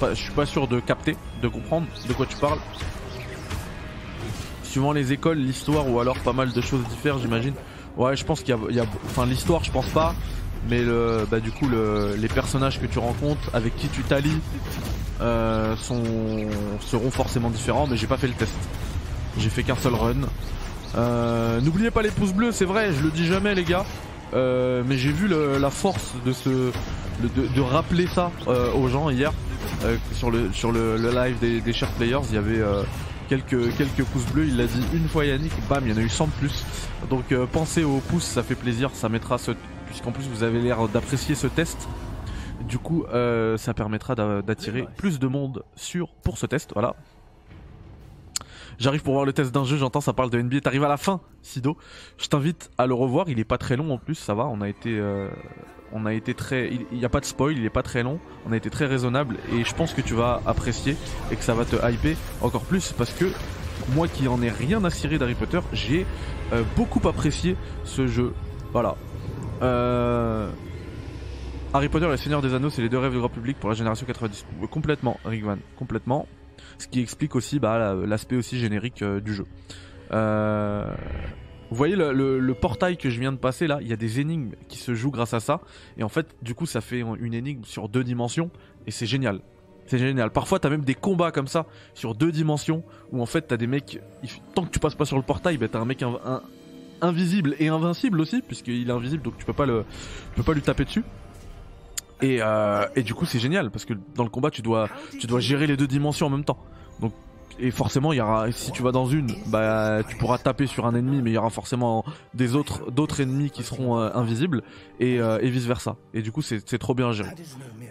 je 0.00 0.14
suis 0.14 0.32
pas 0.32 0.46
sûr 0.46 0.68
de 0.68 0.78
capter, 0.78 1.16
de 1.42 1.48
comprendre 1.48 1.86
de 2.06 2.12
quoi 2.12 2.26
tu 2.26 2.36
parles. 2.36 2.58
Suivant 4.70 4.92
les 4.92 5.12
écoles, 5.12 5.38
l'histoire 5.38 5.90
ou 5.90 5.98
alors 5.98 6.16
pas 6.20 6.32
mal 6.32 6.52
de 6.52 6.60
choses 6.60 6.84
diffèrent, 6.90 7.18
j'imagine. 7.18 7.54
Ouais, 7.96 8.14
je 8.14 8.24
pense 8.24 8.40
qu'il 8.42 8.54
y 8.70 8.78
a, 8.78 8.84
enfin 9.04 9.26
l'histoire, 9.26 9.64
je 9.64 9.72
pense 9.72 9.88
pas, 9.88 10.14
mais 10.68 10.80
le, 10.80 11.26
bah 11.28 11.40
du 11.40 11.50
coup 11.50 11.66
le, 11.66 12.14
les 12.16 12.28
personnages 12.28 12.80
que 12.80 12.86
tu 12.86 13.00
rencontres, 13.00 13.50
avec 13.52 13.76
qui 13.76 13.88
tu 13.88 14.02
t'allies, 14.02 14.38
euh, 15.20 15.74
seront 15.76 17.10
forcément 17.10 17.50
différents. 17.50 17.88
Mais 17.88 17.96
j'ai 17.96 18.06
pas 18.06 18.16
fait 18.16 18.28
le 18.28 18.34
test. 18.34 18.54
J'ai 19.38 19.50
fait 19.50 19.64
qu'un 19.64 19.74
seul 19.74 19.94
run. 19.94 20.14
Euh, 20.96 21.60
N'oubliez 21.60 21.90
pas 21.90 22.02
les 22.02 22.12
pouces 22.12 22.32
bleus, 22.32 22.52
c'est 22.52 22.64
vrai, 22.64 22.92
je 22.92 23.02
le 23.02 23.10
dis 23.10 23.26
jamais 23.26 23.56
les 23.56 23.64
gars. 23.64 23.84
Euh, 24.34 24.84
mais 24.86 24.96
j'ai 24.96 25.10
vu 25.10 25.26
la 25.26 25.70
force 25.70 26.14
de 26.24 26.70
de, 27.20 27.60
rappeler 27.60 28.06
ça 28.06 28.30
aux 28.46 28.86
gens 28.86 29.10
hier 29.10 29.32
sur 30.14 30.30
le 30.30 30.52
sur 30.52 30.70
le, 30.70 30.96
live 30.96 31.40
des, 31.40 31.60
des 31.60 31.72
chers 31.72 31.90
players. 31.90 32.20
Il 32.28 32.36
y 32.36 32.38
avait 32.38 32.62
quelques 33.30 33.76
quelques 33.76 34.04
pouces 34.04 34.26
bleus. 34.26 34.46
Il 34.48 34.56
l'a 34.56 34.66
dit 34.66 34.84
une 34.92 35.08
fois 35.08 35.24
Yannick, 35.24 35.52
bam, 35.68 35.84
il 35.86 35.92
y 35.92 35.94
en 35.94 35.98
a 35.98 36.04
eu 36.04 36.08
100 36.08 36.26
de 36.26 36.32
plus. 36.32 36.64
Donc 37.08 37.30
euh, 37.30 37.46
pensez 37.50 37.84
aux 37.84 38.00
pouces, 38.00 38.24
ça 38.24 38.42
fait 38.42 38.56
plaisir, 38.56 38.90
ça 38.92 39.08
mettra 39.08 39.38
ce 39.38 39.52
puisqu'en 39.86 40.12
plus 40.12 40.24
vous 40.24 40.42
avez 40.42 40.60
l'air 40.60 40.88
d'apprécier 40.88 41.34
ce 41.34 41.46
test. 41.46 41.88
du 42.68 42.78
coup, 42.78 43.04
euh, 43.04 43.56
ça 43.56 43.72
permettra 43.72 44.14
d'attirer 44.14 44.86
plus 44.96 45.18
de 45.18 45.28
monde 45.28 45.62
sur 45.76 46.08
pour 46.24 46.38
ce 46.38 46.46
test. 46.46 46.72
Voilà. 46.74 46.94
J'arrive 48.78 49.02
pour 49.02 49.14
voir 49.14 49.26
le 49.26 49.32
test 49.32 49.52
d'un 49.52 49.64
jeu, 49.64 49.76
j'entends 49.76 50.00
ça 50.00 50.12
parle 50.12 50.30
de 50.30 50.40
NBA. 50.40 50.60
T'arrives 50.62 50.84
à 50.84 50.88
la 50.88 50.96
fin, 50.96 51.20
Sido. 51.42 51.76
Je 52.18 52.26
t'invite 52.26 52.70
à 52.78 52.86
le 52.86 52.94
revoir. 52.94 53.28
Il 53.28 53.38
est 53.38 53.44
pas 53.44 53.58
très 53.58 53.76
long 53.76 53.92
en 53.92 53.98
plus, 53.98 54.16
ça 54.16 54.34
va. 54.34 54.46
On 54.46 54.60
a 54.60 54.68
été, 54.68 54.98
euh, 54.98 55.28
on 55.92 56.06
a 56.06 56.12
été 56.12 56.34
très. 56.34 56.70
Il 56.92 56.98
n'y 56.98 57.04
a 57.04 57.08
pas 57.08 57.20
de 57.20 57.24
spoil, 57.24 57.56
il 57.56 57.64
est 57.64 57.70
pas 57.70 57.82
très 57.82 58.02
long. 58.02 58.18
On 58.46 58.52
a 58.52 58.56
été 58.56 58.70
très 58.70 58.86
raisonnable 58.86 59.36
et 59.52 59.64
je 59.64 59.74
pense 59.74 59.92
que 59.92 60.00
tu 60.00 60.14
vas 60.14 60.40
apprécier 60.46 60.96
et 61.30 61.36
que 61.36 61.42
ça 61.42 61.54
va 61.54 61.64
te 61.64 61.76
hyper 61.90 62.16
encore 62.40 62.62
plus 62.62 62.92
parce 62.92 63.12
que 63.12 63.26
moi 63.94 64.08
qui 64.08 64.28
en 64.28 64.42
ai 64.42 64.50
rien 64.50 64.84
à 64.84 64.90
cirer 64.90 65.18
d'Harry 65.18 65.34
Potter, 65.34 65.60
j'ai 65.72 66.06
euh, 66.52 66.62
beaucoup 66.76 67.06
apprécié 67.08 67.56
ce 67.84 68.06
jeu. 68.06 68.32
Voilà. 68.72 68.96
Euh... 69.62 70.50
Harry 71.72 71.88
Potter 71.88 72.06
et 72.06 72.10
le 72.10 72.16
Seigneur 72.16 72.42
des 72.42 72.54
Anneaux, 72.54 72.70
c'est 72.70 72.82
les 72.82 72.88
deux 72.88 72.98
rêves 72.98 73.14
de 73.14 73.18
grand 73.18 73.28
public 73.28 73.56
pour 73.58 73.68
la 73.68 73.76
génération 73.76 74.04
90. 74.04 74.44
Complètement, 74.70 75.20
Rigvan, 75.24 75.58
complètement. 75.76 76.26
Ce 76.78 76.88
qui 76.88 77.00
explique 77.00 77.36
aussi 77.36 77.60
bah, 77.60 77.94
l'aspect 78.06 78.36
aussi 78.36 78.58
générique 78.58 79.02
euh, 79.02 79.20
du 79.20 79.34
jeu. 79.34 79.46
Euh... 80.12 80.92
Vous 81.70 81.76
voyez 81.76 81.94
le, 81.96 82.52
portail 82.54 82.96
que 82.96 83.10
je 83.10 83.20
viens 83.20 83.32
de 83.32 83.36
passer 83.36 83.66
là, 83.66 83.78
il 83.80 83.88
y 83.88 83.92
a 83.92 83.96
des 83.96 84.20
énigmes 84.20 84.52
qui 84.68 84.78
se 84.78 84.94
jouent 84.94 85.12
grâce 85.12 85.34
à 85.34 85.40
ça. 85.40 85.60
Et 85.96 86.02
en 86.02 86.08
fait, 86.08 86.34
du 86.42 86.54
coup, 86.54 86.66
ça 86.66 86.80
fait 86.80 87.00
une 87.00 87.34
énigme 87.34 87.64
sur 87.64 87.88
deux 87.88 88.02
dimensions. 88.02 88.50
Et 88.86 88.90
c'est 88.90 89.06
génial. 89.06 89.40
C'est 89.86 89.98
génial. 89.98 90.30
Parfois, 90.30 90.58
t'as 90.58 90.70
même 90.70 90.84
des 90.84 90.94
combats 90.94 91.32
comme 91.32 91.48
ça 91.48 91.66
sur 91.94 92.14
deux 92.14 92.32
dimensions 92.32 92.84
où 93.12 93.20
en 93.20 93.26
fait 93.26 93.42
t'as 93.42 93.56
des 93.56 93.66
mecs. 93.66 94.00
Tant 94.54 94.64
que 94.64 94.70
tu 94.70 94.78
passes 94.78 94.94
pas 94.94 95.04
sur 95.04 95.16
le 95.16 95.22
portail, 95.22 95.58
bah, 95.58 95.66
t'as 95.68 95.80
un 95.80 95.84
mec 95.84 96.04
invisible 97.00 97.56
et 97.58 97.68
invincible 97.68 98.20
aussi, 98.20 98.42
puisqu'il 98.42 98.88
est 98.88 98.92
invisible, 98.92 99.22
donc 99.22 99.36
tu 99.38 99.44
peux 99.44 99.52
pas 99.52 99.66
le, 99.66 99.84
tu 100.30 100.36
peux 100.36 100.42
pas 100.42 100.52
lui 100.52 100.62
taper 100.62 100.84
dessus. 100.84 101.04
Et, 102.22 102.38
euh, 102.40 102.86
et 102.94 103.02
du 103.02 103.14
coup, 103.14 103.24
c'est 103.24 103.38
génial 103.38 103.70
parce 103.70 103.84
que 103.84 103.94
dans 104.14 104.24
le 104.24 104.30
combat, 104.30 104.50
tu 104.50 104.62
dois, 104.62 104.88
tu 105.18 105.26
dois 105.26 105.40
gérer 105.40 105.66
les 105.66 105.76
deux 105.76 105.86
dimensions 105.86 106.26
en 106.26 106.30
même 106.30 106.44
temps. 106.44 106.58
Donc 107.00 107.12
et 107.60 107.70
forcément 107.70 108.12
il 108.12 108.16
y 108.16 108.20
aura 108.20 108.50
si 108.52 108.72
tu 108.72 108.82
vas 108.82 108.92
dans 108.92 109.06
une 109.06 109.28
bah 109.46 110.02
tu 110.08 110.16
pourras 110.16 110.38
taper 110.38 110.66
sur 110.66 110.86
un 110.86 110.94
ennemi 110.94 111.22
mais 111.22 111.30
il 111.30 111.34
y 111.34 111.38
aura 111.38 111.50
forcément 111.50 112.04
des 112.34 112.54
autres 112.54 112.90
d'autres 112.90 113.20
ennemis 113.20 113.50
qui 113.50 113.62
seront 113.62 113.98
euh, 113.98 114.10
invisibles 114.14 114.62
et, 114.98 115.20
euh, 115.20 115.38
vice 115.42 115.66
versa 115.66 115.96
et 116.14 116.22
du 116.22 116.32
coup 116.32 116.42
c'est 116.42 116.78
trop 116.78 116.94
bien 116.94 117.12
géré. 117.12 117.30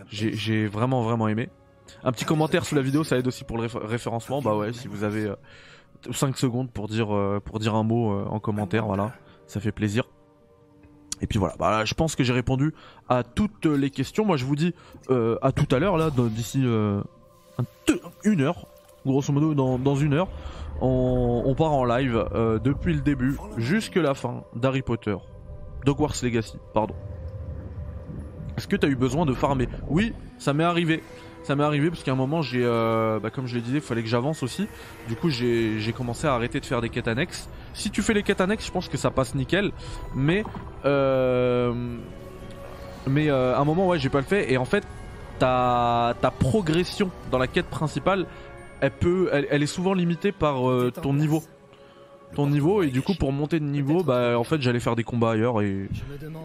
J'ai 0.10 0.68
vraiment 0.68 1.02
vraiment 1.04 1.28
aimé. 1.28 1.50
Un 2.04 2.12
petit 2.12 2.26
commentaire 2.26 2.66
sous 2.66 2.76
la 2.76 2.82
vidéo 2.82 3.04
ça 3.04 3.18
aide 3.18 3.28
aussi 3.28 3.44
pour 3.44 3.58
le 3.58 3.68
référencement. 3.86 4.42
Bah 4.42 4.56
ouais 4.56 4.74
si 4.74 4.88
vous 4.88 5.04
avez 5.04 5.32
5 6.12 6.38
secondes 6.38 6.72
pour 6.72 6.88
dire 6.88 7.08
pour 7.44 7.60
dire 7.60 7.76
un 7.76 7.84
mot 7.84 8.12
en 8.28 8.40
commentaire 8.40 8.86
voilà. 8.86 9.14
Ça 9.48 9.60
fait 9.60 9.72
plaisir. 9.72 10.04
Et 11.22 11.28
puis 11.28 11.40
voilà, 11.40 11.56
bah, 11.58 11.86
je 11.86 11.94
pense 11.94 12.16
que 12.16 12.24
j'ai 12.24 12.34
répondu 12.34 12.74
à 13.10 13.24
toutes 13.24 13.66
les 13.66 13.90
questions. 13.90 14.26
Moi, 14.26 14.38
je 14.38 14.46
vous 14.46 14.56
dis 14.56 14.74
euh, 15.10 15.38
à 15.42 15.52
tout 15.52 15.74
à 15.74 15.80
l'heure, 15.80 15.98
là, 15.98 16.12
d'ici 16.12 16.62
euh, 16.64 17.02
une 18.24 18.42
heure, 18.42 18.68
grosso 19.06 19.32
modo, 19.32 19.54
dans, 19.78 19.96
une 19.96 20.14
heure, 20.14 20.28
on, 20.82 21.54
part 21.58 21.74
en 21.74 21.86
live 21.86 22.26
euh, 22.34 22.60
depuis 22.60 22.94
le 22.94 23.02
début 23.02 23.38
jusque 23.58 23.96
la 23.96 24.14
fin 24.14 24.44
d'Harry 24.56 24.82
Potter, 24.82 25.16
Dogwarts 25.86 26.16
Legacy, 26.24 26.58
pardon. 26.74 26.96
Est-ce 28.58 28.68
que 28.68 28.76
tu 28.76 28.86
as 28.86 28.90
eu 28.90 28.96
besoin 28.96 29.26
de 29.26 29.34
farmer? 29.34 29.70
Oui, 29.88 30.14
ça 30.38 30.54
m'est 30.54 30.64
arrivé. 30.64 31.02
Ça 31.44 31.56
m'est 31.56 31.64
arrivé 31.64 31.90
parce 31.90 32.04
qu'à 32.04 32.12
un 32.12 32.16
moment 32.16 32.42
j'ai 32.42 32.62
euh, 32.64 33.20
bah, 33.20 33.30
comme 33.30 33.48
je 33.48 33.56
l'ai 33.56 33.62
dit 33.62 33.72
il 33.76 33.82
fallait 33.82 34.04
que 34.04 34.10
j'avance 34.10 34.44
aussi. 34.44 34.68
Du 35.08 35.16
coup 35.16 35.30
j'ai 35.30 35.94
commencé 35.96 36.28
à 36.28 36.34
arrêter 36.34 36.60
de 36.60 36.66
faire 36.66 36.82
des 36.82 36.90
quêtes 36.90 37.08
annexes. 37.08 37.50
Si 37.74 37.90
tu 37.90 38.02
fais 38.02 38.14
les 38.14 38.24
quêtes 38.24 38.42
annexes 38.42 38.66
je 38.66 38.72
pense 38.72 38.90
que 38.90 38.98
ça 38.98 39.10
passe 39.12 39.34
nickel. 39.36 39.72
Mais 40.14 40.44
euh, 40.84 41.74
mais 43.08 43.30
à 43.30 43.58
un 43.58 43.64
moment 43.64 43.88
ouais 43.88 43.98
j'ai 43.98 44.10
pas 44.10 44.20
le 44.20 44.26
fait. 44.26 44.52
Et 44.52 44.58
en 44.58 44.66
fait 44.66 44.84
ta 45.40 46.14
progression 46.38 47.10
dans 47.32 47.38
la 47.38 47.48
quête 47.48 47.68
principale 47.68 48.26
elle 48.82 48.92
peut 48.92 49.30
elle, 49.32 49.64
est 49.64 49.68
souvent 49.68 49.94
limitée 49.94 50.32
par 50.32 50.62
ton 51.02 51.14
niveau 51.14 51.44
ton 52.36 52.48
niveau 52.48 52.84
et 52.84 52.88
du 52.88 53.02
coup 53.02 53.16
pour 53.16 53.32
monter 53.32 53.60
de 53.60 53.66
niveau 53.66 54.04
bah 54.04 54.38
en 54.38 54.44
fait 54.44 54.62
j'allais 54.62 54.80
faire 54.80 54.96
des 54.96 55.04
combats 55.04 55.32
ailleurs 55.32 55.62
et, 55.62 55.90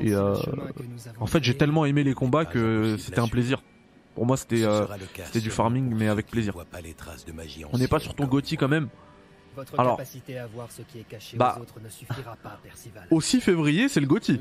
et 0.01 0.17
en 0.17 1.27
fait 1.27 1.45
j'ai 1.45 1.57
tellement 1.57 1.85
aimé 1.85 2.05
les 2.05 2.15
combats 2.15 2.47
que 2.47 2.97
c'était 2.99 3.21
un 3.21 3.29
plaisir 3.29 3.61
pour 4.15 4.27
moi, 4.27 4.37
c'était 4.37 4.65
euh, 4.65 4.87
du 5.35 5.51
farming, 5.51 5.93
mais 5.95 6.09
avec 6.09 6.29
plaisir. 6.29 6.55
On 7.73 7.79
n'est 7.79 7.89
pas 7.89 7.99
sur 7.99 8.15
ton 8.15 8.27
Gotti 8.27 8.57
quand 8.57 8.69
même. 8.69 8.89
Alors, 9.79 10.01
bah, 11.37 11.59
au 13.11 13.21
6 13.21 13.41
février, 13.41 13.89
c'est 13.89 14.01
le 14.01 14.07
Gotti. 14.07 14.41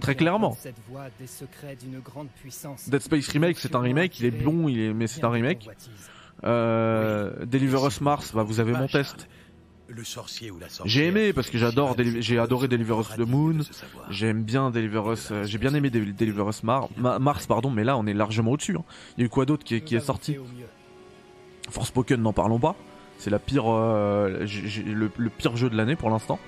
Très 0.00 0.14
clairement. 0.14 0.56
Dead 2.88 3.00
Space 3.00 3.28
Remake, 3.28 3.58
c'est 3.58 3.74
un 3.74 3.80
remake, 3.80 4.18
il 4.20 4.26
est 4.26 4.30
blond, 4.30 4.68
il 4.68 4.80
est, 4.80 4.94
mais 4.94 5.06
c'est 5.06 5.24
un 5.24 5.30
remake. 5.30 5.68
Euh, 6.44 7.30
Deliver 7.46 7.86
Us 7.86 8.00
Mars, 8.00 8.32
bah, 8.34 8.42
vous 8.42 8.60
avez 8.60 8.72
mon 8.72 8.86
test. 8.86 9.28
J'ai 10.86 11.06
aimé 11.06 11.32
parce 11.32 11.50
que 11.50 11.58
j'adore, 11.58 11.96
j'ai 11.98 12.38
adoré 12.38 12.68
Deliverus 12.68 13.08
the 13.16 13.20
Moon. 13.20 13.58
J'aime 14.10 14.42
bien 14.42 14.70
Deliverus, 14.70 15.30
euh, 15.30 15.44
j'ai 15.44 15.58
bien 15.58 15.74
aimé 15.74 15.90
Deliverus 15.90 16.62
Mars, 16.62 17.46
pardon, 17.46 17.70
mais 17.70 17.84
là 17.84 17.96
on 17.96 18.06
est 18.06 18.14
largement 18.14 18.52
au-dessus. 18.52 18.76
Hein. 18.76 18.84
Il 19.16 19.20
y 19.20 19.24
a 19.24 19.26
eu 19.26 19.28
quoi 19.28 19.44
d'autre 19.44 19.64
qui, 19.64 19.74
est 19.76 20.00
sorti? 20.00 20.36
Forspoken, 21.70 22.20
n'en 22.20 22.32
parlons 22.32 22.58
pas. 22.58 22.74
C'est 23.18 23.30
la 23.30 23.38
pire, 23.38 23.64
euh, 23.66 24.46
le, 24.86 25.28
pire 25.30 25.56
jeu 25.56 25.70
de 25.70 25.76
l'année 25.76 25.96
pour 25.96 26.10
l'instant. 26.10 26.38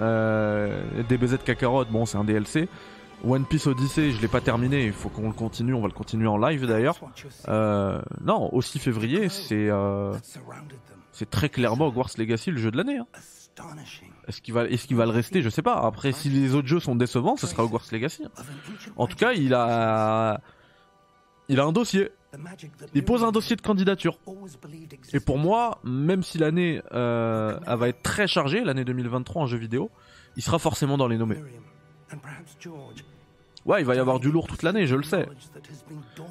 Euh, 0.00 0.82
DBZ 1.08 1.38
Kakarot, 1.44 1.84
bon 1.86 2.06
c'est 2.06 2.16
un 2.16 2.24
DLC. 2.24 2.68
One 3.24 3.44
Piece 3.44 3.66
Odyssey, 3.66 4.12
je 4.12 4.20
l'ai 4.20 4.28
pas 4.28 4.40
terminé, 4.40 4.84
il 4.86 4.92
faut 4.92 5.08
qu'on 5.08 5.26
le 5.28 5.34
continue, 5.34 5.74
on 5.74 5.80
va 5.80 5.88
le 5.88 5.92
continuer 5.92 6.28
en 6.28 6.38
live 6.38 6.66
d'ailleurs. 6.66 7.00
Euh, 7.48 8.00
non, 8.22 8.48
au 8.52 8.62
6 8.62 8.78
février, 8.78 9.28
c'est 9.28 9.68
c'est 11.18 11.28
très 11.28 11.48
clairement 11.48 11.88
Hogwarts 11.88 12.12
Legacy 12.16 12.52
le 12.52 12.58
jeu 12.58 12.70
de 12.70 12.76
l'année. 12.76 12.98
Hein. 12.98 13.06
Est-ce 14.28 14.40
qu'il 14.40 14.54
va, 14.54 14.66
est-ce 14.66 14.86
qu'il 14.86 14.96
va 14.96 15.04
le 15.04 15.10
rester? 15.10 15.42
Je 15.42 15.48
sais 15.48 15.62
pas. 15.62 15.74
Après, 15.74 16.12
si 16.12 16.28
les 16.28 16.54
autres 16.54 16.68
jeux 16.68 16.78
sont 16.78 16.94
décevants, 16.94 17.36
ce 17.36 17.48
sera 17.48 17.64
Hogwarts 17.64 17.86
Legacy. 17.90 18.24
Hein. 18.24 18.42
En 18.96 19.08
tout 19.08 19.16
cas, 19.16 19.32
il 19.32 19.52
a, 19.52 20.40
il 21.48 21.58
a 21.58 21.64
un 21.64 21.72
dossier. 21.72 22.10
Il 22.94 23.04
pose 23.04 23.24
un 23.24 23.32
dossier 23.32 23.56
de 23.56 23.62
candidature. 23.62 24.20
Et 25.12 25.18
pour 25.18 25.38
moi, 25.38 25.80
même 25.82 26.22
si 26.22 26.38
l'année 26.38 26.82
euh, 26.92 27.58
va 27.66 27.88
être 27.88 28.02
très 28.02 28.28
chargée, 28.28 28.62
l'année 28.62 28.84
2023 28.84 29.42
en 29.42 29.46
jeu 29.46 29.58
vidéo, 29.58 29.90
il 30.36 30.42
sera 30.44 30.60
forcément 30.60 30.96
dans 30.96 31.08
les 31.08 31.16
nommés. 31.16 31.42
Ouais, 33.68 33.80
il 33.80 33.84
va 33.84 33.94
y 33.94 33.98
avoir 33.98 34.18
du 34.18 34.32
lourd 34.32 34.48
toute 34.48 34.64
l'année, 34.64 34.86
je 34.86 34.96
le 34.96 35.04
sais. 35.04 35.28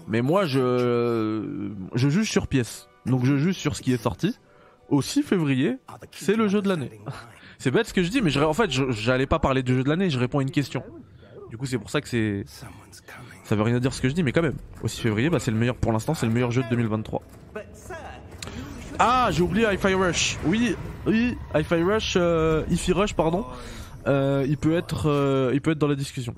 Mais 0.07 0.21
moi, 0.21 0.45
je, 0.45 1.71
je 1.93 2.09
juge 2.09 2.29
sur 2.29 2.47
pièce. 2.47 2.89
Donc 3.05 3.23
je 3.23 3.37
juge 3.37 3.55
sur 3.55 3.75
ce 3.75 3.81
qui 3.81 3.93
est 3.93 4.01
sorti 4.01 4.35
au 4.89 5.01
6 5.01 5.23
février, 5.23 5.77
c'est 6.11 6.35
le 6.35 6.47
jeu 6.47 6.61
de 6.61 6.69
l'année. 6.69 6.91
c'est 7.57 7.71
bête 7.71 7.87
ce 7.87 7.93
que 7.93 8.03
je 8.03 8.09
dis, 8.09 8.21
mais 8.21 8.35
en 8.37 8.53
fait, 8.53 8.69
j'allais 8.71 9.25
pas 9.25 9.39
parler 9.39 9.63
du 9.63 9.75
jeu 9.75 9.83
de 9.83 9.89
l'année, 9.89 10.09
je 10.09 10.19
réponds 10.19 10.39
à 10.39 10.41
une 10.41 10.51
question. 10.51 10.83
Du 11.49 11.57
coup, 11.57 11.65
c'est 11.65 11.77
pour 11.77 11.89
ça 11.89 12.01
que 12.01 12.07
c'est. 12.07 12.43
Ça 13.43 13.55
veut 13.55 13.63
rien 13.63 13.79
dire 13.79 13.93
ce 13.93 14.01
que 14.01 14.09
je 14.09 14.13
dis, 14.13 14.23
mais 14.23 14.33
quand 14.33 14.41
même. 14.41 14.57
Au 14.83 14.87
6 14.87 15.01
février, 15.01 15.29
bah, 15.29 15.39
c'est 15.39 15.51
le 15.51 15.57
meilleur 15.57 15.75
pour 15.75 15.91
l'instant, 15.91 16.13
c'est 16.13 16.25
le 16.25 16.31
meilleur 16.33 16.51
jeu 16.51 16.63
de 16.63 16.69
2023. 16.69 17.21
Ah, 18.99 19.29
j'ai 19.31 19.43
oublié 19.43 19.67
Hi-Fi 19.71 19.93
Rush. 19.93 20.37
Oui, 20.45 20.75
oui, 21.05 21.37
Hi-Fi 21.55 21.83
Rush, 21.83 22.15
euh, 22.17 22.63
Rush, 22.89 23.13
pardon. 23.13 23.45
Euh, 24.07 24.45
il 24.47 24.57
peut 24.57 24.75
être, 24.75 25.09
euh, 25.09 25.51
il 25.53 25.61
peut 25.61 25.71
être 25.71 25.77
dans 25.77 25.87
la 25.87 25.95
discussion. 25.95 26.33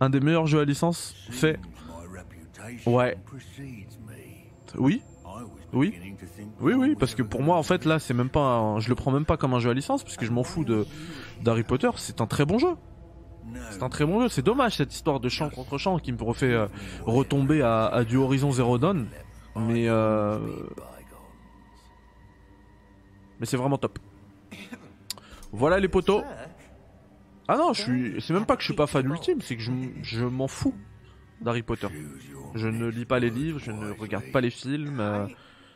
Un 0.00 0.10
des 0.10 0.20
meilleurs 0.20 0.46
jeux 0.46 0.60
à 0.60 0.64
licence 0.64 1.14
fait. 1.30 1.58
Ouais. 2.86 3.16
Oui. 4.78 5.02
Oui. 5.72 5.94
Oui, 6.60 6.74
oui, 6.74 6.96
parce 6.98 7.14
que 7.14 7.22
pour 7.22 7.42
moi, 7.42 7.56
en 7.56 7.62
fait, 7.62 7.84
là, 7.84 7.98
c'est 7.98 8.14
même 8.14 8.28
pas, 8.28 8.76
je 8.80 8.88
le 8.88 8.94
prends 8.94 9.10
même 9.10 9.24
pas 9.24 9.36
comme 9.36 9.54
un 9.54 9.60
jeu 9.60 9.70
à 9.70 9.74
licence, 9.74 10.02
puisque 10.02 10.24
je 10.24 10.30
m'en 10.30 10.42
fous 10.42 10.64
de 10.64 10.86
d'Harry 11.42 11.62
Potter. 11.62 11.90
C'est 11.96 12.20
un 12.20 12.26
très 12.26 12.44
bon 12.44 12.58
jeu. 12.58 12.74
C'est 13.70 13.82
un 13.82 13.88
très 13.88 14.04
bon 14.04 14.22
jeu. 14.22 14.28
C'est 14.28 14.44
dommage 14.44 14.76
cette 14.76 14.94
histoire 14.94 15.20
de 15.20 15.28
champ 15.28 15.48
contre 15.50 15.78
champ 15.78 15.98
qui 15.98 16.12
me 16.12 16.22
refait 16.22 16.52
euh, 16.52 16.66
retomber 17.04 17.62
à, 17.62 18.04
du 18.06 18.16
Horizon 18.16 18.52
Zero 18.52 18.78
Dawn, 18.78 19.06
mais 19.56 19.88
euh, 19.88 20.38
mais 23.38 23.46
c'est 23.46 23.56
vraiment 23.56 23.78
top. 23.78 23.98
Voilà 25.52 25.80
les 25.80 25.88
potos. 25.88 26.22
Ah 27.52 27.56
non, 27.56 27.72
je 27.72 27.82
suis. 27.82 28.22
C'est 28.22 28.32
même 28.32 28.46
pas 28.46 28.54
que 28.54 28.62
je 28.62 28.66
suis 28.66 28.76
pas 28.76 28.86
fan 28.86 29.04
ultime, 29.10 29.40
c'est 29.40 29.56
que 29.56 29.62
je, 29.62 29.72
je 30.02 30.24
m'en 30.24 30.46
fous 30.46 30.72
d'Harry 31.40 31.62
Potter. 31.62 31.88
Je 32.54 32.68
ne 32.68 32.86
lis 32.86 33.04
pas 33.04 33.18
les 33.18 33.28
livres, 33.28 33.58
je 33.58 33.72
ne 33.72 33.90
regarde 33.90 34.30
pas 34.30 34.40
les 34.40 34.50
films. 34.50 35.00
Euh, 35.00 35.26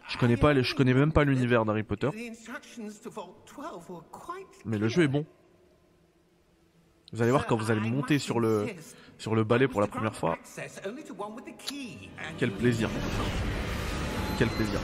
je 0.07 0.17
connais 0.17 0.37
pas, 0.37 0.63
je 0.63 0.75
connais 0.77 0.95
même 0.95 1.11
pas 1.11 1.25
l'univers 1.25 1.65
d'Harry 1.65 1.83
Potter. 1.83 2.11
Mais 4.65 4.79
le 4.79 4.87
jeu 4.87 5.03
est 5.03 5.09
bon. 5.09 5.27
Vous 7.13 7.23
allez 7.23 7.33
voir 7.33 7.45
quand 7.45 7.57
vous 7.57 7.73
allez 7.73 7.81
monter 7.81 8.21
sur 8.21 8.39
le 8.39 8.67
sur 9.19 9.35
le 9.35 9.43
balai 9.43 9.67
pour 9.67 9.81
la 9.81 9.89
première 9.89 10.15
fois. 10.15 10.39
Quel 12.39 12.53
plaisir. 12.53 12.89
Quel 14.39 14.49
plaisir. 14.49 14.79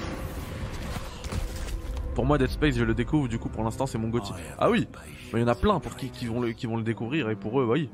Pour 2.20 2.26
moi, 2.26 2.36
Dead 2.36 2.50
Space, 2.50 2.74
je 2.74 2.84
le 2.84 2.92
découvre. 2.92 3.28
Du 3.28 3.38
coup, 3.38 3.48
pour 3.48 3.64
l'instant, 3.64 3.86
c'est 3.86 3.96
mon 3.96 4.08
Gotti. 4.08 4.34
Ah 4.58 4.68
oui, 4.68 4.86
il 5.32 5.40
y 5.40 5.42
en 5.42 5.48
a 5.48 5.54
plein 5.54 5.80
pour 5.80 5.96
qui, 5.96 6.10
qui 6.10 6.26
vont 6.26 6.42
le 6.42 6.52
qui 6.52 6.66
vont 6.66 6.76
le 6.76 6.82
découvrir 6.82 7.30
et 7.30 7.34
pour 7.34 7.58
eux, 7.62 7.64
oui, 7.64 7.88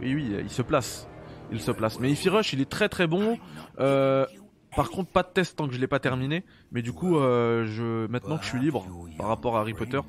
oui, 0.00 0.12
oui, 0.12 0.36
il 0.42 0.50
se 0.50 0.60
place. 0.60 1.06
il 1.52 1.60
se 1.60 1.70
place. 1.70 2.00
Mais 2.00 2.10
Ify 2.10 2.30
Rush, 2.30 2.52
il 2.52 2.60
est 2.60 2.68
très 2.68 2.88
très 2.88 3.06
bon. 3.06 3.38
Euh, 3.78 4.26
par 4.74 4.90
contre, 4.90 5.12
pas 5.12 5.22
de 5.22 5.28
test 5.28 5.56
tant 5.56 5.68
que 5.68 5.72
je 5.72 5.78
l'ai 5.78 5.86
pas 5.86 6.00
terminé. 6.00 6.44
Mais 6.72 6.82
du 6.82 6.92
coup, 6.92 7.16
euh, 7.16 7.64
je, 7.64 8.08
maintenant 8.08 8.38
que 8.38 8.42
je 8.42 8.48
suis 8.48 8.58
libre 8.58 8.84
par 9.16 9.28
rapport 9.28 9.56
à 9.56 9.60
Harry 9.60 9.74
Potter, 9.74 10.00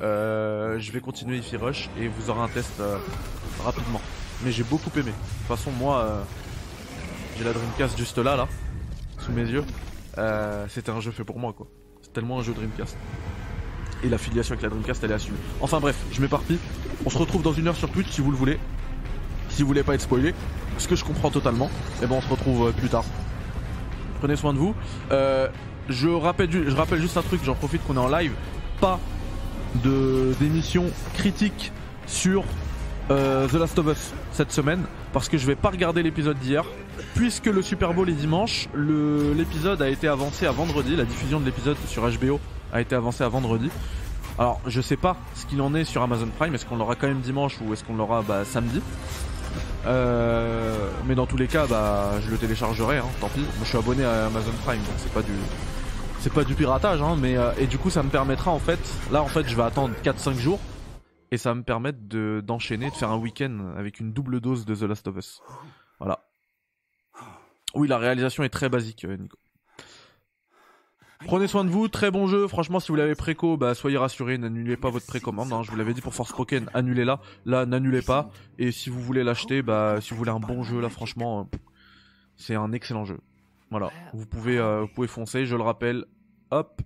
euh, 0.00 0.78
je 0.78 0.92
vais 0.92 1.00
continuer 1.00 1.38
Ify 1.38 1.56
Rush 1.56 1.90
et 1.98 2.06
vous 2.06 2.30
aurez 2.30 2.42
un 2.42 2.48
test 2.48 2.80
rapidement. 3.64 4.00
Mais 4.44 4.52
j'ai 4.52 4.62
beaucoup 4.62 4.90
aimé. 4.96 5.10
De 5.10 5.10
toute 5.10 5.48
façon, 5.48 5.72
moi, 5.72 6.24
j'ai 7.36 7.42
la 7.42 7.52
Dreamcast 7.52 7.98
juste 7.98 8.18
là, 8.18 8.36
là, 8.36 8.46
sous 9.18 9.32
mes 9.32 9.42
yeux. 9.42 9.64
C'était 10.68 10.92
un 10.92 11.00
jeu 11.00 11.10
fait 11.10 11.24
pour 11.24 11.40
moi, 11.40 11.52
quoi. 11.52 11.66
C'est 12.08 12.14
tellement 12.14 12.38
un 12.38 12.42
jeu 12.42 12.54
Dreamcast. 12.54 12.96
Et 14.02 14.08
l'affiliation 14.08 14.52
avec 14.52 14.62
la 14.62 14.70
Dreamcast, 14.70 15.04
elle 15.04 15.10
est 15.10 15.14
assumée. 15.14 15.36
Enfin 15.60 15.78
bref, 15.78 15.94
je 16.10 16.22
m'éparpille. 16.22 16.58
On 17.04 17.10
se 17.10 17.18
retrouve 17.18 17.42
dans 17.42 17.52
une 17.52 17.68
heure 17.68 17.76
sur 17.76 17.90
Twitch 17.90 18.08
si 18.08 18.22
vous 18.22 18.30
le 18.30 18.36
voulez. 18.36 18.58
Si 19.50 19.60
vous 19.60 19.68
voulez 19.68 19.82
pas 19.82 19.94
être 19.94 20.00
spoilé, 20.00 20.34
ce 20.78 20.88
que 20.88 20.96
je 20.96 21.04
comprends 21.04 21.30
totalement. 21.30 21.70
Et 22.02 22.06
ben 22.06 22.16
on 22.16 22.22
se 22.22 22.28
retrouve 22.30 22.68
euh, 22.68 22.72
plus 22.72 22.88
tard. 22.88 23.04
Prenez 24.20 24.36
soin 24.36 24.54
de 24.54 24.58
vous. 24.58 24.74
Euh, 25.10 25.48
je, 25.90 26.08
rappelle, 26.08 26.50
je 26.50 26.74
rappelle 26.74 27.02
juste 27.02 27.18
un 27.18 27.22
truc, 27.22 27.42
j'en 27.44 27.54
profite 27.54 27.86
qu'on 27.86 27.96
est 27.96 27.98
en 27.98 28.08
live. 28.08 28.32
Pas 28.80 28.98
de 29.84 30.34
d'émission 30.40 30.86
critique 31.12 31.72
sur 32.06 32.42
euh, 33.10 33.46
The 33.48 33.52
Last 33.54 33.78
of 33.78 33.86
Us 33.88 34.12
cette 34.32 34.50
semaine 34.50 34.84
parce 35.12 35.28
que 35.28 35.36
je 35.36 35.46
vais 35.46 35.56
pas 35.56 35.68
regarder 35.68 36.02
l'épisode 36.02 36.38
d'hier 36.38 36.64
puisque 37.14 37.46
le 37.46 37.62
Super 37.62 37.94
Bowl 37.94 38.08
est 38.08 38.14
dimanche. 38.14 38.68
L'épisode 38.74 39.82
a 39.82 39.88
été 39.88 40.08
avancé 40.08 40.46
à 40.46 40.52
vendredi. 40.52 40.96
La 40.96 41.04
diffusion 41.04 41.40
de 41.40 41.44
l'épisode 41.44 41.76
sur 41.86 42.08
HBO 42.08 42.40
a 42.72 42.80
été 42.80 42.94
avancée 42.94 43.24
à 43.24 43.28
vendredi. 43.28 43.70
Alors 44.38 44.60
je 44.66 44.80
sais 44.80 44.96
pas 44.96 45.16
ce 45.34 45.46
qu'il 45.46 45.60
en 45.60 45.74
est 45.74 45.84
sur 45.84 46.02
Amazon 46.02 46.28
Prime. 46.28 46.54
Est-ce 46.54 46.66
qu'on 46.66 46.76
l'aura 46.76 46.94
quand 46.94 47.08
même 47.08 47.20
dimanche 47.20 47.58
ou 47.60 47.72
est-ce 47.72 47.84
qu'on 47.84 47.96
l'aura 47.96 48.22
bah, 48.22 48.44
samedi? 48.44 48.80
Euh, 49.86 50.90
mais 51.06 51.14
dans 51.14 51.26
tous 51.26 51.36
les 51.36 51.46
cas, 51.46 51.66
bah, 51.66 52.12
je 52.20 52.30
le 52.30 52.36
téléchargerai. 52.36 52.98
Hein, 52.98 53.06
tant 53.20 53.28
pis. 53.28 53.40
Moi, 53.40 53.48
je 53.62 53.68
suis 53.68 53.78
abonné 53.78 54.04
à 54.04 54.26
Amazon 54.26 54.52
Prime, 54.64 54.78
donc 54.78 54.94
c'est 54.98 55.12
pas 55.12 55.22
du, 55.22 56.30
pas 56.30 56.44
du 56.44 56.54
piratage. 56.54 57.02
Hein, 57.02 57.16
mais 57.18 57.36
euh, 57.36 57.50
et 57.58 57.66
du 57.66 57.78
coup, 57.78 57.90
ça 57.90 58.02
me 58.02 58.10
permettra 58.10 58.50
en 58.50 58.58
fait. 58.58 58.80
Là, 59.10 59.22
en 59.22 59.28
fait, 59.28 59.48
je 59.48 59.56
vais 59.56 59.62
attendre 59.62 59.94
4-5 60.04 60.38
jours 60.38 60.60
et 61.30 61.36
ça 61.36 61.50
va 61.50 61.54
me 61.54 61.62
permettre 61.62 61.98
de 62.02 62.42
d'enchaîner, 62.44 62.90
de 62.90 62.94
faire 62.94 63.10
un 63.10 63.18
week-end 63.18 63.72
avec 63.76 64.00
une 64.00 64.12
double 64.12 64.40
dose 64.40 64.64
de 64.64 64.74
The 64.74 64.82
Last 64.82 65.08
of 65.08 65.16
Us. 65.16 65.42
Voilà. 65.98 66.27
Oui, 67.74 67.88
la 67.88 67.98
réalisation 67.98 68.42
est 68.44 68.48
très 68.48 68.68
basique, 68.68 69.04
euh, 69.04 69.16
Nico. 69.16 69.36
Prenez 71.26 71.48
soin 71.48 71.64
de 71.64 71.70
vous, 71.70 71.88
très 71.88 72.12
bon 72.12 72.28
jeu. 72.28 72.46
Franchement, 72.46 72.78
si 72.78 72.88
vous 72.92 72.96
l'avez 72.96 73.16
préco, 73.16 73.56
bah 73.56 73.74
soyez 73.74 73.96
rassurés, 73.98 74.38
n'annulez 74.38 74.76
pas 74.76 74.88
votre 74.88 75.06
précommande. 75.06 75.52
hein. 75.52 75.62
Je 75.64 75.70
vous 75.70 75.76
l'avais 75.76 75.92
dit 75.92 76.00
pour 76.00 76.14
Forspoken, 76.14 76.70
annulez-la. 76.74 77.20
Là, 77.44 77.66
n'annulez 77.66 78.02
pas. 78.02 78.30
Et 78.58 78.70
si 78.70 78.88
vous 78.88 79.00
voulez 79.00 79.24
l'acheter, 79.24 79.62
bah 79.62 80.00
si 80.00 80.10
vous 80.10 80.16
voulez 80.16 80.30
un 80.30 80.38
bon 80.38 80.62
jeu, 80.62 80.80
là, 80.80 80.88
franchement, 80.88 81.40
euh, 81.52 81.58
c'est 82.36 82.54
un 82.54 82.70
excellent 82.72 83.04
jeu. 83.04 83.18
Voilà, 83.70 83.90
vous 84.14 84.26
pouvez, 84.26 84.58
euh, 84.58 84.82
vous 84.82 84.88
pouvez 84.88 85.08
foncer. 85.08 85.44
Je 85.44 85.56
le 85.56 85.62
rappelle. 85.62 86.04
Hop, 86.52 86.80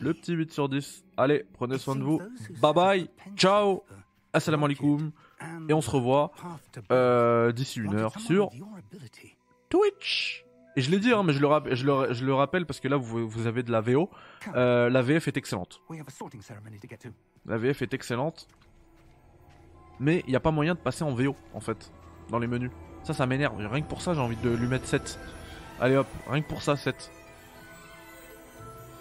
le 0.00 0.14
petit 0.14 0.32
8 0.32 0.50
sur 0.50 0.68
10. 0.70 1.04
Allez, 1.18 1.44
prenez 1.52 1.78
soin 1.78 1.94
de 1.96 2.02
vous. 2.02 2.18
Bye 2.62 2.74
bye, 2.74 3.10
ciao, 3.36 3.84
assalamu 4.32 4.64
alaikum. 4.64 5.12
Et 5.68 5.72
on 5.72 5.80
se 5.80 5.90
revoit 5.90 6.32
euh, 6.90 7.52
d'ici 7.52 7.80
une 7.80 7.94
heure 7.94 8.18
sur 8.18 8.50
Twitch. 9.68 10.44
Et 10.76 10.80
je 10.80 10.90
l'ai 10.90 10.98
dit, 10.98 11.12
hein, 11.12 11.22
mais 11.22 11.32
je 11.32 11.40
le, 11.40 12.12
je 12.12 12.24
le 12.24 12.34
rappelle 12.34 12.66
parce 12.66 12.80
que 12.80 12.88
là, 12.88 12.96
vous, 12.96 13.28
vous 13.28 13.46
avez 13.46 13.62
de 13.62 13.70
la 13.70 13.80
VO. 13.80 14.10
Euh, 14.54 14.90
la 14.90 15.02
VF 15.02 15.28
est 15.28 15.36
excellente. 15.36 15.80
La 17.46 17.58
VF 17.58 17.82
est 17.82 17.94
excellente. 17.94 18.48
Mais 20.00 20.24
il 20.26 20.30
n'y 20.30 20.36
a 20.36 20.40
pas 20.40 20.50
moyen 20.50 20.74
de 20.74 20.80
passer 20.80 21.04
en 21.04 21.14
VO, 21.14 21.36
en 21.54 21.60
fait, 21.60 21.92
dans 22.30 22.40
les 22.40 22.48
menus. 22.48 22.72
Ça, 23.04 23.14
ça 23.14 23.26
m'énerve. 23.26 23.56
Rien 23.56 23.82
que 23.82 23.88
pour 23.88 24.02
ça, 24.02 24.14
j'ai 24.14 24.20
envie 24.20 24.36
de 24.36 24.50
lui 24.50 24.66
mettre 24.66 24.86
7. 24.86 25.18
Allez 25.80 25.96
hop, 25.96 26.08
rien 26.28 26.42
que 26.42 26.48
pour 26.48 26.62
ça, 26.62 26.76
7. 26.76 27.10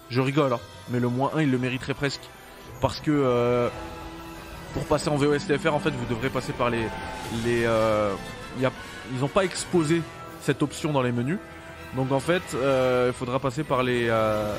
Je 0.10 0.22
rigole, 0.22 0.54
hein, 0.54 0.60
mais 0.90 1.00
le 1.00 1.08
moins 1.08 1.32
1, 1.34 1.42
il 1.42 1.52
le 1.52 1.58
mériterait 1.58 1.96
presque. 1.96 2.22
Parce 2.82 3.00
que 3.00 3.10
euh, 3.12 3.70
pour 4.74 4.86
passer 4.86 5.10
en 5.10 5.16
VOSTFR, 5.16 5.74
en 5.74 5.80
fait, 5.80 5.92
vous 5.92 6.06
devrez 6.10 6.30
passer 6.30 6.54
par 6.54 6.70
les. 6.70 6.84
les 7.46 7.64
euh, 7.66 8.14
ils 8.60 9.20
n'ont 9.20 9.28
pas 9.28 9.44
exposé 9.44 10.02
cette 10.42 10.62
option 10.64 10.92
dans 10.92 11.02
les 11.02 11.12
menus. 11.12 11.38
Donc 11.96 12.12
en 12.12 12.20
fait, 12.20 12.42
euh, 12.56 13.08
il 13.10 13.14
faudra 13.14 13.40
passer 13.40 13.64
par 13.64 13.84
les. 13.84 14.08
euh, 14.10 14.56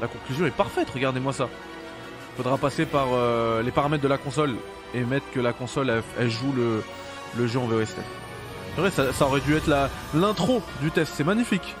La 0.00 0.08
conclusion 0.08 0.46
est 0.46 0.50
parfaite, 0.50 0.88
regardez-moi 0.90 1.32
ça. 1.32 1.48
Il 2.32 2.36
faudra 2.42 2.58
passer 2.58 2.84
par 2.84 3.08
euh, 3.12 3.62
les 3.62 3.70
paramètres 3.70 4.02
de 4.02 4.08
la 4.08 4.18
console 4.18 4.54
et 4.92 5.00
mettre 5.04 5.26
que 5.32 5.40
la 5.40 5.52
console 5.52 6.02
elle, 6.18 6.30
joue 6.30 6.52
le, 6.52 6.82
le 7.38 7.46
jeu 7.46 7.60
en 7.60 7.66
VOSTFR. 7.66 8.00
C'est 8.74 8.80
vrai, 8.80 8.90
ça, 8.90 9.12
ça 9.12 9.26
aurait 9.26 9.40
dû 9.40 9.54
être 9.54 9.70
l'intro 10.14 10.62
du 10.80 10.90
test, 10.90 11.12
c'est 11.16 11.22
magnifique. 11.24 11.76